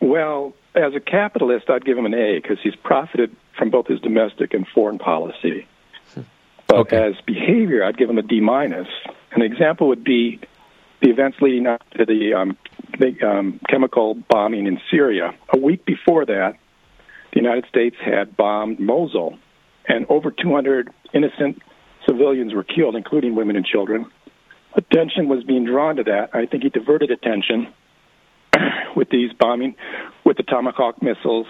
Well, 0.00 0.54
as 0.74 0.94
a 0.94 1.00
capitalist, 1.00 1.70
I'd 1.70 1.84
give 1.84 1.96
him 1.96 2.06
an 2.06 2.14
A 2.14 2.38
because 2.40 2.58
he's 2.62 2.76
profited 2.76 3.34
from 3.56 3.70
both 3.70 3.86
his 3.86 4.00
domestic 4.00 4.54
and 4.54 4.66
foreign 4.68 4.98
policy. 4.98 5.66
But 6.68 6.92
as 6.92 7.14
behavior, 7.24 7.84
I'd 7.84 7.96
give 7.96 8.10
him 8.10 8.18
a 8.18 8.22
D 8.22 8.40
minus. 8.40 8.88
An 9.32 9.42
example 9.42 9.88
would 9.88 10.04
be 10.04 10.40
the 11.00 11.10
events 11.10 11.38
leading 11.40 11.66
up 11.66 11.88
to 11.90 12.04
the 12.04 12.34
um, 12.34 12.56
big 12.98 13.22
um, 13.22 13.60
chemical 13.68 14.14
bombing 14.14 14.66
in 14.66 14.80
Syria. 14.90 15.34
A 15.52 15.58
week 15.58 15.84
before 15.84 16.26
that, 16.26 16.56
the 17.32 17.40
United 17.40 17.66
States 17.68 17.96
had 18.04 18.36
bombed 18.36 18.80
Mosul, 18.80 19.38
and 19.86 20.06
over 20.08 20.30
200 20.30 20.90
innocent 21.12 21.62
civilians 22.06 22.54
were 22.54 22.64
killed, 22.64 22.96
including 22.96 23.34
women 23.34 23.56
and 23.56 23.64
children. 23.64 24.06
Attention 24.74 25.28
was 25.28 25.44
being 25.44 25.64
drawn 25.64 25.96
to 25.96 26.04
that. 26.04 26.30
I 26.34 26.46
think 26.46 26.64
he 26.64 26.68
diverted 26.68 27.10
attention 27.10 27.72
with 28.96 29.10
these 29.10 29.32
bombing 29.38 29.74
with 30.24 30.36
the 30.36 30.42
Tomahawk 30.42 31.02
missiles 31.02 31.46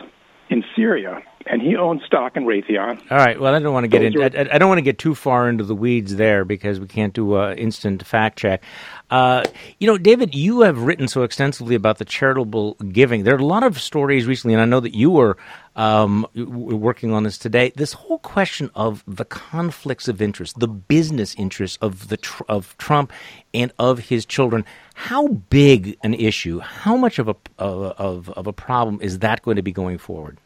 in 0.48 0.64
Syria, 0.76 1.22
and 1.46 1.60
he 1.60 1.76
owns 1.76 2.02
stock 2.06 2.36
in 2.36 2.44
Raytheon. 2.44 3.00
All 3.10 3.18
right. 3.18 3.38
Well, 3.38 3.54
I 3.54 3.58
don't 3.58 3.72
want 3.72 3.84
to 3.84 3.88
get 3.88 4.02
in. 4.02 4.22
I, 4.22 4.54
I 4.54 4.58
don't 4.58 4.68
want 4.68 4.78
to 4.78 4.82
get 4.82 4.98
too 4.98 5.14
far 5.14 5.48
into 5.48 5.64
the 5.64 5.74
weeds 5.74 6.16
there 6.16 6.44
because 6.44 6.78
we 6.78 6.86
can't 6.86 7.12
do 7.12 7.36
a 7.36 7.54
instant 7.54 8.06
fact 8.06 8.38
check. 8.38 8.62
Uh, 9.10 9.42
you 9.78 9.86
know, 9.86 9.98
David, 9.98 10.34
you 10.34 10.60
have 10.60 10.82
written 10.82 11.08
so 11.08 11.22
extensively 11.22 11.74
about 11.74 11.98
the 11.98 12.04
charitable 12.04 12.74
giving. 12.74 13.24
There 13.24 13.34
are 13.34 13.38
a 13.38 13.44
lot 13.44 13.64
of 13.64 13.80
stories 13.80 14.26
recently, 14.26 14.54
and 14.54 14.62
I 14.62 14.66
know 14.66 14.80
that 14.80 14.94
you 14.94 15.10
were 15.10 15.36
um, 15.76 16.26
working 16.34 17.12
on 17.12 17.22
this 17.22 17.38
today. 17.38 17.72
This 17.76 17.92
whole 17.92 18.18
question 18.18 18.70
of 18.74 19.04
the 19.06 19.24
conflicts 19.24 20.08
of 20.08 20.20
interest, 20.20 20.58
the 20.58 20.68
business 20.68 21.34
interests 21.36 21.78
of 21.80 22.08
the 22.08 22.16
tr- 22.16 22.42
of 22.48 22.76
Trump 22.78 23.12
and 23.54 23.72
of 23.78 23.98
his 24.00 24.26
children. 24.26 24.64
How 24.94 25.28
big 25.28 25.98
an 26.02 26.14
issue? 26.14 26.58
How 26.60 26.96
much 26.96 27.18
of 27.18 27.28
a 27.28 27.36
of, 27.58 28.30
of 28.30 28.46
a 28.46 28.52
problem 28.52 28.98
is 29.00 29.20
that 29.20 29.42
going 29.42 29.56
to 29.56 29.62
be 29.62 29.72
going 29.72 29.98
forward? 29.98 30.38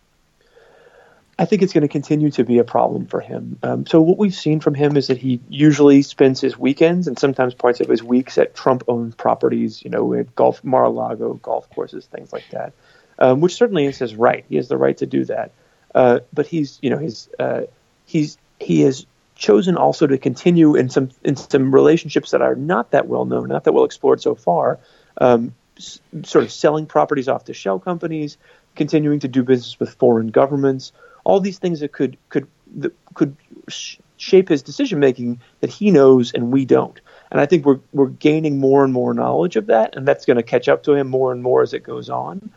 I 1.39 1.47
think 1.47 1.62
it's 1.62 1.72
going 1.72 1.81
to 1.83 1.89
continue 1.89 2.31
to 2.33 2.45
be 2.45 2.59
a 2.59 2.64
problem 2.64 3.07
for 3.07 3.18
him. 3.20 3.59
Um, 3.62 3.87
so 3.87 4.03
what 4.03 4.18
we've 4.18 4.35
seen 4.35 4.61
from 4.61 4.74
him 4.74 4.99
is 4.99 5.07
that 5.07 5.16
he 5.16 5.41
usually 5.49 6.03
spends 6.03 6.39
his 6.39 6.59
weekends 6.59 7.09
and 7.09 7.18
sometimes 7.18 7.55
parts 7.55 7.81
of 7.81 7.89
his 7.89 8.03
weeks 8.03 8.37
at 8.37 8.55
Trump-owned 8.55 9.16
properties, 9.16 9.83
you 9.83 9.89
know, 9.89 10.12
at 10.12 10.35
golf 10.35 10.62
Mar-a-Lago 10.62 11.35
golf 11.35 11.70
courses, 11.70 12.05
things 12.05 12.31
like 12.31 12.45
that, 12.51 12.74
um, 13.21 13.41
which 13.41 13.55
certainly 13.55 13.87
is 13.87 13.99
his 13.99 14.14
right. 14.14 14.45
He 14.49 14.57
has 14.57 14.68
the 14.68 14.77
right 14.77 14.97
to 14.99 15.07
do 15.07 15.25
that. 15.27 15.53
Uh, 15.95 16.21
but 16.33 16.47
he's, 16.47 16.79
you 16.83 16.91
know, 16.91 16.99
he's 16.99 17.29
uh, 17.39 17.62
he's 18.07 18.39
he 18.59 18.83
has 18.83 19.07
chosen 19.35 19.77
also 19.77 20.07
to 20.07 20.18
continue 20.18 20.77
in 20.77 20.89
some 20.91 21.11
in 21.25 21.37
some 21.37 21.75
relationships 21.75 22.31
that 22.31 22.43
are 22.43 22.55
not 22.55 22.93
that 22.93 23.07
well 23.07 23.25
known, 23.25 23.49
not 23.49 23.64
that 23.64 23.73
well 23.73 23.85
explored 23.85 24.21
so 24.21 24.35
far. 24.35 24.79
Um, 25.18 25.55
s- 25.77 26.01
sort 26.25 26.45
of 26.45 26.53
selling 26.53 26.87
properties 26.87 27.29
off 27.29 27.45
to 27.47 27.55
shell 27.55 27.79
companies, 27.79 28.37
continuing 28.77 29.21
to 29.21 29.29
do 29.29 29.43
business 29.43 29.81
with 29.81 29.95
foreign 29.95 30.29
governments, 30.29 30.93
all 31.25 31.41
these 31.41 31.59
things 31.59 31.81
that 31.81 31.93
could 31.93 32.16
could 32.29 32.47
that 32.77 32.93
could 33.14 33.37
sh- 33.68 33.97
shape 34.16 34.49
his 34.49 34.62
decision 34.62 35.01
making 35.01 35.41
that 35.61 35.71
he 35.71 35.91
knows 35.91 36.33
and 36.33 36.53
we 36.53 36.64
don't. 36.64 37.01
And 37.33 37.41
I 37.41 37.47
think 37.47 37.64
we're 37.64 37.81
we're 37.93 38.07
gaining 38.07 38.59
more 38.59 38.85
and 38.85 38.93
more 38.93 39.14
knowledge 39.14 39.57
of 39.57 39.66
that, 39.66 39.97
and 39.97 40.07
that's 40.07 40.27
going 40.27 40.37
to 40.37 40.43
catch 40.43 40.68
up 40.68 40.85
to 40.85 40.95
him 40.95 41.09
more 41.09 41.33
and 41.33 41.43
more 41.43 41.62
as 41.62 41.73
it 41.75 41.83
goes 41.83 42.11
on. 42.11 42.51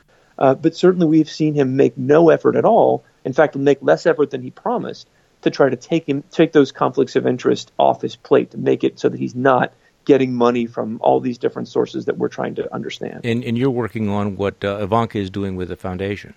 Uh, 0.43 0.53
but 0.53 0.75
certainly, 0.75 1.07
we've 1.07 1.29
seen 1.29 1.53
him 1.53 1.77
make 1.77 1.97
no 1.97 2.29
effort 2.29 2.57
at 2.57 2.65
all. 2.65 3.01
In 3.23 3.31
fact, 3.31 3.55
make 3.55 3.77
less 3.81 4.05
effort 4.05 4.29
than 4.31 4.41
he 4.41 4.51
promised 4.51 5.07
to 5.43 5.49
try 5.49 5.69
to 5.69 5.77
take 5.77 6.05
him 6.05 6.21
take 6.31 6.51
those 6.51 6.73
conflicts 6.73 7.15
of 7.15 7.25
interest 7.25 7.71
off 7.79 8.01
his 8.01 8.17
plate 8.17 8.51
to 8.51 8.57
make 8.57 8.83
it 8.83 8.99
so 8.99 9.07
that 9.07 9.17
he's 9.17 9.35
not 9.35 9.71
getting 10.03 10.33
money 10.33 10.65
from 10.65 10.99
all 11.01 11.21
these 11.21 11.37
different 11.37 11.69
sources 11.69 12.05
that 12.05 12.17
we're 12.17 12.27
trying 12.27 12.55
to 12.55 12.73
understand. 12.73 13.21
And, 13.23 13.41
and 13.45 13.57
you're 13.57 13.69
working 13.69 14.09
on 14.09 14.35
what 14.35 14.55
uh, 14.65 14.79
Ivanka 14.81 15.17
is 15.17 15.29
doing 15.29 15.55
with 15.55 15.69
the 15.69 15.77
foundation. 15.77 16.33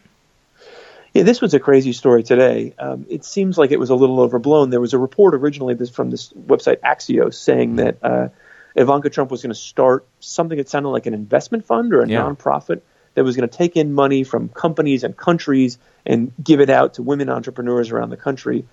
Yeah, 1.12 1.24
this 1.24 1.40
was 1.40 1.52
a 1.54 1.58
crazy 1.58 1.92
story 1.92 2.22
today. 2.22 2.74
Um, 2.78 3.06
it 3.08 3.24
seems 3.24 3.58
like 3.58 3.72
it 3.72 3.80
was 3.80 3.90
a 3.90 3.96
little 3.96 4.20
overblown. 4.20 4.70
There 4.70 4.80
was 4.80 4.94
a 4.94 4.98
report 4.98 5.34
originally 5.34 5.74
this, 5.74 5.90
from 5.90 6.10
this 6.10 6.32
website 6.32 6.78
Axios 6.92 7.34
saying 7.34 7.76
that 7.76 7.96
uh, 8.04 8.28
Ivanka 8.76 9.10
Trump 9.10 9.32
was 9.32 9.42
going 9.42 9.52
to 9.52 9.58
start 9.58 10.06
something 10.20 10.58
that 10.58 10.68
sounded 10.68 10.90
like 10.90 11.06
an 11.06 11.14
investment 11.14 11.64
fund 11.66 11.92
or 11.92 12.02
a 12.02 12.08
Yeah. 12.08 12.22
nonprofit 12.22 12.82
that 13.16 13.24
was 13.24 13.34
going 13.34 13.48
to 13.48 13.56
take 13.56 13.76
in 13.76 13.94
money 13.94 14.22
from 14.22 14.48
companies 14.50 15.02
and 15.02 15.16
countries 15.16 15.78
and 16.04 16.32
give 16.42 16.60
it 16.60 16.70
out 16.70 16.94
to 16.94 17.02
women 17.02 17.28
entrepreneurs 17.28 17.90
around 17.90 18.10
the 18.10 18.16
country. 18.16 18.64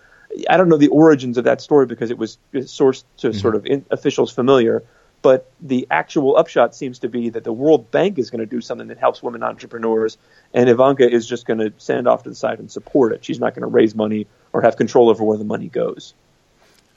I 0.50 0.58
don't 0.58 0.68
know 0.68 0.78
the 0.78 0.90
origins 0.90 1.38
of 1.38 1.46
that 1.46 1.62
story 1.62 1.86
because 1.86 2.12
it 2.12 2.18
was 2.18 2.38
sourced 2.54 3.06
to 3.18 3.34
sort 3.34 3.56
of 3.56 3.66
in, 3.66 3.86
officials 3.90 4.32
familiar. 4.32 4.84
But 5.22 5.50
the 5.62 5.88
actual 5.90 6.36
upshot 6.36 6.76
seems 6.76 7.00
to 7.00 7.08
be 7.08 7.30
that 7.30 7.46
the 7.46 7.54
World 7.54 7.90
Bank 7.92 8.20
is 8.20 8.30
going 8.30 8.42
to 8.42 8.46
do 8.46 8.60
something 8.60 8.88
that 8.90 8.98
helps 8.98 9.24
women 9.24 9.42
entrepreneurs, 9.42 10.18
and 10.54 10.70
Ivanka 10.70 11.10
is 11.10 11.26
just 11.26 11.46
going 11.46 11.60
to 11.60 11.72
stand 11.78 12.10
off 12.10 12.24
to 12.24 12.30
the 12.30 12.36
side 12.36 12.60
and 12.60 12.70
support 12.70 13.14
it. 13.14 13.24
She's 13.24 13.40
not 13.40 13.56
going 13.56 13.62
to 13.62 13.68
raise 13.68 13.96
money 13.96 14.28
or 14.52 14.62
have 14.64 14.76
control 14.76 15.10
over 15.10 15.24
where 15.24 15.38
the 15.38 15.46
money 15.46 15.70
goes. 15.70 16.14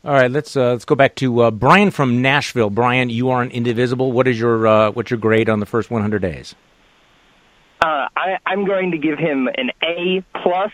All 0.04 0.12
right, 0.12 0.30
let's 0.30 0.56
uh, 0.56 0.72
let's 0.72 0.84
go 0.84 0.96
back 0.96 1.14
to 1.16 1.42
uh, 1.42 1.50
Brian 1.52 1.92
from 1.92 2.20
Nashville. 2.20 2.70
Brian, 2.70 3.10
you 3.10 3.30
are 3.30 3.42
an 3.42 3.50
indivisible. 3.52 4.10
What 4.10 4.26
is 4.26 4.40
your 4.40 4.66
uh, 4.66 4.90
what's 4.90 5.10
your 5.10 5.20
grade 5.20 5.48
on 5.48 5.60
the 5.60 5.66
first 5.66 5.88
100 5.88 6.20
days? 6.20 6.56
Uh, 7.80 8.08
I, 8.16 8.38
I'm 8.44 8.64
going 8.64 8.92
to 8.92 8.98
give 8.98 9.18
him 9.18 9.48
an 9.48 9.70
A 9.82 10.24
plus 10.42 10.72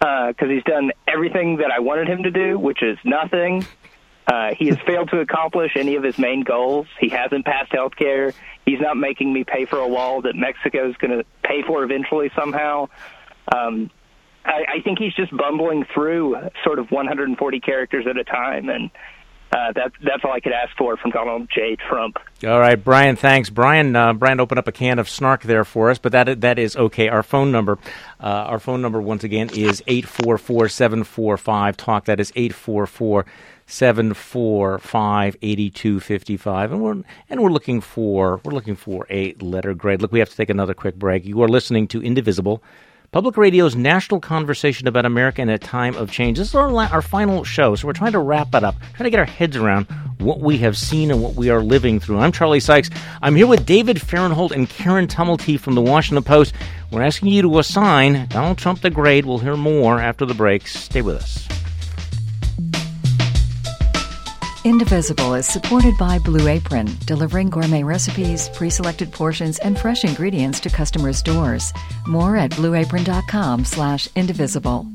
because 0.00 0.48
he's 0.48 0.64
done 0.64 0.90
everything 1.06 1.58
that 1.58 1.70
I 1.70 1.78
wanted 1.78 2.08
him 2.08 2.24
to 2.24 2.30
do, 2.30 2.58
which 2.58 2.82
is 2.82 2.98
nothing. 3.04 3.64
Uh, 4.26 4.54
he 4.54 4.68
has 4.68 4.78
failed 4.86 5.10
to 5.10 5.20
accomplish 5.20 5.72
any 5.76 5.96
of 5.96 6.02
his 6.02 6.18
main 6.18 6.42
goals. 6.42 6.86
He 7.00 7.08
hasn't 7.08 7.44
passed 7.44 7.72
health 7.72 7.96
care. 7.96 8.32
He's 8.64 8.80
not 8.80 8.96
making 8.96 9.32
me 9.32 9.44
pay 9.44 9.64
for 9.64 9.78
a 9.78 9.88
wall 9.88 10.22
that 10.22 10.36
Mexico 10.36 10.88
is 10.88 10.96
going 10.96 11.18
to 11.18 11.24
pay 11.42 11.62
for 11.62 11.82
eventually 11.82 12.30
somehow. 12.36 12.88
Um, 13.54 13.90
I, 14.44 14.64
I 14.76 14.80
think 14.82 14.98
he's 14.98 15.14
just 15.14 15.36
bumbling 15.36 15.84
through 15.92 16.36
sort 16.64 16.78
of 16.78 16.90
140 16.90 17.60
characters 17.60 18.06
at 18.08 18.16
a 18.16 18.24
time, 18.24 18.68
and 18.68 18.90
uh, 19.52 19.72
that, 19.72 19.92
that's 20.02 20.24
all 20.24 20.32
I 20.32 20.40
could 20.40 20.52
ask 20.52 20.74
for 20.78 20.96
from 20.96 21.10
Donald 21.10 21.48
J. 21.54 21.76
Trump. 21.76 22.18
All 22.44 22.58
right, 22.58 22.82
Brian. 22.82 23.16
Thanks, 23.16 23.50
Brian. 23.50 23.94
Uh, 23.94 24.14
Brian 24.14 24.40
opened 24.40 24.58
up 24.58 24.66
a 24.66 24.72
can 24.72 24.98
of 24.98 25.08
snark 25.08 25.42
there 25.42 25.64
for 25.64 25.90
us, 25.90 25.98
but 25.98 26.12
that 26.12 26.40
that 26.40 26.58
is 26.58 26.74
okay. 26.76 27.08
Our 27.08 27.22
phone 27.22 27.52
number, 27.52 27.78
uh, 28.18 28.26
our 28.26 28.58
phone 28.58 28.80
number 28.80 29.00
once 29.00 29.24
again 29.24 29.50
is 29.52 29.82
eight 29.86 30.06
four 30.06 30.38
four 30.38 30.68
seven 30.68 31.04
four 31.04 31.36
five 31.36 31.76
talk. 31.76 32.06
That 32.06 32.18
is 32.18 32.32
eight 32.34 32.54
four 32.54 32.86
four 32.86 33.26
seven 33.66 34.14
four 34.14 34.78
five 34.78 35.36
eighty 35.42 35.68
two 35.70 36.00
fifty 36.00 36.38
five, 36.38 36.72
and 36.72 36.82
we're 36.82 37.02
and 37.28 37.42
we're 37.42 37.50
looking 37.50 37.80
for 37.82 38.40
we're 38.44 38.54
looking 38.54 38.76
for 38.76 39.06
a 39.10 39.34
letter 39.34 39.74
grade. 39.74 40.00
Look, 40.00 40.12
we 40.12 40.18
have 40.18 40.30
to 40.30 40.36
take 40.36 40.50
another 40.50 40.74
quick 40.74 40.96
break. 40.96 41.26
You 41.26 41.42
are 41.42 41.48
listening 41.48 41.88
to 41.88 42.02
Indivisible. 42.02 42.62
Public 43.12 43.36
Radio's 43.36 43.76
national 43.76 44.20
conversation 44.20 44.88
about 44.88 45.04
America 45.04 45.42
in 45.42 45.50
a 45.50 45.58
time 45.58 45.94
of 45.96 46.10
change. 46.10 46.38
This 46.38 46.48
is 46.48 46.54
our, 46.54 46.70
la- 46.70 46.88
our 46.90 47.02
final 47.02 47.44
show, 47.44 47.74
so 47.74 47.86
we're 47.86 47.92
trying 47.92 48.12
to 48.12 48.18
wrap 48.18 48.54
it 48.54 48.64
up, 48.64 48.74
trying 48.94 49.04
to 49.04 49.10
get 49.10 49.18
our 49.18 49.26
heads 49.26 49.54
around 49.54 49.84
what 50.18 50.40
we 50.40 50.56
have 50.56 50.78
seen 50.78 51.10
and 51.10 51.22
what 51.22 51.34
we 51.34 51.50
are 51.50 51.62
living 51.62 52.00
through. 52.00 52.20
I'm 52.20 52.32
Charlie 52.32 52.58
Sykes. 52.58 52.88
I'm 53.20 53.36
here 53.36 53.46
with 53.46 53.66
David 53.66 54.00
Fahrenthold 54.00 54.52
and 54.52 54.66
Karen 54.66 55.08
Tumulty 55.08 55.60
from 55.60 55.74
the 55.74 55.82
Washington 55.82 56.24
Post. 56.24 56.54
We're 56.90 57.02
asking 57.02 57.28
you 57.28 57.42
to 57.42 57.58
assign 57.58 58.28
Donald 58.28 58.56
Trump 58.56 58.80
the 58.80 58.88
grade. 58.88 59.26
We'll 59.26 59.40
hear 59.40 59.58
more 59.58 60.00
after 60.00 60.24
the 60.24 60.32
break. 60.32 60.66
Stay 60.66 61.02
with 61.02 61.16
us. 61.16 61.46
Indivisible 64.64 65.34
is 65.34 65.46
supported 65.46 65.98
by 65.98 66.20
Blue 66.20 66.46
Apron, 66.46 66.88
delivering 67.04 67.50
gourmet 67.50 67.82
recipes, 67.82 68.48
pre 68.50 68.70
selected 68.70 69.10
portions, 69.10 69.58
and 69.58 69.76
fresh 69.76 70.04
ingredients 70.04 70.60
to 70.60 70.70
customers' 70.70 71.20
doors. 71.20 71.72
More 72.06 72.36
at 72.36 72.52
blueapron.com 72.52 73.64
slash 73.64 74.08
indivisible. 74.14 74.86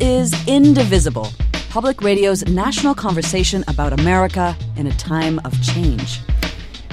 Is 0.00 0.32
Indivisible, 0.46 1.26
public 1.70 2.02
radio's 2.02 2.46
national 2.46 2.94
conversation 2.94 3.64
about 3.66 3.92
America 3.92 4.56
in 4.76 4.86
a 4.86 4.92
time 4.92 5.40
of 5.44 5.60
change. 5.60 6.20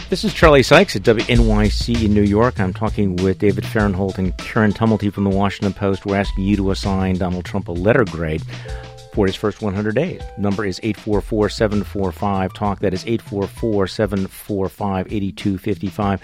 This 0.09 0.23
is 0.23 0.33
Charlie 0.33 0.63
Sykes 0.63 0.95
at 0.95 1.03
WNYC 1.03 2.03
in 2.03 2.15
New 2.15 2.23
York. 2.23 2.59
I'm 2.59 2.73
talking 2.73 3.15
with 3.17 3.37
David 3.37 3.63
Fahrenthold 3.63 4.17
and 4.17 4.35
Karen 4.39 4.73
Tumulty 4.73 5.13
from 5.13 5.23
the 5.23 5.29
Washington 5.29 5.71
Post. 5.73 6.07
We're 6.07 6.15
asking 6.15 6.45
you 6.45 6.55
to 6.55 6.71
assign 6.71 7.17
Donald 7.17 7.45
Trump 7.45 7.67
a 7.67 7.73
letter 7.73 8.05
grade. 8.05 8.41
for 9.13 9.25
his 9.25 9.35
first 9.35 9.61
100 9.61 9.95
days. 9.95 10.21
Number 10.37 10.65
is 10.65 10.77
844 10.83 11.47
745 11.47 12.53
TALK. 12.53 12.79
That 12.79 12.93
is 12.93 13.05
844 13.05 13.87
745 13.87 15.07
8255. 15.09 16.21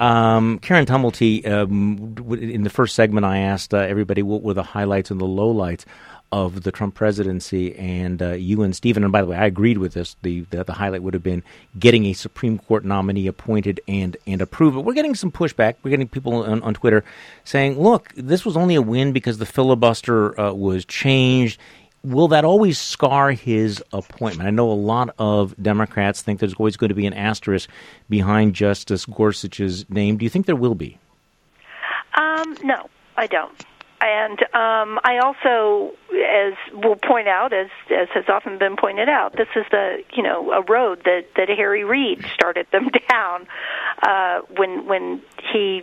Um, 0.00 0.58
Karen 0.60 0.86
Tumulty, 0.86 1.46
um, 1.46 2.14
in 2.40 2.62
the 2.62 2.70
first 2.70 2.94
segment, 2.94 3.26
I 3.26 3.40
asked 3.40 3.74
uh, 3.74 3.78
everybody 3.78 4.22
what 4.22 4.42
were 4.42 4.54
the 4.54 4.62
highlights 4.62 5.10
and 5.10 5.20
the 5.20 5.26
lowlights 5.26 5.84
of 6.32 6.62
the 6.62 6.70
Trump 6.70 6.94
presidency, 6.94 7.74
and 7.76 8.22
uh, 8.22 8.32
you 8.32 8.62
and 8.62 8.74
Stephen, 8.74 9.02
and 9.02 9.12
by 9.12 9.20
the 9.20 9.26
way, 9.26 9.36
I 9.36 9.46
agreed 9.46 9.78
with 9.78 9.94
this. 9.94 10.16
The, 10.22 10.42
the, 10.50 10.64
the 10.64 10.72
highlight 10.72 11.02
would 11.02 11.14
have 11.14 11.22
been 11.22 11.42
getting 11.78 12.06
a 12.06 12.12
Supreme 12.12 12.58
Court 12.58 12.84
nominee 12.84 13.26
appointed 13.26 13.80
and 13.88 14.16
and 14.26 14.40
approved. 14.40 14.76
But 14.76 14.82
we're 14.82 14.94
getting 14.94 15.14
some 15.14 15.32
pushback. 15.32 15.74
We're 15.82 15.90
getting 15.90 16.08
people 16.08 16.34
on, 16.42 16.62
on 16.62 16.74
Twitter 16.74 17.04
saying, 17.44 17.80
"Look, 17.80 18.12
this 18.16 18.44
was 18.44 18.56
only 18.56 18.76
a 18.76 18.82
win 18.82 19.12
because 19.12 19.38
the 19.38 19.46
filibuster 19.46 20.38
uh, 20.40 20.52
was 20.52 20.84
changed." 20.84 21.60
Will 22.02 22.28
that 22.28 22.46
always 22.46 22.78
scar 22.78 23.32
his 23.32 23.84
appointment? 23.92 24.46
I 24.46 24.50
know 24.50 24.70
a 24.70 24.72
lot 24.72 25.14
of 25.18 25.54
Democrats 25.62 26.22
think 26.22 26.40
there's 26.40 26.54
always 26.54 26.78
going 26.78 26.88
to 26.88 26.94
be 26.94 27.06
an 27.06 27.12
asterisk 27.12 27.68
behind 28.08 28.54
Justice 28.54 29.04
Gorsuch's 29.04 29.84
name. 29.90 30.16
Do 30.16 30.24
you 30.24 30.30
think 30.30 30.46
there 30.46 30.56
will 30.56 30.74
be? 30.74 30.98
Um, 32.14 32.56
no, 32.62 32.88
I 33.18 33.26
don't. 33.26 33.52
And 34.00 34.40
um, 34.54 34.98
I 35.04 35.18
also, 35.22 35.92
as 36.10 36.54
we'll 36.72 36.96
point 36.96 37.28
out, 37.28 37.52
as 37.52 37.68
as 37.90 38.08
has 38.14 38.24
often 38.28 38.58
been 38.58 38.76
pointed 38.76 39.10
out, 39.10 39.36
this 39.36 39.48
is 39.54 39.66
the 39.70 40.02
you 40.14 40.22
know 40.22 40.52
a 40.52 40.62
road 40.62 41.02
that 41.04 41.26
that 41.36 41.48
Harry 41.48 41.84
Reid 41.84 42.24
started 42.32 42.66
them 42.72 42.88
down 43.10 43.46
uh, 44.02 44.40
when 44.56 44.86
when 44.86 45.22
he 45.52 45.82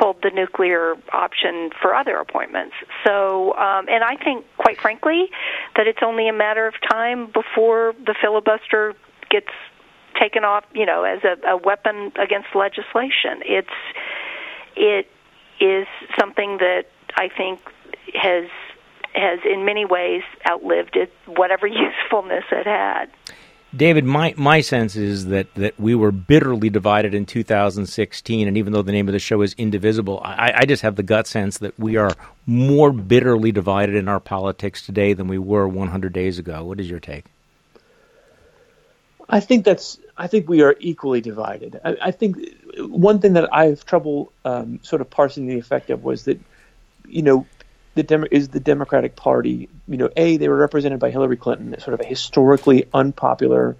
pulled 0.00 0.22
the 0.22 0.30
nuclear 0.30 0.94
option 1.12 1.70
for 1.80 1.94
other 1.94 2.16
appointments. 2.16 2.74
So, 3.04 3.54
um, 3.56 3.88
and 3.88 4.02
I 4.02 4.16
think, 4.16 4.44
quite 4.58 4.80
frankly, 4.80 5.30
that 5.76 5.86
it's 5.86 6.00
only 6.02 6.28
a 6.28 6.32
matter 6.32 6.66
of 6.66 6.74
time 6.88 7.26
before 7.26 7.94
the 8.04 8.14
filibuster 8.20 8.94
gets 9.30 9.50
taken 10.20 10.44
off, 10.44 10.64
you 10.72 10.86
know, 10.86 11.04
as 11.04 11.20
a, 11.24 11.50
a 11.50 11.56
weapon 11.56 12.12
against 12.20 12.48
legislation. 12.54 13.42
It's 13.44 13.68
it 14.76 15.08
is 15.60 15.86
something 16.18 16.58
that 16.58 16.86
I 17.16 17.28
think 17.28 17.60
has 18.14 18.48
has 19.14 19.40
in 19.50 19.64
many 19.64 19.84
ways 19.84 20.22
outlived 20.48 20.96
it, 20.96 21.10
whatever 21.26 21.66
usefulness 21.66 22.44
it 22.52 22.66
had. 22.66 23.10
David, 23.74 24.04
my, 24.04 24.32
my 24.36 24.60
sense 24.60 24.96
is 24.96 25.26
that, 25.26 25.52
that 25.54 25.78
we 25.78 25.94
were 25.94 26.12
bitterly 26.12 26.70
divided 26.70 27.14
in 27.14 27.26
2016, 27.26 28.48
and 28.48 28.56
even 28.56 28.72
though 28.72 28.82
the 28.82 28.92
name 28.92 29.08
of 29.08 29.12
the 29.12 29.18
show 29.18 29.42
is 29.42 29.54
Indivisible, 29.58 30.20
I, 30.24 30.52
I 30.56 30.64
just 30.64 30.82
have 30.82 30.96
the 30.96 31.02
gut 31.02 31.26
sense 31.26 31.58
that 31.58 31.78
we 31.78 31.96
are 31.96 32.12
more 32.46 32.92
bitterly 32.92 33.52
divided 33.52 33.96
in 33.96 34.08
our 34.08 34.20
politics 34.20 34.84
today 34.86 35.12
than 35.12 35.28
we 35.28 35.38
were 35.38 35.68
100 35.68 36.12
days 36.12 36.38
ago. 36.38 36.64
What 36.64 36.80
is 36.80 36.88
your 36.88 37.00
take? 37.00 37.26
I 39.28 39.40
think 39.40 39.64
that's. 39.64 39.98
I 40.16 40.28
think 40.28 40.48
we 40.48 40.62
are 40.62 40.76
equally 40.78 41.20
divided. 41.20 41.80
I, 41.84 41.96
I 42.00 42.10
think 42.12 42.38
one 42.78 43.18
thing 43.18 43.32
that 43.32 43.52
I 43.52 43.66
have 43.66 43.84
trouble 43.84 44.32
um, 44.44 44.78
sort 44.82 45.02
of 45.02 45.10
parsing 45.10 45.46
the 45.46 45.58
effect 45.58 45.90
of 45.90 46.04
was 46.04 46.24
that, 46.24 46.38
you 47.08 47.22
know, 47.22 47.46
the 47.94 48.02
Dem- 48.02 48.26
is 48.30 48.48
the 48.48 48.60
Democratic 48.60 49.16
Party. 49.16 49.68
You 49.88 49.96
know, 49.96 50.10
a 50.16 50.36
they 50.36 50.48
were 50.48 50.56
represented 50.56 51.00
by 51.00 51.10
Hillary 51.10 51.36
Clinton, 51.36 51.74
sort 51.80 51.94
of 51.94 52.00
a 52.00 52.04
historically 52.04 52.86
unpopular 52.92 53.76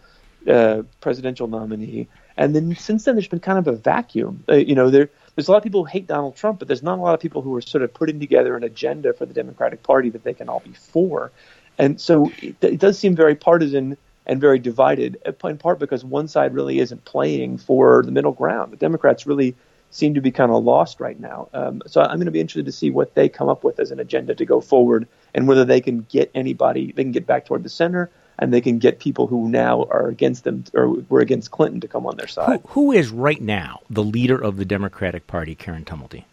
uh, 0.48 0.82
presidential 1.00 1.46
nominee, 1.48 2.08
and 2.36 2.54
then 2.54 2.74
since 2.76 3.04
then 3.04 3.14
there's 3.14 3.28
been 3.28 3.40
kind 3.40 3.58
of 3.58 3.66
a 3.66 3.76
vacuum. 3.76 4.44
Uh, 4.48 4.54
you 4.54 4.74
know, 4.74 4.90
there 4.90 5.10
there's 5.34 5.48
a 5.48 5.50
lot 5.50 5.58
of 5.58 5.62
people 5.62 5.84
who 5.84 5.90
hate 5.90 6.06
Donald 6.06 6.34
Trump, 6.34 6.58
but 6.58 6.66
there's 6.66 6.82
not 6.82 6.98
a 6.98 7.02
lot 7.02 7.14
of 7.14 7.20
people 7.20 7.42
who 7.42 7.54
are 7.54 7.60
sort 7.60 7.84
of 7.84 7.92
putting 7.92 8.18
together 8.18 8.56
an 8.56 8.64
agenda 8.64 9.12
for 9.12 9.26
the 9.26 9.34
Democratic 9.34 9.82
Party 9.82 10.10
that 10.10 10.24
they 10.24 10.34
can 10.34 10.48
all 10.48 10.60
be 10.60 10.72
for, 10.72 11.30
and 11.78 12.00
so 12.00 12.32
it, 12.40 12.56
it 12.62 12.80
does 12.80 12.98
seem 12.98 13.14
very 13.14 13.34
partisan 13.34 13.96
and 14.26 14.40
very 14.40 14.58
divided, 14.58 15.18
in 15.44 15.58
part 15.58 15.78
because 15.78 16.04
one 16.04 16.26
side 16.26 16.54
really 16.54 16.80
isn't 16.80 17.04
playing 17.04 17.58
for 17.58 18.02
the 18.02 18.10
middle 18.10 18.32
ground. 18.32 18.72
The 18.72 18.76
Democrats 18.76 19.26
really 19.26 19.54
seem 19.96 20.14
to 20.14 20.20
be 20.20 20.30
kind 20.30 20.52
of 20.52 20.62
lost 20.62 21.00
right 21.00 21.18
now. 21.18 21.48
Um, 21.54 21.82
so 21.86 22.02
I'm 22.02 22.16
going 22.16 22.26
to 22.26 22.30
be 22.30 22.40
interested 22.40 22.66
to 22.66 22.72
see 22.72 22.90
what 22.90 23.14
they 23.14 23.28
come 23.28 23.48
up 23.48 23.64
with 23.64 23.80
as 23.80 23.90
an 23.90 23.98
agenda 23.98 24.34
to 24.34 24.44
go 24.44 24.60
forward, 24.60 25.08
and 25.34 25.48
whether 25.48 25.64
they 25.64 25.80
can 25.80 26.06
get 26.10 26.30
anybody, 26.34 26.92
they 26.92 27.02
can 27.02 27.12
get 27.12 27.26
back 27.26 27.46
toward 27.46 27.62
the 27.62 27.70
center, 27.70 28.10
and 28.38 28.52
they 28.52 28.60
can 28.60 28.78
get 28.78 28.98
people 28.98 29.26
who 29.26 29.48
now 29.48 29.84
are 29.84 30.08
against 30.08 30.44
them 30.44 30.64
or 30.74 30.90
were 31.08 31.20
against 31.20 31.50
Clinton 31.50 31.80
to 31.80 31.88
come 31.88 32.06
on 32.06 32.16
their 32.16 32.28
side. 32.28 32.60
Who, 32.68 32.68
who 32.68 32.92
is 32.92 33.10
right 33.10 33.40
now 33.40 33.80
the 33.88 34.04
leader 34.04 34.38
of 34.38 34.58
the 34.58 34.66
Democratic 34.66 35.26
Party, 35.26 35.54
Karen 35.54 35.84
Tumulty? 35.84 36.24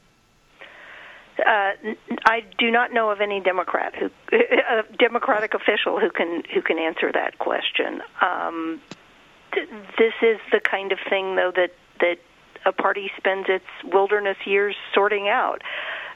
Uh, 1.39 1.71
I 2.25 2.43
do 2.57 2.69
not 2.69 2.93
know 2.93 3.09
of 3.09 3.21
any 3.21 3.39
Democrat 3.39 3.95
who, 3.95 4.09
a 4.31 4.83
Democratic 4.99 5.53
official 5.53 5.99
who 5.99 6.11
can 6.11 6.43
who 6.53 6.61
can 6.61 6.77
answer 6.77 7.11
that 7.11 7.39
question. 7.39 8.01
Um, 8.21 8.81
th- 9.53 9.69
this 9.97 10.13
is 10.21 10.37
the 10.51 10.59
kind 10.59 10.91
of 10.91 10.99
thing, 11.09 11.35
though, 11.35 11.51
that 11.55 11.71
that 12.01 12.17
a 12.65 12.71
party 12.71 13.11
spends 13.17 13.47
its 13.49 13.65
wilderness 13.83 14.37
years 14.45 14.75
sorting 14.93 15.27
out. 15.27 15.61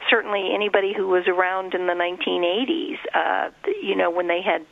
Certainly, 0.09 0.51
anybody 0.53 0.93
who 0.95 1.07
was 1.07 1.27
around 1.27 1.73
in 1.73 1.87
the 1.87 1.93
1980s, 1.93 2.97
uh, 3.13 3.51
you 3.81 3.95
know, 3.95 4.09
when 4.09 4.27
they 4.27 4.41
had 4.41 4.65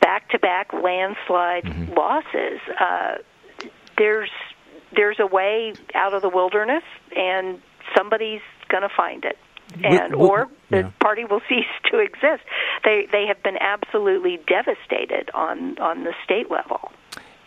back-to-back 0.00 0.72
landslide 0.72 1.64
mm-hmm. 1.64 1.94
losses, 1.94 2.60
uh, 2.78 3.16
there's 3.98 4.30
there's 4.94 5.18
a 5.20 5.26
way 5.26 5.72
out 5.94 6.14
of 6.14 6.22
the 6.22 6.28
wilderness, 6.28 6.84
and 7.16 7.60
somebody's 7.96 8.40
going 8.68 8.82
to 8.82 8.94
find 8.94 9.24
it 9.24 9.38
and 9.84 10.14
or 10.14 10.48
the 10.70 10.78
yeah. 10.78 10.90
party 11.00 11.24
will 11.24 11.40
cease 11.48 11.64
to 11.90 11.98
exist. 11.98 12.42
They 12.84 13.06
they 13.10 13.26
have 13.26 13.42
been 13.42 13.56
absolutely 13.58 14.38
devastated 14.46 15.30
on 15.34 15.78
on 15.78 16.04
the 16.04 16.14
state 16.24 16.50
level 16.50 16.90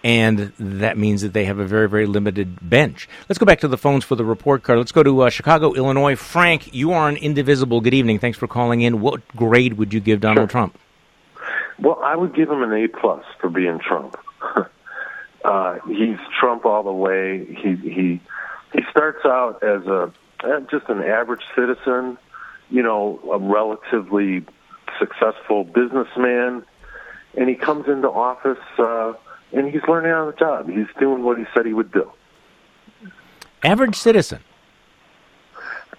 and 0.04 0.52
that 0.60 0.98
means 0.98 1.22
that 1.22 1.34
they 1.34 1.46
have 1.46 1.60
a 1.60 1.66
very, 1.66 1.88
very 1.88 2.06
limited 2.06 2.58
bench. 2.62 3.08
Let's 3.30 3.40
go 3.40 3.46
back 3.46 3.62
to 3.62 3.68
the 3.68 3.78
phones 3.78 4.04
for 4.04 4.16
the 4.16 4.26
report 4.26 4.64
card. 4.64 4.80
Let's 4.80 4.92
go 4.92 5.04
to 5.04 5.22
uh, 5.22 5.30
Chicago, 5.30 5.74
Illinois. 5.74 6.16
Frank, 6.16 6.74
you 6.74 6.92
are 6.92 7.08
an 7.08 7.16
indivisible. 7.16 7.80
Good 7.80 7.94
evening. 7.94 8.20
Thanks 8.20 8.38
for 8.38 8.48
calling 8.48 8.82
in. 8.82 9.00
What 9.00 9.26
grade 9.30 9.74
would 9.74 9.94
you 9.94 10.02
give 10.02 10.20
Donald 10.20 10.40
sure. 10.40 10.48
Trump? 10.48 10.80
Well, 11.80 12.00
I 12.04 12.16
would 12.16 12.36
give 12.36 12.50
him 12.50 12.62
an 12.62 12.74
A 12.74 12.88
plus 12.88 13.24
for 13.40 13.50
being 13.50 13.80
Trump. 13.80 14.18
uh, 15.46 15.80
he's 15.88 16.18
Trump 16.40 16.66
all 16.66 16.84
the 16.84 16.92
way. 16.92 17.46
He 17.46 17.76
he 17.76 18.22
he 18.74 18.80
starts 18.92 19.26
out 19.26 19.64
as 19.64 19.86
a 19.88 20.12
uh, 20.44 20.60
just 20.70 20.90
an 20.90 21.02
average 21.02 21.42
citizen, 21.56 22.18
you 22.70 22.84
know, 22.84 23.20
a 23.32 23.40
relatively 23.40 24.46
successful 25.00 25.64
businessman, 25.64 26.64
and 27.36 27.50
he 27.50 27.56
comes 27.56 27.88
into 27.88 28.10
office. 28.10 28.60
Uh, 28.78 29.14
and 29.54 29.72
he's 29.72 29.82
learning 29.88 30.12
on 30.12 30.28
the 30.28 30.34
job. 30.34 30.70
He's 30.70 30.88
doing 31.00 31.24
what 31.24 31.38
he 31.38 31.46
said 31.54 31.66
he 31.66 31.74
would 31.74 31.92
do. 31.92 32.12
Average 33.64 33.96
citizen. 33.96 34.40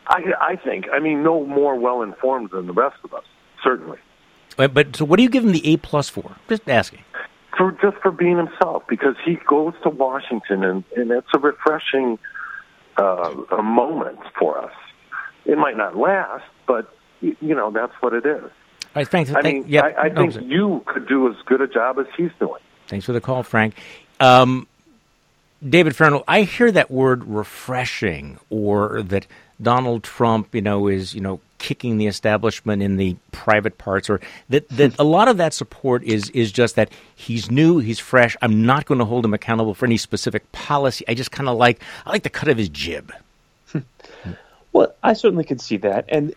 I, 0.06 0.34
I 0.40 0.56
think. 0.56 0.86
I 0.92 0.98
mean, 0.98 1.22
no 1.22 1.46
more 1.46 1.76
well 1.76 2.02
informed 2.02 2.50
than 2.50 2.66
the 2.66 2.72
rest 2.72 2.96
of 3.04 3.14
us, 3.14 3.24
certainly. 3.62 3.98
But, 4.56 4.74
but 4.74 4.96
so, 4.96 5.04
what 5.04 5.16
do 5.16 5.22
you 5.22 5.30
give 5.30 5.44
him 5.44 5.52
the 5.52 5.66
A 5.72 5.76
plus 5.78 6.08
for? 6.08 6.36
Just 6.48 6.68
asking. 6.68 7.04
For 7.56 7.72
just 7.80 7.96
for 8.02 8.10
being 8.10 8.36
himself, 8.36 8.82
because 8.88 9.14
he 9.24 9.36
goes 9.48 9.74
to 9.82 9.88
Washington, 9.88 10.64
and 10.64 10.84
and 10.96 11.10
it's 11.10 11.28
a 11.34 11.38
refreshing 11.38 12.18
uh, 12.98 13.34
a 13.56 13.62
moment 13.62 14.18
for 14.38 14.58
us. 14.58 14.72
It 15.46 15.56
might 15.56 15.76
not 15.76 15.96
last, 15.96 16.44
but 16.66 16.94
you 17.20 17.54
know 17.54 17.70
that's 17.70 17.92
what 18.00 18.12
it 18.12 18.26
is. 18.26 18.42
All 18.42 18.50
right, 18.96 19.08
thanks. 19.08 19.32
I 19.34 19.40
mean, 19.42 19.64
yep. 19.66 19.84
I, 19.84 20.06
I 20.06 20.08
no, 20.08 20.30
think 20.30 20.50
you 20.50 20.82
could 20.86 21.08
do 21.08 21.28
as 21.28 21.36
good 21.46 21.60
a 21.60 21.68
job 21.68 21.98
as 21.98 22.06
he's 22.16 22.30
doing. 22.38 22.60
Thanks 22.94 23.06
for 23.06 23.12
the 23.12 23.20
call, 23.20 23.42
Frank. 23.42 23.74
Um, 24.20 24.68
David 25.68 25.96
Fahrenthold, 25.96 26.22
I 26.28 26.42
hear 26.42 26.70
that 26.70 26.92
word 26.92 27.24
refreshing, 27.24 28.38
or 28.50 29.02
that 29.02 29.26
Donald 29.60 30.04
Trump, 30.04 30.54
you 30.54 30.62
know, 30.62 30.86
is 30.86 31.12
you 31.12 31.20
know 31.20 31.40
kicking 31.58 31.98
the 31.98 32.06
establishment 32.06 32.84
in 32.84 32.94
the 32.94 33.16
private 33.32 33.78
parts, 33.78 34.08
or 34.08 34.20
that 34.48 34.68
that 34.68 34.96
a 35.00 35.02
lot 35.02 35.26
of 35.26 35.38
that 35.38 35.52
support 35.54 36.04
is 36.04 36.30
is 36.30 36.52
just 36.52 36.76
that 36.76 36.88
he's 37.16 37.50
new, 37.50 37.80
he's 37.80 37.98
fresh. 37.98 38.36
I'm 38.40 38.64
not 38.64 38.86
going 38.86 39.00
to 39.00 39.04
hold 39.04 39.24
him 39.24 39.34
accountable 39.34 39.74
for 39.74 39.86
any 39.86 39.96
specific 39.96 40.52
policy. 40.52 41.04
I 41.08 41.14
just 41.14 41.32
kind 41.32 41.48
of 41.48 41.58
like 41.58 41.82
I 42.06 42.10
like 42.10 42.22
the 42.22 42.30
cut 42.30 42.48
of 42.48 42.58
his 42.58 42.68
jib. 42.68 43.12
well, 44.72 44.94
I 45.02 45.14
certainly 45.14 45.42
can 45.42 45.58
see 45.58 45.78
that, 45.78 46.04
and 46.08 46.32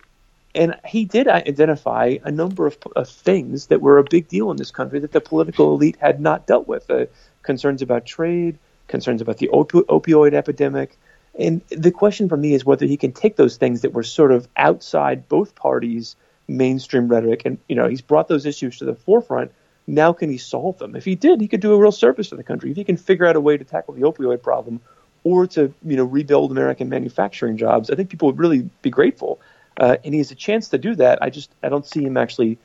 and 0.58 0.76
he 0.86 1.06
did 1.06 1.28
identify 1.28 2.18
a 2.24 2.32
number 2.32 2.66
of, 2.66 2.78
of, 2.96 3.08
things 3.08 3.68
that 3.68 3.80
were 3.80 4.00
a 4.00 4.04
big 4.04 4.28
deal 4.28 4.50
in 4.50 4.58
this 4.58 4.72
country 4.72 5.00
that 5.00 5.12
the 5.12 5.22
political 5.22 5.74
elite 5.76 5.98
had 6.02 6.20
not 6.20 6.48
dealt 6.48 6.68
with 6.68 6.90
uh, 6.90 7.06
concerns 7.44 7.84
about 7.84 8.08
trade, 8.08 8.58
concerns 8.88 9.22
about 9.22 9.38
the 9.38 9.50
opi- 9.54 9.86
opioid 9.86 10.34
epidemic. 10.34 10.98
And 11.38 11.62
the 11.70 11.92
question 11.92 12.28
for 12.28 12.38
me 12.38 12.56
is 12.56 12.66
whether 12.66 12.88
he 12.88 12.98
can 12.98 13.12
take 13.12 13.36
those 13.36 13.58
things 13.58 13.82
that 13.82 13.94
were 13.94 14.02
sort 14.02 14.32
of 14.32 14.48
outside 14.58 15.30
both 15.30 15.54
parties' 15.54 16.16
mainstream 16.48 17.08
rhetoric, 17.08 17.44
and 17.46 17.60
you 17.70 17.76
know 17.76 17.88
he's 17.88 18.02
brought 18.02 18.28
those 18.28 18.48
issues 18.48 18.80
to 18.80 18.86
the 18.86 18.96
forefront. 18.96 19.52
Now, 19.86 20.12
can 20.12 20.30
he 20.30 20.38
solve 20.38 20.80
them? 20.80 20.96
If 20.96 21.06
he 21.06 21.14
did, 21.14 21.40
he 21.40 21.48
could 21.48 21.62
do 21.62 21.74
a 21.74 21.78
real 21.78 21.92
service 21.92 22.30
to 22.30 22.36
the 22.36 22.44
country. 22.44 22.72
If 22.72 22.78
he 22.78 22.84
can 22.84 22.98
figure 22.98 23.28
out 23.28 23.36
a 23.36 23.42
way 23.42 23.56
to 23.58 23.64
tackle 23.64 23.94
the 23.94 24.02
opioid 24.02 24.42
problem, 24.42 24.82
or 25.24 25.46
to 25.48 25.72
you 25.86 25.98
know 25.98 26.06
rebuild 26.06 26.50
American 26.50 26.90
manufacturing 26.90 27.58
jobs, 27.58 27.92
I 27.92 27.96
think 27.96 28.10
people 28.10 28.26
would 28.30 28.40
really 28.40 28.68
be 28.82 28.90
grateful 28.90 29.40
uh, 29.78 29.98
and 30.04 30.14
he 30.14 30.20
has 30.20 30.32
a 30.32 30.36
chance 30.36 30.70
to 30.70 30.78
do 30.78 30.96
that. 30.96 31.22
I 31.22 31.30
just 31.30 31.52
I 31.64 31.70
don't 31.70 31.86
see 31.86 32.04
him 32.04 32.18
actually 32.18 32.58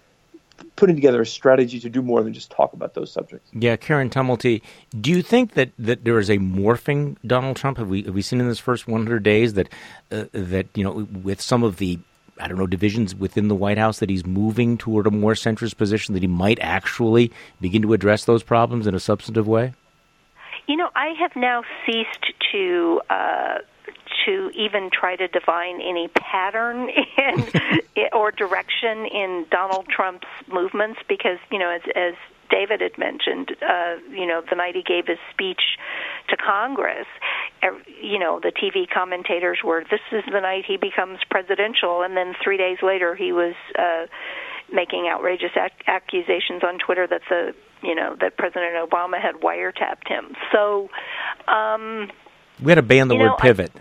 putting 0.76 0.94
together 0.94 1.20
a 1.20 1.26
strategy 1.26 1.80
to 1.80 1.88
do 1.88 2.02
more 2.02 2.22
than 2.22 2.32
just 2.32 2.50
talk 2.50 2.72
about 2.72 2.94
those 2.94 3.10
subjects. 3.10 3.50
Yeah, 3.52 3.76
Karen 3.76 4.10
Tumulty, 4.10 4.62
do 5.00 5.10
you 5.10 5.22
think 5.22 5.54
that, 5.54 5.70
that 5.78 6.04
there 6.04 6.18
is 6.18 6.30
a 6.30 6.38
morphing 6.38 7.16
Donald 7.26 7.56
Trump? 7.56 7.78
Have 7.78 7.88
we 7.88 8.02
have 8.02 8.14
we 8.14 8.22
seen 8.22 8.40
in 8.40 8.48
this 8.48 8.58
first 8.58 8.86
100 8.86 9.22
days 9.22 9.54
that 9.54 9.68
uh, 10.10 10.24
that 10.32 10.66
you 10.74 10.84
know 10.84 11.06
with 11.22 11.40
some 11.40 11.62
of 11.62 11.76
the 11.76 11.98
I 12.38 12.48
don't 12.48 12.58
know 12.58 12.66
divisions 12.66 13.14
within 13.14 13.48
the 13.48 13.54
White 13.54 13.78
House 13.78 13.98
that 13.98 14.10
he's 14.10 14.24
moving 14.24 14.78
toward 14.78 15.06
a 15.06 15.10
more 15.10 15.34
centrist 15.34 15.76
position 15.76 16.14
that 16.14 16.22
he 16.22 16.28
might 16.28 16.58
actually 16.60 17.30
begin 17.60 17.82
to 17.82 17.92
address 17.92 18.24
those 18.24 18.42
problems 18.42 18.86
in 18.86 18.94
a 18.94 19.00
substantive 19.00 19.46
way? 19.46 19.74
You 20.68 20.76
know, 20.76 20.90
I 20.94 21.08
have 21.18 21.34
now 21.34 21.62
ceased 21.84 22.32
to 22.52 23.00
uh, 23.10 23.58
to 24.26 24.50
even 24.54 24.90
try 24.92 25.16
to 25.16 25.28
divine 25.28 25.80
any 25.80 26.08
pattern 26.08 26.88
in, 27.18 28.08
or 28.12 28.30
direction 28.30 29.06
in 29.06 29.46
Donald 29.50 29.86
Trump's 29.88 30.26
movements 30.52 31.00
because, 31.08 31.38
you 31.50 31.58
know, 31.58 31.70
as, 31.70 31.82
as 31.94 32.14
David 32.50 32.82
had 32.82 32.98
mentioned, 32.98 33.56
uh, 33.62 33.96
you 34.10 34.26
know, 34.26 34.42
the 34.48 34.56
night 34.56 34.74
he 34.74 34.82
gave 34.82 35.06
his 35.06 35.18
speech 35.32 35.62
to 36.28 36.36
Congress, 36.36 37.06
you 38.00 38.18
know, 38.18 38.40
the 38.40 38.52
TV 38.52 38.88
commentators 38.92 39.58
were, 39.64 39.84
this 39.90 40.00
is 40.12 40.22
the 40.30 40.40
night 40.40 40.64
he 40.66 40.76
becomes 40.76 41.18
presidential. 41.30 42.02
And 42.02 42.16
then 42.16 42.34
three 42.42 42.58
days 42.58 42.78
later, 42.82 43.14
he 43.14 43.32
was 43.32 43.54
uh, 43.78 44.06
making 44.72 45.08
outrageous 45.10 45.52
ac- 45.56 45.72
accusations 45.86 46.62
on 46.62 46.78
Twitter 46.78 47.06
that 47.06 47.22
the, 47.30 47.54
you 47.82 47.94
know, 47.94 48.16
that 48.20 48.36
President 48.36 48.74
Obama 48.76 49.20
had 49.20 49.36
wiretapped 49.36 50.08
him. 50.08 50.34
So, 50.52 50.90
um, 51.48 52.10
we 52.62 52.70
had 52.70 52.76
to 52.76 52.82
ban 52.82 53.08
the 53.08 53.16
word 53.16 53.26
know, 53.26 53.36
pivot. 53.36 53.72
I, 53.74 53.80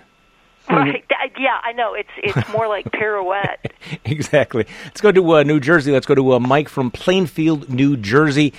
Right. 0.69 1.03
Yeah, 1.39 1.59
I 1.63 1.71
know. 1.73 1.93
It's 1.93 2.09
it's 2.17 2.49
more 2.53 2.67
like 2.67 2.91
pirouette. 2.91 3.71
exactly. 4.05 4.65
Let's 4.85 5.01
go 5.01 5.11
to 5.11 5.35
uh, 5.35 5.43
New 5.43 5.59
Jersey. 5.59 5.91
Let's 5.91 6.05
go 6.05 6.15
to 6.15 6.33
uh, 6.33 6.39
Mike 6.39 6.69
from 6.69 6.91
Plainfield, 6.91 7.69
New 7.69 7.97
Jersey. 7.97 8.53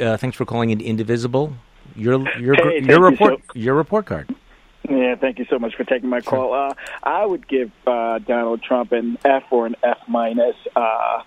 Uh, 0.00 0.16
thanks 0.16 0.36
for 0.36 0.44
calling 0.44 0.70
in 0.70 0.80
Indivisible. 0.80 1.54
Your 1.96 2.28
your 2.38 2.54
hey, 2.54 2.80
your 2.82 3.00
report 3.00 3.40
so- 3.46 3.58
your 3.58 3.74
report 3.74 4.06
card. 4.06 4.34
Yeah, 4.88 5.14
thank 5.16 5.38
you 5.38 5.46
so 5.48 5.58
much 5.58 5.74
for 5.76 5.84
taking 5.84 6.10
my 6.10 6.20
call. 6.20 6.52
Uh, 6.52 6.74
I 7.02 7.24
would 7.24 7.48
give 7.48 7.70
uh, 7.86 8.18
Donald 8.18 8.62
Trump 8.62 8.92
an 8.92 9.16
F 9.24 9.44
or 9.50 9.64
an 9.64 9.76
F 9.82 9.96
minus. 10.08 10.56
Uh, 10.76 11.22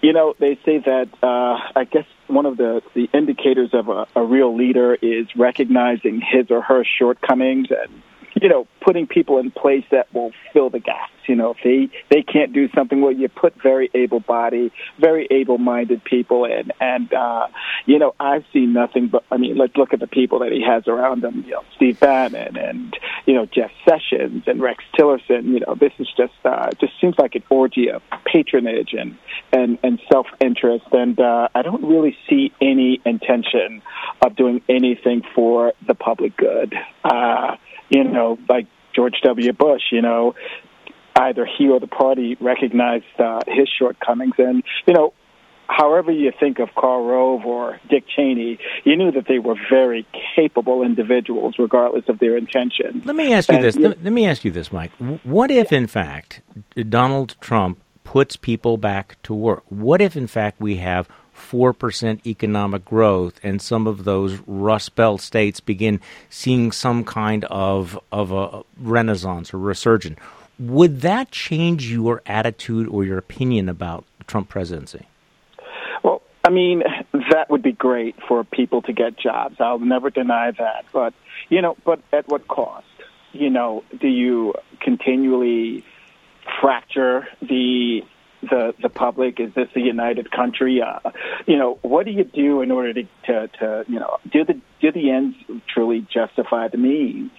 you 0.00 0.12
know, 0.12 0.34
they 0.40 0.58
say 0.64 0.78
that 0.78 1.08
uh, 1.22 1.78
I 1.78 1.84
guess 1.84 2.06
one 2.26 2.44
of 2.44 2.56
the, 2.56 2.82
the 2.94 3.08
indicators 3.14 3.70
of 3.72 3.88
a, 3.88 4.06
a 4.16 4.24
real 4.24 4.56
leader 4.56 4.94
is 5.00 5.28
recognizing 5.36 6.20
his 6.20 6.50
or 6.50 6.60
her 6.60 6.84
shortcomings 6.84 7.68
and 7.70 8.02
you 8.40 8.48
know, 8.48 8.66
putting 8.80 9.06
people 9.06 9.38
in 9.38 9.50
place 9.50 9.84
that 9.90 10.12
will 10.14 10.32
fill 10.52 10.70
the 10.70 10.80
gaps. 10.80 11.12
You 11.26 11.36
know, 11.36 11.52
if 11.52 11.58
they 11.62 11.88
they 12.10 12.22
can't 12.22 12.52
do 12.52 12.68
something, 12.74 13.00
well, 13.00 13.12
you 13.12 13.28
put 13.28 13.54
very 13.62 13.90
able-bodied, 13.94 14.72
very 14.98 15.28
able-minded 15.30 16.02
people 16.02 16.44
in, 16.46 16.72
and 16.80 17.12
uh, 17.12 17.46
you 17.86 17.98
know, 17.98 18.14
I've 18.18 18.44
seen 18.52 18.72
nothing 18.72 19.08
but. 19.08 19.24
I 19.30 19.36
mean, 19.36 19.56
let's 19.56 19.76
look 19.76 19.92
at 19.92 20.00
the 20.00 20.08
people 20.08 20.40
that 20.40 20.50
he 20.50 20.62
has 20.62 20.88
around 20.88 21.22
him. 21.22 21.44
You 21.46 21.52
know, 21.52 21.64
Steve 21.76 22.00
Bannon 22.00 22.56
and 22.56 22.98
you 23.26 23.34
know 23.34 23.46
Jeff 23.46 23.70
Sessions 23.88 24.44
and 24.46 24.60
Rex 24.60 24.82
Tillerson. 24.98 25.44
You 25.44 25.60
know, 25.60 25.76
this 25.78 25.92
is 25.98 26.08
just 26.16 26.34
uh, 26.44 26.70
just 26.80 26.92
seems 27.00 27.16
like 27.18 27.36
an 27.36 27.44
orgy 27.48 27.88
of 27.88 28.02
patronage 28.24 28.92
and 28.92 29.16
and 29.52 29.78
and 29.84 30.00
self-interest, 30.10 30.86
and 30.92 31.20
uh, 31.20 31.48
I 31.54 31.62
don't 31.62 31.84
really 31.84 32.16
see 32.28 32.52
any 32.60 33.00
intention 33.04 33.82
of 34.20 34.34
doing 34.34 34.62
anything 34.68 35.22
for 35.34 35.72
the 35.86 35.94
public 35.94 36.36
good. 36.36 36.74
Uh, 37.04 37.56
you 37.92 38.04
know, 38.04 38.21
like 38.48 38.66
George 38.94 39.16
W. 39.22 39.52
Bush, 39.52 39.82
you 39.90 40.02
know, 40.02 40.34
either 41.16 41.46
he 41.46 41.68
or 41.68 41.80
the 41.80 41.86
party 41.86 42.36
recognized 42.40 43.04
uh, 43.18 43.40
his 43.46 43.68
shortcomings. 43.78 44.34
And, 44.38 44.62
you 44.86 44.94
know, 44.94 45.12
however 45.68 46.10
you 46.10 46.32
think 46.38 46.58
of 46.58 46.68
Karl 46.74 47.04
Rove 47.04 47.44
or 47.44 47.80
Dick 47.88 48.04
Cheney, 48.14 48.58
you 48.84 48.96
knew 48.96 49.10
that 49.12 49.26
they 49.28 49.38
were 49.38 49.56
very 49.70 50.06
capable 50.34 50.82
individuals, 50.82 51.54
regardless 51.58 52.04
of 52.08 52.18
their 52.18 52.36
intentions. 52.36 53.04
Let 53.04 53.16
me 53.16 53.32
ask 53.32 53.48
you 53.50 53.56
and, 53.56 53.64
this. 53.64 53.76
let, 53.76 54.02
let 54.02 54.12
me 54.12 54.26
ask 54.26 54.44
you 54.44 54.50
this, 54.50 54.72
Mike. 54.72 54.92
What 55.22 55.50
if, 55.50 55.72
in 55.72 55.86
fact, 55.86 56.42
Donald 56.88 57.36
Trump 57.40 57.80
puts 58.04 58.36
people 58.36 58.76
back 58.76 59.16
to 59.22 59.34
work? 59.34 59.64
What 59.68 60.00
if, 60.00 60.16
in 60.16 60.26
fact, 60.26 60.60
we 60.60 60.76
have 60.76 61.08
4% 61.50 62.26
economic 62.26 62.84
growth 62.84 63.40
and 63.42 63.60
some 63.60 63.86
of 63.86 64.04
those 64.04 64.40
Rust 64.46 64.94
Belt 64.94 65.20
states 65.20 65.60
begin 65.60 66.00
seeing 66.30 66.72
some 66.72 67.04
kind 67.04 67.44
of, 67.46 67.98
of 68.10 68.32
a 68.32 68.62
renaissance 68.78 69.52
or 69.52 69.58
resurgence, 69.58 70.18
would 70.58 71.00
that 71.00 71.30
change 71.30 71.90
your 71.90 72.22
attitude 72.26 72.88
or 72.88 73.04
your 73.04 73.18
opinion 73.18 73.68
about 73.68 74.04
Trump 74.26 74.48
presidency? 74.48 75.06
Well, 76.02 76.22
I 76.44 76.50
mean, 76.50 76.82
that 77.30 77.50
would 77.50 77.62
be 77.62 77.72
great 77.72 78.16
for 78.28 78.44
people 78.44 78.82
to 78.82 78.92
get 78.92 79.18
jobs. 79.18 79.56
I'll 79.60 79.78
never 79.78 80.10
deny 80.10 80.50
that. 80.52 80.84
But, 80.92 81.14
you 81.48 81.60
know, 81.60 81.76
but 81.84 82.00
at 82.12 82.28
what 82.28 82.46
cost? 82.48 82.86
You 83.32 83.50
know, 83.50 83.82
do 84.00 84.08
you 84.08 84.54
continually 84.80 85.84
fracture 86.60 87.26
the 87.40 88.02
the 88.42 88.74
the 88.80 88.88
public? 88.88 89.40
Is 89.40 89.54
this 89.54 89.68
a 89.74 89.80
united 89.80 90.30
country? 90.30 90.82
Uh, 90.82 91.10
you 91.46 91.56
know, 91.56 91.78
what 91.82 92.04
do 92.06 92.12
you 92.12 92.24
do 92.24 92.62
in 92.62 92.70
order 92.70 92.92
to, 92.94 93.02
to 93.26 93.48
to 93.58 93.84
you 93.88 93.98
know 93.98 94.18
do 94.30 94.44
the 94.44 94.60
do 94.80 94.92
the 94.92 95.10
ends 95.10 95.36
truly 95.68 96.06
justify 96.12 96.68
the 96.68 96.78
means? 96.78 97.30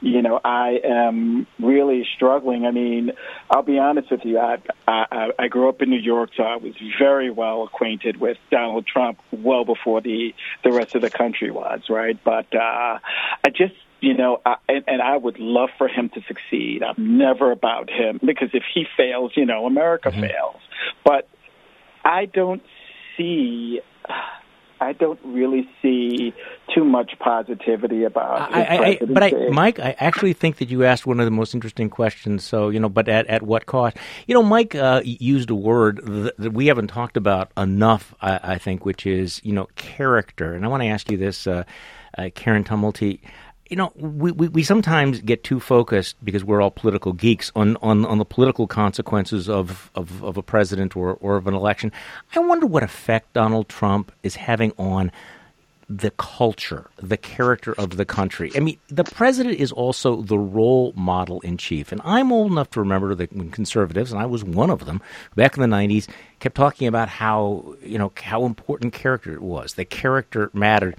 You 0.00 0.22
know, 0.22 0.40
I 0.42 0.80
am 0.84 1.46
really 1.58 2.06
struggling. 2.14 2.64
I 2.66 2.70
mean, 2.70 3.12
I'll 3.50 3.62
be 3.62 3.78
honest 3.78 4.10
with 4.10 4.24
you. 4.24 4.38
I, 4.38 4.58
I 4.86 5.30
I 5.38 5.48
grew 5.48 5.68
up 5.68 5.82
in 5.82 5.90
New 5.90 5.98
York, 5.98 6.30
so 6.36 6.42
I 6.42 6.56
was 6.56 6.74
very 6.98 7.30
well 7.30 7.64
acquainted 7.64 8.18
with 8.18 8.38
Donald 8.50 8.86
Trump 8.86 9.18
well 9.32 9.64
before 9.64 10.00
the 10.00 10.34
the 10.64 10.72
rest 10.72 10.94
of 10.94 11.02
the 11.02 11.10
country 11.10 11.50
was. 11.50 11.82
Right, 11.88 12.18
but 12.22 12.54
uh, 12.54 12.98
I 13.44 13.50
just 13.50 13.74
you 14.02 14.14
know, 14.14 14.42
I, 14.44 14.56
and, 14.68 14.84
and 14.88 15.00
I 15.00 15.16
would 15.16 15.38
love 15.38 15.70
for 15.78 15.86
him 15.86 16.10
to 16.10 16.20
succeed. 16.26 16.82
I'm 16.82 17.18
never 17.18 17.52
about 17.52 17.88
him 17.88 18.18
because 18.24 18.50
if 18.52 18.64
he 18.74 18.84
fails, 18.96 19.32
you 19.36 19.46
know, 19.46 19.64
America 19.64 20.10
mm-hmm. 20.10 20.22
fails. 20.22 20.60
But 21.04 21.28
I 22.04 22.26
don't 22.26 22.62
see. 23.16 23.80
I 24.80 24.92
don't 24.94 25.20
really 25.24 25.68
see 25.80 26.34
too 26.74 26.82
much 26.82 27.12
positivity 27.20 28.02
about. 28.02 28.52
I, 28.52 28.62
I, 28.62 28.98
but 29.06 29.22
I, 29.22 29.32
Mike, 29.50 29.78
I 29.78 29.94
actually 30.00 30.32
think 30.32 30.56
that 30.56 30.68
you 30.68 30.82
asked 30.82 31.06
one 31.06 31.20
of 31.20 31.24
the 31.24 31.30
most 31.30 31.54
interesting 31.54 31.88
questions. 31.88 32.42
So 32.42 32.70
you 32.70 32.80
know, 32.80 32.88
but 32.88 33.08
at, 33.08 33.28
at 33.28 33.44
what 33.44 33.66
cost? 33.66 33.96
You 34.26 34.34
know, 34.34 34.42
Mike 34.42 34.74
uh, 34.74 35.00
used 35.04 35.50
a 35.50 35.54
word 35.54 36.00
that 36.38 36.52
we 36.52 36.66
haven't 36.66 36.88
talked 36.88 37.16
about 37.16 37.52
enough. 37.56 38.16
I, 38.20 38.40
I 38.42 38.58
think, 38.58 38.84
which 38.84 39.06
is 39.06 39.40
you 39.44 39.52
know 39.52 39.68
character. 39.76 40.54
And 40.54 40.64
I 40.64 40.68
want 40.68 40.82
to 40.82 40.88
ask 40.88 41.08
you 41.08 41.16
this, 41.16 41.46
uh, 41.46 41.62
uh, 42.18 42.30
Karen 42.34 42.64
Tumulty 42.64 43.20
you 43.72 43.76
know, 43.76 43.90
we, 43.96 44.30
we, 44.32 44.48
we, 44.48 44.62
sometimes 44.62 45.22
get 45.22 45.44
too 45.44 45.58
focused 45.58 46.22
because 46.22 46.44
we're 46.44 46.60
all 46.60 46.70
political 46.70 47.14
geeks 47.14 47.50
on, 47.56 47.78
on, 47.80 48.04
on 48.04 48.18
the 48.18 48.24
political 48.26 48.66
consequences 48.66 49.48
of, 49.48 49.90
of, 49.94 50.22
of, 50.22 50.36
a 50.36 50.42
president 50.42 50.94
or, 50.94 51.14
or 51.22 51.36
of 51.36 51.46
an 51.46 51.54
election. 51.54 51.90
I 52.36 52.40
wonder 52.40 52.66
what 52.66 52.82
effect 52.82 53.32
Donald 53.32 53.70
Trump 53.70 54.12
is 54.22 54.36
having 54.36 54.72
on 54.76 55.10
the 55.88 56.10
culture, 56.10 56.90
the 56.98 57.16
character 57.16 57.72
of 57.78 57.96
the 57.96 58.04
country. 58.04 58.52
I 58.54 58.60
mean, 58.60 58.76
the 58.88 59.04
president 59.04 59.58
is 59.58 59.72
also 59.72 60.20
the 60.20 60.38
role 60.38 60.92
model 60.94 61.40
in 61.40 61.56
chief. 61.56 61.92
And 61.92 62.02
I'm 62.04 62.30
old 62.30 62.52
enough 62.52 62.68
to 62.72 62.80
remember 62.80 63.14
that 63.14 63.32
when 63.32 63.50
conservatives, 63.50 64.12
and 64.12 64.20
I 64.20 64.26
was 64.26 64.44
one 64.44 64.68
of 64.68 64.84
them 64.84 65.00
back 65.34 65.56
in 65.56 65.62
the 65.62 65.74
90s, 65.74 66.10
kept 66.40 66.56
talking 66.56 66.88
about 66.88 67.08
how, 67.08 67.74
you 67.82 67.96
know, 67.96 68.12
how 68.22 68.44
important 68.44 68.92
character 68.92 69.32
it 69.32 69.40
was. 69.40 69.74
The 69.74 69.86
character 69.86 70.50
mattered 70.52 70.96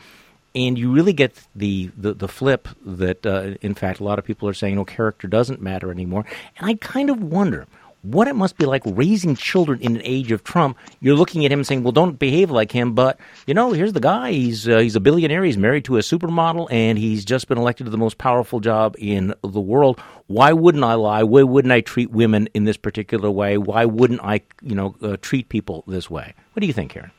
and 0.55 0.77
you 0.77 0.91
really 0.91 1.13
get 1.13 1.33
the, 1.55 1.91
the, 1.97 2.13
the 2.13 2.27
flip 2.27 2.67
that, 2.85 3.25
uh, 3.25 3.55
in 3.61 3.73
fact, 3.73 3.99
a 3.99 4.03
lot 4.03 4.19
of 4.19 4.25
people 4.25 4.47
are 4.47 4.53
saying, 4.53 4.75
no, 4.75 4.85
character 4.85 5.27
doesn't 5.27 5.61
matter 5.61 5.91
anymore. 5.91 6.25
And 6.57 6.69
I 6.69 6.75
kind 6.75 7.09
of 7.09 7.21
wonder 7.21 7.67
what 8.03 8.27
it 8.27 8.35
must 8.35 8.57
be 8.57 8.65
like 8.65 8.83
raising 8.85 9.33
children 9.33 9.79
in 9.79 9.95
an 9.95 10.01
age 10.03 10.31
of 10.31 10.43
Trump. 10.43 10.77
You're 10.99 11.15
looking 11.15 11.45
at 11.45 11.51
him 11.51 11.59
and 11.59 11.65
saying, 11.65 11.83
well, 11.83 11.93
don't 11.93 12.19
behave 12.19 12.51
like 12.51 12.71
him, 12.71 12.93
but, 12.93 13.17
you 13.47 13.53
know, 13.53 13.71
here's 13.71 13.93
the 13.93 14.01
guy. 14.01 14.31
He's, 14.31 14.67
uh, 14.67 14.79
he's 14.79 14.97
a 14.97 14.99
billionaire. 14.99 15.43
He's 15.43 15.57
married 15.57 15.85
to 15.85 15.95
a 15.97 16.01
supermodel, 16.01 16.67
and 16.69 16.97
he's 16.97 17.23
just 17.23 17.47
been 17.47 17.57
elected 17.57 17.85
to 17.85 17.91
the 17.91 17.97
most 17.97 18.17
powerful 18.17 18.59
job 18.59 18.95
in 18.99 19.33
the 19.41 19.61
world. 19.61 20.01
Why 20.27 20.51
wouldn't 20.51 20.83
I 20.83 20.95
lie? 20.95 21.23
Why 21.23 21.43
wouldn't 21.43 21.71
I 21.71 21.79
treat 21.79 22.11
women 22.11 22.49
in 22.53 22.65
this 22.65 22.77
particular 22.77 23.31
way? 23.31 23.57
Why 23.57 23.85
wouldn't 23.85 24.21
I, 24.21 24.41
you 24.61 24.75
know, 24.75 24.95
uh, 25.01 25.15
treat 25.21 25.47
people 25.47 25.85
this 25.87 26.09
way? 26.09 26.33
What 26.51 26.59
do 26.59 26.67
you 26.67 26.73
think, 26.73 26.91
Karen? 26.91 27.11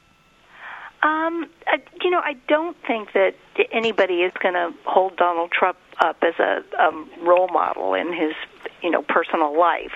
Um, 1.05 1.51
I, 1.67 1.83
you 2.03 2.11
know, 2.11 2.21
I 2.21 2.35
don't 2.49 2.77
think 2.87 3.13
that 3.13 3.35
anybody 3.71 4.23
is 4.23 4.33
going 4.43 4.55
to 4.55 4.73
hold 4.87 5.17
Donald 5.17 5.51
Trump 5.53 5.77
up 6.01 6.17
as 6.23 6.35
a, 6.39 6.65
a 6.79 7.05
role 7.23 7.49
model 7.49 7.93
in 7.93 8.11
his, 8.13 8.33
you 8.83 8.91
know, 8.91 9.03
personal 9.03 9.57
life. 9.57 9.93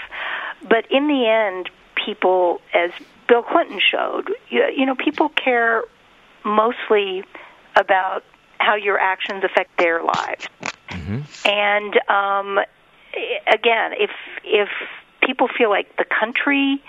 But 0.68 0.84
in 0.90 1.08
the 1.08 1.26
end, 1.26 1.70
people, 2.04 2.60
as 2.74 2.90
Bill 3.26 3.42
Clinton 3.42 3.80
showed, 3.80 4.30
you, 4.50 4.64
you 4.76 4.84
know, 4.84 4.94
people 4.94 5.30
care 5.30 5.82
mostly 6.44 7.24
about 7.74 8.22
how 8.58 8.74
your 8.74 8.98
actions 8.98 9.44
affect 9.44 9.78
their 9.78 10.02
lives. 10.02 10.46
Mm-hmm. 10.90 11.48
And 11.48 12.00
um, 12.10 12.58
again, 13.50 13.92
if 13.98 14.10
if 14.44 14.68
people 15.22 15.48
feel 15.48 15.70
like 15.70 15.96
the 15.96 16.04
country 16.04 16.82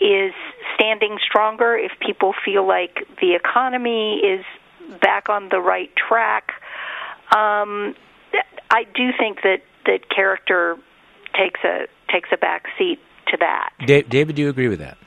is 0.00 0.32
standing 0.74 1.18
stronger, 1.24 1.76
if 1.76 1.92
people 2.00 2.34
feel 2.44 2.66
like 2.66 3.06
the 3.20 3.34
economy 3.34 4.20
is 4.20 4.44
back 5.00 5.28
on 5.28 5.48
the 5.50 5.60
right 5.60 5.90
track, 5.96 6.52
um, 7.34 7.94
I 8.70 8.84
do 8.94 9.10
think 9.18 9.42
that 9.42 9.62
that 9.86 10.08
character 10.08 10.76
takes 11.34 11.60
a 11.64 11.86
takes 12.10 12.28
a 12.32 12.36
back 12.36 12.66
seat 12.76 12.98
to 13.28 13.36
that. 13.38 13.70
David, 13.86 14.34
do 14.36 14.42
you 14.42 14.48
agree 14.48 14.68
with 14.68 14.80
that? 14.80 14.98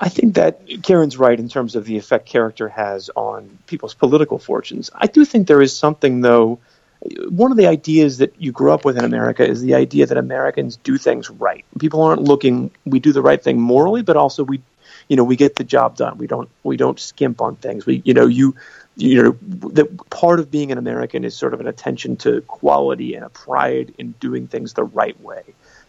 I 0.00 0.08
think 0.08 0.34
that 0.34 0.60
Karen's 0.82 1.16
right 1.16 1.38
in 1.38 1.48
terms 1.48 1.76
of 1.76 1.84
the 1.84 1.96
effect 1.96 2.26
character 2.26 2.68
has 2.68 3.10
on 3.14 3.58
people's 3.66 3.94
political 3.94 4.38
fortunes. 4.38 4.90
I 4.94 5.06
do 5.06 5.24
think 5.24 5.46
there 5.46 5.62
is 5.62 5.76
something, 5.76 6.20
though. 6.20 6.58
One 7.28 7.50
of 7.50 7.56
the 7.56 7.66
ideas 7.66 8.18
that 8.18 8.34
you 8.38 8.52
grew 8.52 8.72
up 8.72 8.84
with 8.84 8.96
in 8.96 9.04
America 9.04 9.46
is 9.46 9.60
the 9.60 9.74
idea 9.74 10.06
that 10.06 10.16
Americans 10.16 10.76
do 10.76 10.96
things 10.96 11.28
right. 11.28 11.64
People 11.78 12.02
aren't 12.02 12.22
looking; 12.22 12.70
we 12.86 12.98
do 12.98 13.12
the 13.12 13.22
right 13.22 13.42
thing 13.42 13.60
morally, 13.60 14.02
but 14.02 14.16
also 14.16 14.42
we, 14.42 14.62
you 15.08 15.16
know, 15.16 15.24
we 15.24 15.36
get 15.36 15.56
the 15.56 15.64
job 15.64 15.96
done. 15.96 16.16
We 16.16 16.26
don't 16.26 16.48
we 16.62 16.76
don't 16.76 16.98
skimp 16.98 17.42
on 17.42 17.56
things. 17.56 17.84
We, 17.84 18.02
you 18.04 18.14
know, 18.14 18.26
you 18.26 18.54
you 18.96 19.22
know 19.22 19.38
that 19.72 20.10
part 20.10 20.40
of 20.40 20.50
being 20.50 20.72
an 20.72 20.78
American 20.78 21.24
is 21.24 21.36
sort 21.36 21.52
of 21.52 21.60
an 21.60 21.66
attention 21.66 22.16
to 22.18 22.40
quality 22.42 23.14
and 23.14 23.24
a 23.24 23.28
pride 23.28 23.92
in 23.98 24.12
doing 24.12 24.46
things 24.46 24.72
the 24.72 24.84
right 24.84 25.20
way. 25.20 25.42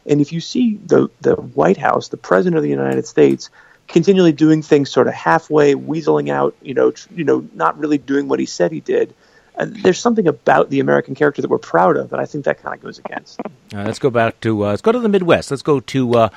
And 0.05 0.21
if 0.21 0.33
you 0.33 0.41
see 0.41 0.79
the 0.85 1.09
the 1.21 1.35
White 1.35 1.77
House, 1.77 2.09
the 2.09 2.17
President 2.17 2.57
of 2.57 2.63
the 2.63 2.69
United 2.69 3.07
States, 3.07 3.49
continually 3.87 4.31
doing 4.31 4.61
things 4.61 4.91
sort 4.91 5.07
of 5.07 5.13
halfway, 5.13 5.75
weaseling 5.75 6.29
out, 6.29 6.55
you 6.61 6.73
know, 6.73 6.91
tr- 6.91 7.07
you 7.13 7.23
know, 7.23 7.47
not 7.53 7.77
really 7.77 7.97
doing 7.97 8.27
what 8.27 8.39
he 8.39 8.45
said 8.45 8.71
he 8.71 8.79
did. 8.81 9.13
And 9.57 9.75
there's 9.77 9.99
something 9.99 10.27
about 10.27 10.69
the 10.69 10.79
American 10.79 11.15
character 11.15 11.41
that 11.41 11.49
we're 11.49 11.57
proud 11.57 11.97
of, 11.97 12.11
and 12.11 12.21
I 12.21 12.25
think 12.25 12.45
that 12.45 12.61
kind 12.61 12.75
of 12.75 12.81
goes 12.81 12.99
against. 12.99 13.39
Uh, 13.39 13.49
let's 13.73 13.99
go 13.99 14.09
back 14.09 14.39
to 14.41 14.65
uh, 14.65 14.69
let's 14.69 14.81
go 14.81 14.91
to 14.91 14.99
the 14.99 15.09
Midwest. 15.09 15.51
Let's 15.51 15.63
go 15.63 15.79
to 15.79 16.13
uh, 16.15 16.29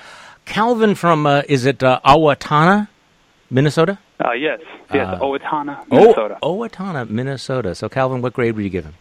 Calvin 0.45 0.95
from 0.95 1.27
uh, 1.27 1.43
is 1.49 1.67
it 1.67 1.83
uh, 1.83 2.01
Owatonna, 2.05 2.89
Minnesota? 3.51 3.99
Uh, 4.25 4.33
yes, 4.33 4.61
yes, 4.93 5.07
Uh, 5.07 5.19
Owatonna, 5.21 5.89
Minnesota. 5.91 6.39
Oh, 6.43 6.57
Owatonna, 6.59 7.09
Minnesota. 7.09 7.75
So 7.75 7.89
Calvin, 7.89 8.23
what 8.23 8.33
grade 8.33 8.55
would 8.55 8.65
you 8.65 8.71
give 8.71 8.85
him? 8.85 8.95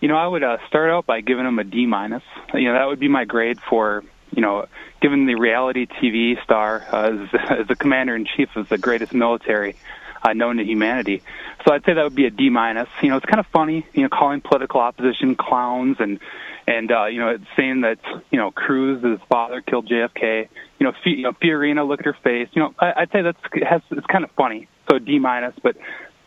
You 0.00 0.08
know, 0.08 0.16
I 0.16 0.26
would 0.26 0.44
uh, 0.44 0.58
start 0.68 0.90
out 0.90 1.06
by 1.06 1.20
giving 1.20 1.44
him 1.46 1.58
a 1.58 1.64
D 1.64 1.86
minus. 1.86 2.22
You 2.54 2.64
know, 2.64 2.74
that 2.74 2.86
would 2.86 3.00
be 3.00 3.08
my 3.08 3.24
grade 3.24 3.58
for 3.68 4.04
you 4.30 4.42
know, 4.42 4.66
given 5.00 5.26
the 5.26 5.34
reality 5.34 5.86
TV 5.86 6.42
star 6.44 6.84
uh, 6.92 7.12
as, 7.12 7.40
as 7.60 7.66
the 7.66 7.76
commander 7.76 8.14
in 8.14 8.26
chief 8.36 8.48
of 8.56 8.68
the 8.68 8.78
greatest 8.78 9.12
military 9.12 9.74
uh, 10.22 10.32
known 10.32 10.56
to 10.56 10.64
humanity. 10.64 11.22
So 11.66 11.72
I'd 11.72 11.84
say 11.84 11.94
that 11.94 12.02
would 12.02 12.14
be 12.14 12.26
a 12.26 12.30
D 12.30 12.50
minus. 12.50 12.88
You 13.02 13.10
know, 13.10 13.16
it's 13.16 13.26
kind 13.26 13.40
of 13.40 13.46
funny, 13.46 13.86
you 13.92 14.02
know, 14.02 14.08
calling 14.08 14.40
political 14.40 14.80
opposition 14.80 15.34
clowns 15.34 15.96
and 16.00 16.20
and 16.66 16.92
uh, 16.92 17.06
you 17.06 17.18
know, 17.18 17.30
it's 17.30 17.44
saying 17.56 17.80
that 17.80 17.98
you 18.30 18.38
know 18.38 18.50
Cruz, 18.50 19.02
his 19.02 19.18
father, 19.28 19.62
killed 19.62 19.88
JFK. 19.88 20.48
You 20.78 20.84
know, 20.84 20.90
F- 20.90 21.06
you 21.06 21.22
know, 21.22 21.32
Fiorina, 21.32 21.86
look 21.86 22.00
at 22.00 22.06
her 22.06 22.16
face. 22.22 22.48
You 22.52 22.62
know, 22.62 22.74
I, 22.78 22.92
I'd 22.96 23.10
say 23.10 23.22
that's 23.22 23.38
has, 23.66 23.80
it's 23.90 24.06
kind 24.06 24.24
of 24.24 24.30
funny. 24.32 24.68
So 24.90 24.98
D 24.98 25.18
minus, 25.18 25.54
but 25.62 25.76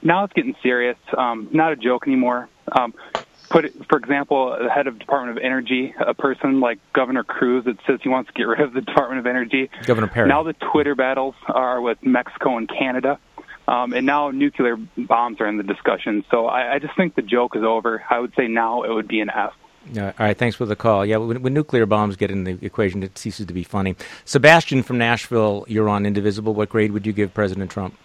now 0.02 0.24
it's 0.24 0.34
getting 0.34 0.56
serious. 0.64 0.98
Um, 1.16 1.50
not 1.52 1.74
a 1.74 1.76
joke 1.76 2.08
anymore. 2.08 2.50
Um, 2.72 2.94
put 3.52 3.66
it, 3.66 3.74
for 3.88 3.98
example, 3.98 4.58
the 4.60 4.70
head 4.70 4.88
of 4.88 4.98
Department 4.98 5.38
of 5.38 5.44
Energy, 5.44 5.94
a 6.00 6.14
person 6.14 6.60
like 6.60 6.80
Governor 6.94 7.24
Cruz 7.24 7.66
that 7.66 7.78
says 7.86 8.00
he 8.02 8.10
wants 8.10 8.30
to 8.30 8.34
get 8.34 8.44
rid 8.44 8.62
of 8.62 8.74
the 8.74 8.82
Department 8.82 9.20
of 9.20 9.28
Energy. 9.28 9.70
Governor 9.86 10.08
Perry. 10.08 10.28
Now 10.28 10.44
the 10.44 10.54
Twitter 10.54 10.96
battles 10.96 11.36
are 11.48 11.82
with 11.82 12.00
Mexico 12.02 12.58
and 12.58 12.68
Canada. 12.68 13.20
Um, 13.68 13.94
and 13.94 14.06
now 14.06 14.32
nuclear 14.32 14.76
bombs 14.98 15.40
are 15.40 15.48
in 15.48 15.58
the 15.58 15.64
discussion. 15.64 16.26
So 16.30 16.48
I, 16.48 16.74
I 16.74 16.80
just 16.80 16.96
think 16.96 17.16
the 17.16 17.22
joke 17.22 17.56
is 17.56 17.64
over. 17.64 18.04
I 18.10 18.20
would 18.20 18.34
say 18.36 18.48
now 18.48 18.84
it 18.84 18.92
would 18.92 19.08
be 19.08 19.22
an 19.22 19.30
F. 19.30 19.54
Uh, 19.96 20.02
all 20.02 20.14
right, 20.20 20.38
thanks 20.38 20.56
for 20.56 20.66
the 20.66 20.76
call. 20.76 21.06
Yeah, 21.06 21.18
when, 21.18 21.42
when 21.42 21.54
nuclear 21.54 21.86
bombs 21.86 22.16
get 22.16 22.30
in 22.30 22.44
the 22.44 22.58
equation, 22.62 23.02
it 23.02 23.18
ceases 23.18 23.46
to 23.48 23.54
be 23.54 23.64
funny. 23.64 23.96
Sebastian 24.26 24.84
from 24.84 24.98
Nashville, 24.98 25.66
you're 25.68 25.90
on 25.90 26.06
Indivisible. 26.06 26.54
What 26.54 26.70
grade 26.70 26.92
would 26.92 27.06
you 27.06 27.14
give 27.14 27.34
President 27.34 27.72
Trump? 27.72 27.98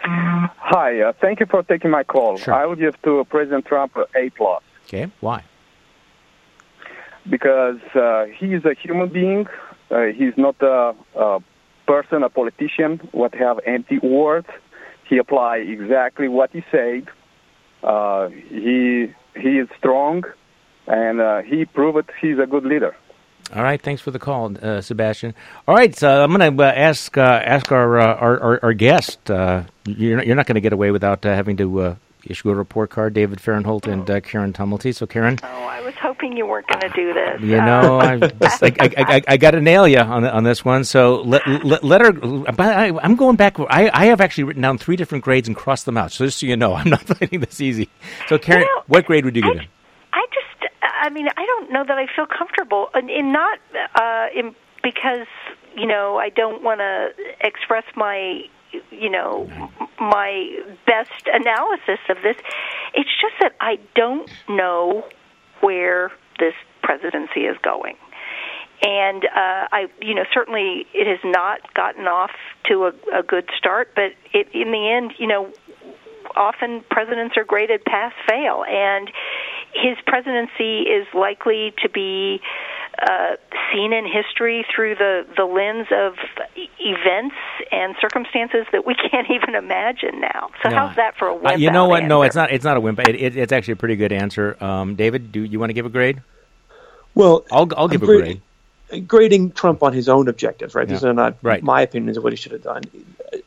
Hi, 0.00 1.00
uh, 1.00 1.12
thank 1.20 1.40
you 1.40 1.46
for 1.46 1.62
taking 1.62 1.90
my 1.90 2.04
call. 2.04 2.36
Sure. 2.36 2.54
I 2.54 2.64
would 2.66 2.78
give 2.78 3.00
to 3.02 3.24
President 3.28 3.66
Trump 3.66 3.96
a 4.14 4.30
plus 4.30 4.62
Okay, 4.86 5.10
why? 5.20 5.42
because 7.28 7.80
uh, 7.94 8.26
he 8.38 8.54
is 8.54 8.64
a 8.64 8.74
human 8.74 9.08
being. 9.08 9.46
Uh, 9.90 10.06
he's 10.16 10.34
not 10.36 10.56
a, 10.62 10.94
a 11.16 11.40
person, 11.86 12.22
a 12.22 12.28
politician, 12.28 12.98
what 13.12 13.34
have 13.34 13.60
empty 13.66 13.98
words. 13.98 14.48
He 15.08 15.18
apply 15.18 15.58
exactly 15.58 16.28
what 16.28 16.50
he 16.52 16.64
said. 16.70 17.08
Uh, 17.82 18.28
he 18.28 19.12
he 19.36 19.58
is 19.58 19.68
strong, 19.78 20.24
and 20.86 21.20
uh, 21.20 21.42
he 21.42 21.64
proved 21.64 22.10
he's 22.20 22.38
a 22.38 22.46
good 22.46 22.64
leader. 22.64 22.96
All 23.54 23.62
right, 23.62 23.80
thanks 23.80 24.02
for 24.02 24.10
the 24.10 24.18
call, 24.18 24.52
uh, 24.60 24.80
Sebastian. 24.80 25.32
All 25.68 25.74
right, 25.76 25.94
so 25.94 26.24
I'm 26.24 26.32
going 26.34 26.56
to 26.56 26.62
uh, 26.64 26.66
ask 26.66 27.16
uh, 27.16 27.20
ask 27.44 27.70
our, 27.70 28.00
uh, 28.00 28.14
our 28.16 28.40
our 28.40 28.60
our 28.64 28.72
guest. 28.72 29.30
Uh, 29.30 29.62
you're 29.86 30.16
not, 30.16 30.26
you're 30.26 30.34
not 30.34 30.46
going 30.46 30.56
to 30.56 30.60
get 30.60 30.72
away 30.72 30.90
without 30.90 31.24
uh, 31.24 31.32
having 31.32 31.56
to 31.58 31.80
uh, 31.80 31.94
issue 32.24 32.50
a 32.50 32.54
report 32.56 32.90
card. 32.90 33.14
David 33.14 33.40
Fahrenthold 33.40 33.86
and 33.86 34.10
uh, 34.10 34.20
Karen 34.20 34.52
Tumulty. 34.52 34.92
So, 34.92 35.06
Karen, 35.06 35.38
Oh, 35.44 35.46
I 35.46 35.80
was 35.80 35.94
hoping 36.16 36.36
you 36.36 36.46
weren't 36.46 36.66
going 36.66 36.80
to 36.80 36.88
do 36.88 37.12
this. 37.12 37.40
you 37.40 37.56
know, 37.56 38.00
I, 38.00 38.18
just, 38.18 38.62
I, 38.62 38.72
I, 38.80 38.90
I, 38.96 39.22
I 39.28 39.36
got 39.36 39.52
to 39.52 39.60
nail 39.60 39.86
you 39.86 39.98
on 39.98 40.24
on 40.24 40.44
this 40.44 40.64
one. 40.64 40.84
So 40.84 41.22
let 41.22 41.46
let, 41.64 41.84
let 41.84 42.00
her. 42.00 42.12
But 42.12 42.60
I, 42.60 42.98
I'm 42.98 43.16
going 43.16 43.36
back. 43.36 43.58
I, 43.58 43.90
I 43.92 44.06
have 44.06 44.20
actually 44.20 44.44
written 44.44 44.62
down 44.62 44.78
three 44.78 44.96
different 44.96 45.24
grades 45.24 45.48
and 45.48 45.56
crossed 45.56 45.86
them 45.86 45.96
out. 45.96 46.12
So 46.12 46.24
just 46.24 46.40
so 46.40 46.46
you 46.46 46.56
know, 46.56 46.74
I'm 46.74 46.90
not 46.90 47.02
finding 47.18 47.40
this 47.40 47.60
easy. 47.60 47.88
So, 48.28 48.38
Karen, 48.38 48.66
what 48.86 49.06
grade 49.06 49.24
would 49.24 49.36
you 49.36 49.42
give 49.42 49.56
him? 49.56 49.66
I 50.12 50.26
just, 50.32 50.72
I 50.82 51.10
mean, 51.10 51.28
I 51.36 51.46
don't 51.46 51.72
know 51.72 51.84
that 51.86 51.98
I 51.98 52.06
feel 52.14 52.26
comfortable 52.26 52.88
in, 52.94 53.10
in 53.10 53.32
not 53.32 53.58
uh, 53.94 54.26
in 54.34 54.54
because 54.82 55.26
you 55.76 55.86
know 55.86 56.16
I 56.16 56.30
don't 56.30 56.62
want 56.62 56.80
to 56.80 57.10
express 57.40 57.84
my 57.94 58.42
you 58.90 59.10
know 59.10 59.70
my 59.98 60.58
best 60.86 61.26
analysis 61.26 62.00
of 62.08 62.18
this. 62.22 62.36
It's 62.94 63.10
just 63.20 63.34
that 63.40 63.54
I 63.60 63.78
don't 63.94 64.30
know 64.48 65.04
where 65.60 66.10
this 66.38 66.54
presidency 66.82 67.40
is 67.40 67.56
going. 67.62 67.96
And 68.82 69.24
uh, 69.24 69.68
I, 69.72 69.86
you 70.02 70.14
know, 70.14 70.24
certainly 70.34 70.86
it 70.92 71.06
has 71.06 71.20
not 71.24 71.72
gotten 71.74 72.06
off 72.06 72.32
to 72.68 72.84
a, 72.84 73.20
a 73.20 73.22
good 73.22 73.48
start. 73.56 73.92
But 73.94 74.12
it, 74.34 74.48
in 74.52 74.70
the 74.70 74.90
end, 74.90 75.14
you 75.18 75.26
know, 75.26 75.50
often 76.36 76.84
presidents 76.90 77.36
are 77.36 77.44
graded 77.44 77.84
pass 77.84 78.12
fail, 78.28 78.64
and 78.68 79.10
his 79.72 79.96
presidency 80.06 80.82
is 80.82 81.06
likely 81.14 81.74
to 81.82 81.88
be 81.88 82.40
uh, 83.00 83.36
seen 83.76 83.92
in 83.92 84.06
history 84.06 84.64
through 84.74 84.94
the 84.94 85.26
the 85.36 85.44
lens 85.44 85.86
of 85.92 86.14
events 86.78 87.34
and 87.70 87.94
circumstances 88.00 88.66
that 88.72 88.86
we 88.86 88.94
can't 89.10 89.28
even 89.30 89.54
imagine 89.54 90.20
now. 90.20 90.48
So 90.62 90.70
No. 90.70 90.76
how's 90.76 90.96
that 90.96 91.16
for 91.18 91.28
a 91.28 91.34
Uh, 91.34 91.38
wimp 91.38 91.58
you 91.60 91.70
know 91.70 91.84
out 91.84 91.88
what? 91.90 92.04
No, 92.04 92.22
it's 92.22 92.34
not. 92.36 92.50
It's 92.52 92.64
not 92.64 92.76
a 92.76 92.80
wimp. 92.80 93.00
It, 93.00 93.14
it, 93.16 93.36
it's 93.36 93.52
actually 93.52 93.72
a 93.72 93.76
pretty 93.76 93.96
good 93.96 94.12
answer. 94.12 94.56
Um, 94.64 94.94
David, 94.94 95.30
do 95.32 95.42
you 95.44 95.60
want 95.60 95.70
to 95.70 95.74
give 95.74 95.86
a 95.86 95.90
grade? 95.90 96.22
Well, 97.14 97.44
I'll 97.50 97.68
I'll 97.76 97.88
give 97.88 98.02
I'm 98.02 98.08
a 98.10 98.12
grade- 98.18 98.40
grade. 98.90 99.08
grading 99.08 99.52
Trump 99.52 99.82
on 99.82 99.92
his 99.92 100.08
own 100.08 100.28
objectives, 100.28 100.74
right? 100.74 100.88
These 100.88 101.04
are 101.04 101.12
not 101.14 101.36
Right. 101.42 101.62
my 101.62 101.82
opinions 101.82 102.16
of 102.16 102.24
what 102.24 102.32
he 102.32 102.36
should 102.36 102.52
have 102.52 102.62
done. 102.62 102.82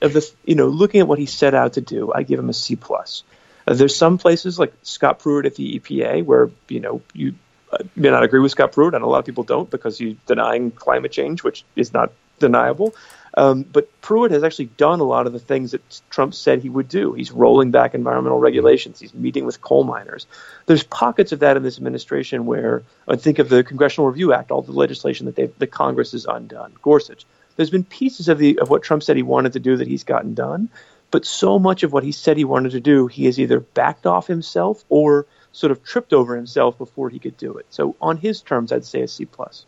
Of 0.02 0.14
the, 0.14 0.30
you 0.46 0.56
know, 0.56 0.68
looking 0.68 1.00
at 1.02 1.08
what 1.08 1.20
he 1.20 1.26
set 1.26 1.54
out 1.54 1.74
to 1.74 1.82
do, 1.82 2.12
I 2.14 2.24
give 2.24 2.40
him 2.40 2.50
a 2.50 2.54
C 2.54 2.76
plus. 2.76 3.24
Uh, 3.68 3.74
there's 3.74 3.96
some 3.96 4.18
places 4.18 4.60
like 4.60 4.74
Scott 4.84 5.20
Pruitt 5.20 5.46
at 5.46 5.56
the 5.56 5.80
EPA 5.80 6.24
where 6.26 6.50
you 6.68 6.80
know 6.80 7.02
you 7.14 7.36
uh, 7.72 7.78
may 7.96 8.10
not 8.10 8.24
agree 8.24 8.40
with 8.40 8.52
Scott 8.52 8.72
Pruitt, 8.72 8.94
and 8.94 9.04
a 9.04 9.08
lot 9.08 9.20
of 9.20 9.26
people 9.26 9.44
don't 9.44 9.70
because 9.70 9.98
he's 9.98 10.16
denying 10.26 10.72
climate 10.72 11.12
change, 11.12 11.44
which 11.44 11.64
is 11.76 11.94
not 11.94 12.12
deniable. 12.40 12.94
Um, 13.36 13.64
but 13.64 13.90
Pruitt 14.02 14.32
has 14.32 14.44
actually 14.44 14.66
done 14.66 15.00
a 15.00 15.04
lot 15.04 15.28
of 15.28 15.34
the 15.34 15.40
things 15.40 15.72
that 15.72 16.02
Trump 16.10 16.34
said 16.34 16.62
he 16.62 16.70
would 16.70 16.90
do. 16.90 17.14
He's 17.14 17.32
rolling 17.32 17.72
back 17.72 17.94
environmental 17.94 18.40
regulations. 18.40 19.00
He's 19.00 19.14
meeting 19.14 19.46
with 19.46 19.62
coal 19.62 19.84
miners. 19.84 20.26
There's 20.66 20.84
pockets 20.84 21.32
of 21.32 21.40
that 21.40 21.56
in 21.56 21.64
this 21.64 21.78
administration 21.78 22.46
where 22.46 22.84
I 23.08 23.16
think 23.18 23.40
of 23.40 23.50
the 23.50 23.64
Congressional 23.64 24.10
Review 24.10 24.34
Act, 24.34 24.52
all 24.52 24.62
the 24.62 24.72
legislation 24.72 25.28
that 25.28 25.60
the 25.60 25.68
Congress 25.68 26.14
has 26.14 26.26
undone. 26.26 26.74
Gorsuch. 26.82 27.26
There's 27.56 27.70
been 27.70 27.84
pieces 27.84 28.30
of 28.30 28.40
the 28.40 28.60
of 28.60 28.70
what 28.70 28.84
Trump 28.84 29.04
said 29.04 29.18
he 29.18 29.24
wanted 29.24 29.54
to 29.54 29.60
do 29.60 29.78
that 29.78 29.88
he's 29.88 30.06
gotten 30.06 30.34
done, 30.34 30.70
but 31.12 31.26
so 31.26 31.60
much 31.60 31.84
of 31.84 31.92
what 31.92 32.04
he 32.04 32.12
said 32.12 32.38
he 32.38 32.46
wanted 32.46 32.72
to 32.72 32.80
do, 32.80 33.08
he 33.08 33.26
has 33.26 33.40
either 33.40 33.60
backed 33.60 34.06
off 34.06 34.28
himself 34.28 34.84
or 34.90 35.26
sort 35.52 35.72
of 35.72 35.84
tripped 35.84 36.14
over 36.14 36.36
himself 36.36 36.78
before 36.78 37.10
he 37.10 37.20
could 37.20 37.38
do 37.38 37.58
it. 37.58 37.66
So 37.70 37.96
on 38.02 38.18
his 38.18 38.42
terms, 38.42 38.72
I'd 38.72 38.86
say 38.86 39.02
a 39.02 39.08
C 39.08 39.26
plus. 39.26 39.66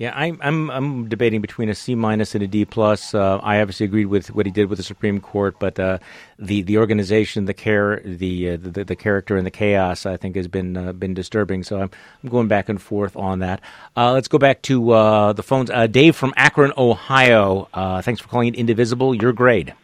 Yeah, 0.00 0.14
I'm 0.16 0.38
I'm 0.40 0.70
I'm 0.70 1.08
debating 1.10 1.42
between 1.42 1.68
a 1.68 1.74
C 1.74 1.94
minus 1.94 2.34
and 2.34 2.42
a 2.42 2.46
D 2.46 2.64
plus. 2.64 3.14
Uh, 3.14 3.36
I 3.42 3.60
obviously 3.60 3.84
agreed 3.84 4.06
with 4.06 4.34
what 4.34 4.46
he 4.46 4.50
did 4.50 4.70
with 4.70 4.78
the 4.78 4.82
Supreme 4.82 5.20
Court, 5.20 5.56
but 5.58 5.78
uh, 5.78 5.98
the 6.38 6.62
the 6.62 6.78
organization, 6.78 7.44
the 7.44 7.52
care, 7.52 8.00
the, 8.02 8.52
uh, 8.52 8.56
the 8.58 8.82
the 8.82 8.96
character, 8.96 9.36
and 9.36 9.44
the 9.44 9.50
chaos, 9.50 10.06
I 10.06 10.16
think, 10.16 10.36
has 10.36 10.48
been 10.48 10.74
uh, 10.74 10.94
been 10.94 11.12
disturbing. 11.12 11.64
So 11.64 11.82
I'm 11.82 11.90
I'm 12.22 12.30
going 12.30 12.48
back 12.48 12.70
and 12.70 12.80
forth 12.80 13.14
on 13.14 13.40
that. 13.40 13.60
Uh, 13.94 14.12
let's 14.12 14.26
go 14.28 14.38
back 14.38 14.62
to 14.62 14.90
uh, 14.92 15.32
the 15.34 15.42
phones. 15.42 15.68
Uh, 15.68 15.86
Dave 15.86 16.16
from 16.16 16.32
Akron, 16.34 16.72
Ohio. 16.78 17.68
Uh, 17.74 18.00
thanks 18.00 18.22
for 18.22 18.28
calling 18.28 18.48
it 18.48 18.54
Indivisible. 18.54 19.14
Your 19.14 19.34
grade. 19.34 19.74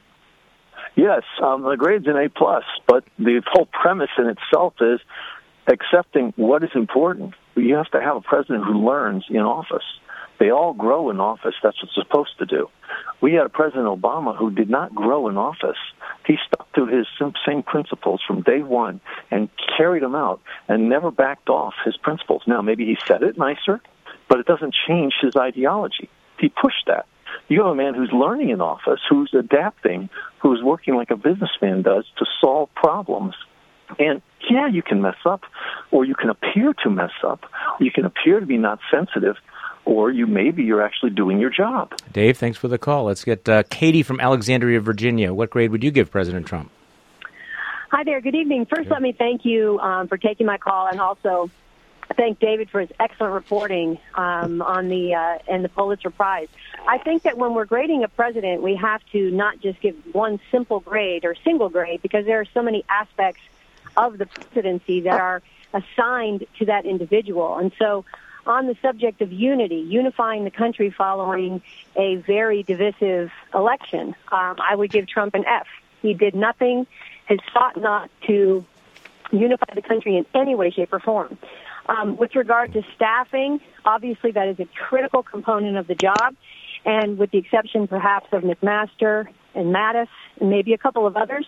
Yes, 0.94 1.24
um, 1.42 1.60
the 1.60 1.76
grade's 1.76 2.06
an 2.06 2.16
A 2.16 2.30
plus, 2.30 2.64
but 2.86 3.04
the 3.18 3.42
whole 3.52 3.66
premise 3.66 4.08
in 4.16 4.28
itself 4.28 4.72
is 4.80 4.98
accepting 5.66 6.32
what 6.36 6.62
is 6.62 6.70
important. 6.74 7.34
You 7.54 7.74
have 7.74 7.90
to 7.90 8.00
have 8.00 8.16
a 8.16 8.20
president 8.20 8.64
who 8.64 8.86
learns 8.86 9.24
in 9.28 9.38
office. 9.38 9.84
They 10.38 10.50
all 10.50 10.74
grow 10.74 11.10
in 11.10 11.18
office. 11.18 11.54
That's 11.62 11.82
what's 11.82 11.94
supposed 11.94 12.38
to 12.38 12.46
do. 12.46 12.68
We 13.20 13.32
had 13.32 13.46
a 13.46 13.48
President 13.48 13.86
Obama 13.86 14.36
who 14.36 14.50
did 14.50 14.68
not 14.68 14.94
grow 14.94 15.28
in 15.28 15.38
office. 15.38 15.78
He 16.26 16.36
stuck 16.46 16.70
to 16.74 16.86
his 16.86 17.06
same 17.46 17.62
principles 17.62 18.20
from 18.26 18.42
day 18.42 18.60
one 18.60 19.00
and 19.30 19.48
carried 19.76 20.02
them 20.02 20.14
out 20.14 20.40
and 20.68 20.88
never 20.88 21.10
backed 21.10 21.48
off 21.48 21.74
his 21.84 21.96
principles. 21.96 22.42
Now, 22.46 22.60
maybe 22.60 22.84
he 22.84 22.98
said 23.06 23.22
it 23.22 23.38
nicer, 23.38 23.80
but 24.28 24.38
it 24.38 24.46
doesn't 24.46 24.74
change 24.86 25.14
his 25.20 25.36
ideology. 25.36 26.10
He 26.38 26.50
pushed 26.50 26.86
that. 26.86 27.06
You 27.48 27.62
have 27.62 27.72
a 27.72 27.74
man 27.74 27.94
who's 27.94 28.12
learning 28.12 28.50
in 28.50 28.60
office, 28.60 29.00
who's 29.08 29.32
adapting, 29.32 30.10
who's 30.40 30.62
working 30.62 30.94
like 30.94 31.10
a 31.10 31.16
businessman 31.16 31.82
does 31.82 32.04
to 32.18 32.26
solve 32.40 32.68
problems. 32.74 33.34
And 33.98 34.22
yeah, 34.50 34.68
you 34.68 34.82
can 34.82 35.02
mess 35.02 35.16
up, 35.24 35.42
or 35.90 36.04
you 36.04 36.14
can 36.14 36.30
appear 36.30 36.72
to 36.84 36.90
mess 36.90 37.12
up, 37.24 37.44
or 37.78 37.84
you 37.84 37.90
can 37.90 38.04
appear 38.04 38.40
to 38.40 38.46
be 38.46 38.56
not 38.56 38.78
sensitive, 38.90 39.36
or 39.84 40.10
you 40.10 40.26
maybe 40.26 40.64
you're 40.64 40.82
actually 40.82 41.10
doing 41.10 41.38
your 41.38 41.50
job. 41.50 41.94
Dave, 42.12 42.36
thanks 42.36 42.58
for 42.58 42.68
the 42.68 42.78
call. 42.78 43.04
Let's 43.04 43.24
get 43.24 43.48
uh, 43.48 43.62
Katie 43.70 44.02
from 44.02 44.20
Alexandria, 44.20 44.80
Virginia. 44.80 45.32
What 45.32 45.50
grade 45.50 45.70
would 45.70 45.82
you 45.82 45.90
give 45.90 46.10
President 46.10 46.46
Trump? 46.46 46.70
Hi 47.90 48.02
there. 48.04 48.20
Good 48.20 48.34
evening. 48.34 48.66
First, 48.66 48.90
let 48.90 49.00
me 49.00 49.12
thank 49.12 49.44
you 49.44 49.78
um, 49.78 50.08
for 50.08 50.18
taking 50.18 50.46
my 50.46 50.58
call, 50.58 50.88
and 50.88 51.00
also 51.00 51.50
thank 52.16 52.40
David 52.40 52.68
for 52.70 52.80
his 52.80 52.90
excellent 52.98 53.32
reporting 53.32 53.98
um, 54.14 54.60
on 54.62 54.88
the 54.88 55.14
uh, 55.14 55.38
and 55.48 55.64
the 55.64 55.68
Pulitzer 55.68 56.10
Prize. 56.10 56.48
I 56.86 56.98
think 56.98 57.22
that 57.22 57.38
when 57.38 57.54
we're 57.54 57.64
grading 57.64 58.04
a 58.04 58.08
president, 58.08 58.62
we 58.62 58.76
have 58.76 59.00
to 59.12 59.30
not 59.30 59.60
just 59.60 59.80
give 59.80 59.96
one 60.12 60.40
simple 60.50 60.80
grade 60.80 61.24
or 61.24 61.36
single 61.44 61.68
grade 61.68 62.02
because 62.02 62.26
there 62.26 62.40
are 62.40 62.46
so 62.54 62.62
many 62.62 62.84
aspects 62.88 63.40
of 63.96 64.18
the 64.18 64.26
presidency 64.26 65.00
that 65.02 65.20
are 65.20 65.42
assigned 65.72 66.46
to 66.58 66.66
that 66.66 66.86
individual, 66.86 67.58
and 67.58 67.72
so 67.78 68.04
on 68.46 68.66
the 68.66 68.76
subject 68.80 69.20
of 69.20 69.32
unity, 69.32 69.76
unifying 69.76 70.44
the 70.44 70.50
country 70.50 70.90
following 70.90 71.60
a 71.96 72.16
very 72.16 72.62
divisive 72.62 73.30
election, 73.52 74.14
um, 74.30 74.56
I 74.60 74.74
would 74.74 74.92
give 74.92 75.08
Trump 75.08 75.34
an 75.34 75.44
F. 75.46 75.66
He 76.00 76.14
did 76.14 76.34
nothing, 76.34 76.86
has 77.24 77.38
sought 77.52 77.76
not 77.76 78.08
to 78.28 78.64
unify 79.32 79.74
the 79.74 79.82
country 79.82 80.16
in 80.16 80.26
any 80.34 80.54
way, 80.54 80.70
shape, 80.70 80.92
or 80.92 81.00
form. 81.00 81.38
Um, 81.88 82.16
with 82.16 82.34
regard 82.34 82.72
to 82.74 82.82
staffing, 82.94 83.60
obviously 83.84 84.32
that 84.32 84.48
is 84.48 84.60
a 84.60 84.66
critical 84.88 85.22
component 85.22 85.76
of 85.76 85.86
the 85.86 85.94
job, 85.94 86.34
and 86.84 87.18
with 87.18 87.30
the 87.32 87.38
exception 87.38 87.88
perhaps 87.88 88.26
of 88.32 88.42
McMaster 88.42 89.26
and 89.54 89.74
Mattis 89.74 90.08
and 90.40 90.50
maybe 90.50 90.72
a 90.72 90.78
couple 90.78 91.06
of 91.06 91.16
others, 91.16 91.46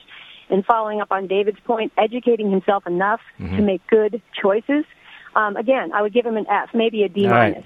and 0.50 0.64
following 0.64 1.00
up 1.00 1.10
on 1.10 1.26
David's 1.26 1.60
point, 1.60 1.92
educating 1.96 2.50
himself 2.50 2.86
enough 2.86 3.20
mm-hmm. 3.38 3.56
to 3.56 3.62
make 3.62 3.86
good 3.88 4.22
choices 4.40 4.84
um, 5.38 5.56
again, 5.56 5.92
I 5.92 6.02
would 6.02 6.12
give 6.12 6.26
him 6.26 6.36
an 6.36 6.46
F, 6.48 6.70
maybe 6.74 7.04
a 7.04 7.08
D 7.08 7.28
minus. 7.28 7.64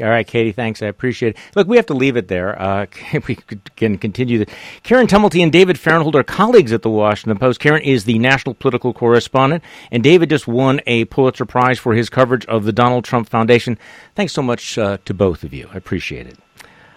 All 0.00 0.08
right, 0.08 0.26
Katie, 0.26 0.50
thanks. 0.50 0.82
I 0.82 0.86
appreciate 0.86 1.36
it. 1.36 1.42
Look, 1.54 1.68
we 1.68 1.76
have 1.76 1.86
to 1.86 1.94
leave 1.94 2.16
it 2.16 2.26
there. 2.26 2.60
Uh, 2.60 2.86
we 3.28 3.36
can 3.76 3.96
continue. 3.96 4.38
The, 4.38 4.52
Karen 4.82 5.06
Tumulty 5.06 5.40
and 5.40 5.52
David 5.52 5.78
Fahrenthold 5.78 6.16
are 6.16 6.24
colleagues 6.24 6.72
at 6.72 6.82
the 6.82 6.90
Washington 6.90 7.38
Post. 7.38 7.60
Karen 7.60 7.80
is 7.82 8.04
the 8.04 8.18
national 8.18 8.56
political 8.56 8.92
correspondent, 8.92 9.62
and 9.92 10.02
David 10.02 10.30
just 10.30 10.48
won 10.48 10.80
a 10.88 11.04
Pulitzer 11.04 11.44
Prize 11.44 11.78
for 11.78 11.94
his 11.94 12.10
coverage 12.10 12.44
of 12.46 12.64
the 12.64 12.72
Donald 12.72 13.04
Trump 13.04 13.28
Foundation. 13.28 13.78
Thanks 14.16 14.32
so 14.32 14.42
much 14.42 14.76
uh, 14.78 14.98
to 15.04 15.14
both 15.14 15.44
of 15.44 15.54
you. 15.54 15.68
I 15.72 15.76
appreciate 15.76 16.26
it. 16.26 16.38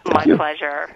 My 0.08 0.24
pleasure. 0.24 0.90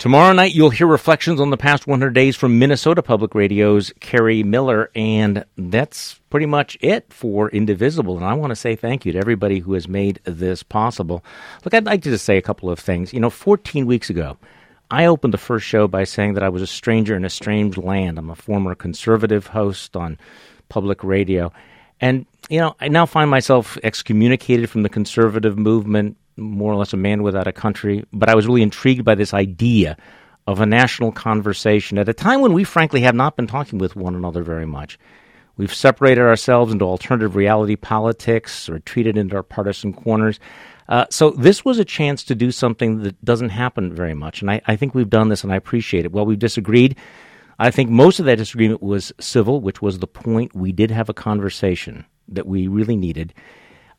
Tomorrow 0.00 0.32
night, 0.32 0.54
you'll 0.54 0.70
hear 0.70 0.86
reflections 0.86 1.42
on 1.42 1.50
the 1.50 1.58
past 1.58 1.86
100 1.86 2.14
days 2.14 2.34
from 2.34 2.58
Minnesota 2.58 3.02
Public 3.02 3.34
Radio's 3.34 3.92
Kerri 4.00 4.42
Miller, 4.42 4.90
and 4.94 5.44
that's 5.58 6.18
pretty 6.30 6.46
much 6.46 6.78
it 6.80 7.12
for 7.12 7.50
Indivisible. 7.50 8.16
And 8.16 8.24
I 8.24 8.32
want 8.32 8.50
to 8.50 8.56
say 8.56 8.76
thank 8.76 9.04
you 9.04 9.12
to 9.12 9.18
everybody 9.18 9.58
who 9.58 9.74
has 9.74 9.88
made 9.88 10.18
this 10.24 10.62
possible. 10.62 11.22
Look, 11.66 11.74
I'd 11.74 11.84
like 11.84 12.00
to 12.04 12.10
just 12.12 12.24
say 12.24 12.38
a 12.38 12.42
couple 12.42 12.70
of 12.70 12.78
things. 12.78 13.12
You 13.12 13.20
know, 13.20 13.28
14 13.28 13.84
weeks 13.84 14.08
ago, 14.08 14.38
I 14.90 15.04
opened 15.04 15.34
the 15.34 15.38
first 15.38 15.66
show 15.66 15.86
by 15.86 16.04
saying 16.04 16.32
that 16.32 16.42
I 16.42 16.48
was 16.48 16.62
a 16.62 16.66
stranger 16.66 17.14
in 17.14 17.26
a 17.26 17.30
strange 17.30 17.76
land. 17.76 18.18
I'm 18.18 18.30
a 18.30 18.34
former 18.34 18.74
conservative 18.74 19.48
host 19.48 19.96
on 19.96 20.16
public 20.70 21.04
radio. 21.04 21.52
And, 22.00 22.24
you 22.48 22.58
know, 22.58 22.74
I 22.80 22.88
now 22.88 23.04
find 23.04 23.30
myself 23.30 23.76
excommunicated 23.82 24.70
from 24.70 24.82
the 24.82 24.88
conservative 24.88 25.58
movement, 25.58 26.16
more 26.36 26.72
or 26.72 26.76
less 26.76 26.92
a 26.92 26.96
man 26.96 27.22
without 27.22 27.46
a 27.46 27.52
country, 27.52 28.04
but 28.12 28.28
I 28.28 28.34
was 28.34 28.46
really 28.46 28.62
intrigued 28.62 29.04
by 29.04 29.14
this 29.14 29.34
idea 29.34 29.96
of 30.46 30.60
a 30.60 30.66
national 30.66 31.12
conversation 31.12 31.98
at 31.98 32.08
a 32.08 32.14
time 32.14 32.40
when 32.40 32.52
we 32.52 32.64
frankly 32.64 33.02
have 33.02 33.14
not 33.14 33.36
been 33.36 33.46
talking 33.46 33.78
with 33.78 33.96
one 33.96 34.14
another 34.14 34.42
very 34.42 34.66
much. 34.66 34.98
We've 35.56 35.72
separated 35.72 36.22
ourselves 36.22 36.72
into 36.72 36.84
alternative 36.86 37.36
reality 37.36 37.76
politics, 37.76 38.68
or 38.68 38.74
retreated 38.74 39.18
into 39.18 39.36
our 39.36 39.42
partisan 39.42 39.92
corners. 39.92 40.40
Uh, 40.88 41.06
so 41.10 41.30
this 41.30 41.64
was 41.64 41.78
a 41.78 41.84
chance 41.84 42.24
to 42.24 42.34
do 42.34 42.50
something 42.50 43.02
that 43.02 43.22
doesn't 43.24 43.50
happen 43.50 43.94
very 43.94 44.14
much, 44.14 44.40
and 44.40 44.50
I, 44.50 44.60
I 44.66 44.76
think 44.76 44.94
we've 44.94 45.10
done 45.10 45.28
this, 45.28 45.44
and 45.44 45.52
I 45.52 45.56
appreciate 45.56 46.04
it. 46.04 46.12
Well, 46.12 46.26
we've 46.26 46.38
disagreed. 46.38 46.96
I 47.58 47.70
think 47.70 47.90
most 47.90 48.18
of 48.18 48.26
that 48.26 48.38
disagreement 48.38 48.82
was 48.82 49.12
civil, 49.20 49.60
which 49.60 49.82
was 49.82 49.98
the 49.98 50.06
point. 50.06 50.54
We 50.54 50.72
did 50.72 50.90
have 50.90 51.10
a 51.10 51.14
conversation 51.14 52.06
that 52.28 52.46
we 52.46 52.66
really 52.66 52.96
needed. 52.96 53.34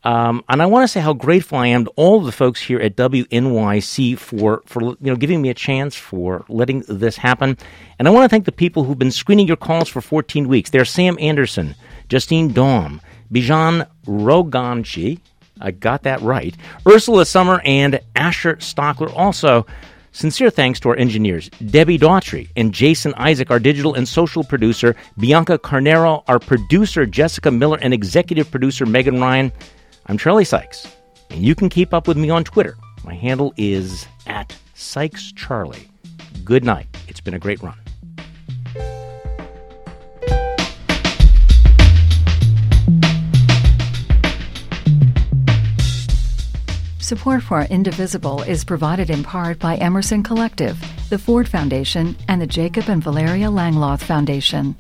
Um, 0.04 0.44
and 0.50 0.62
I 0.62 0.66
want 0.66 0.84
to 0.84 0.88
say 0.88 1.00
how 1.00 1.14
grateful 1.14 1.60
I 1.60 1.68
am 1.68 1.86
to 1.86 1.92
all 1.92 2.20
of 2.20 2.26
the 2.26 2.32
folks 2.32 2.60
here 2.60 2.80
at 2.80 2.96
WNYC 2.96 4.18
for, 4.18 4.64
for 4.66 4.82
you 4.82 4.98
know 5.02 5.16
giving 5.16 5.42
me 5.42 5.50
a 5.50 5.54
chance 5.54 5.96
for 5.96 6.44
letting 6.50 6.84
this 6.88 7.18
happen. 7.18 7.58
And 8.00 8.08
I 8.08 8.12
want 8.12 8.26
to 8.26 8.30
thank 8.30 8.46
the 8.46 8.52
people 8.52 8.84
who've 8.84 8.98
been 8.98 9.12
screening 9.12 9.48
your 9.48 9.58
calls 9.58 9.90
for 9.90 10.02
14 10.02 10.48
weeks. 10.48 10.72
There's 10.72 10.90
Sam 10.90 11.18
Anderson, 11.20 11.76
Justine 12.10 12.52
Dom, 12.52 13.00
Bijan 13.32 13.88
Roganchi, 14.06 15.20
I 15.62 15.72
got 15.72 16.04
that 16.04 16.22
right, 16.22 16.56
Ursula 16.88 17.26
Summer, 17.26 17.62
and 17.64 18.00
Asher 18.16 18.56
Stockler. 18.56 19.14
Also, 19.16 19.66
sincere 20.12 20.50
thanks 20.50 20.80
to 20.82 20.90
our 20.90 20.96
engineers, 20.96 21.50
Debbie 21.66 22.00
Daughtry 22.00 22.50
and 22.56 22.74
Jason 22.74 23.14
Isaac, 23.16 23.52
our 23.52 23.60
digital 23.60 23.94
and 23.94 24.08
social 24.08 24.44
producer, 24.44 24.96
Bianca 25.20 25.60
Carnero, 25.60 26.24
our 26.28 26.40
producer, 26.40 27.06
Jessica 27.06 27.52
Miller, 27.52 27.78
and 27.82 27.94
executive 27.94 28.50
producer, 28.50 28.86
Megan 28.86 29.22
Ryan. 29.22 29.52
I'm 30.08 30.18
Charlie 30.18 30.46
Sykes, 30.46 30.88
and 31.30 31.44
you 31.44 31.54
can 31.54 31.70
keep 31.70 31.94
up 31.94 32.08
with 32.08 32.18
me 32.18 32.30
on 32.30 32.44
Twitter. 32.44 32.76
My 33.04 33.14
handle 33.14 33.54
is 33.56 34.08
at 34.26 34.56
Sykes 34.74 35.32
Charlie. 35.32 35.90
Good 36.44 36.64
night. 36.64 36.88
It's 37.08 37.22
been 37.22 37.36
a 37.36 37.40
great 37.40 37.62
run. 37.62 37.78
Support 47.00 47.44
for 47.44 47.62
Indivisible 47.64 48.42
is 48.44 48.64
provided 48.64 49.10
in 49.10 49.24
part 49.24 49.60
by 49.60 49.76
Emerson 49.76 50.24
Collective, 50.24 50.80
the 51.10 51.20
Ford 51.20 51.48
Foundation, 51.48 52.16
and 52.28 52.42
the 52.42 52.48
Jacob 52.48 52.90
and 52.90 53.04
Valeria 53.04 53.48
Langeloth 53.48 54.02
Foundation. 54.02 54.76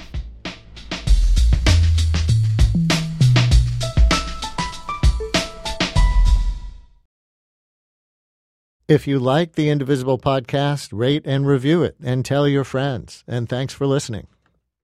If 8.91 9.07
you 9.07 9.19
like 9.19 9.53
the 9.53 9.69
Indivisible 9.69 10.17
podcast, 10.17 10.89
rate 10.91 11.21
and 11.25 11.47
review 11.47 11.81
it 11.81 11.95
and 12.03 12.25
tell 12.25 12.45
your 12.45 12.65
friends. 12.65 13.23
And 13.25 13.47
thanks 13.47 13.73
for 13.73 13.87
listening. 13.87 14.27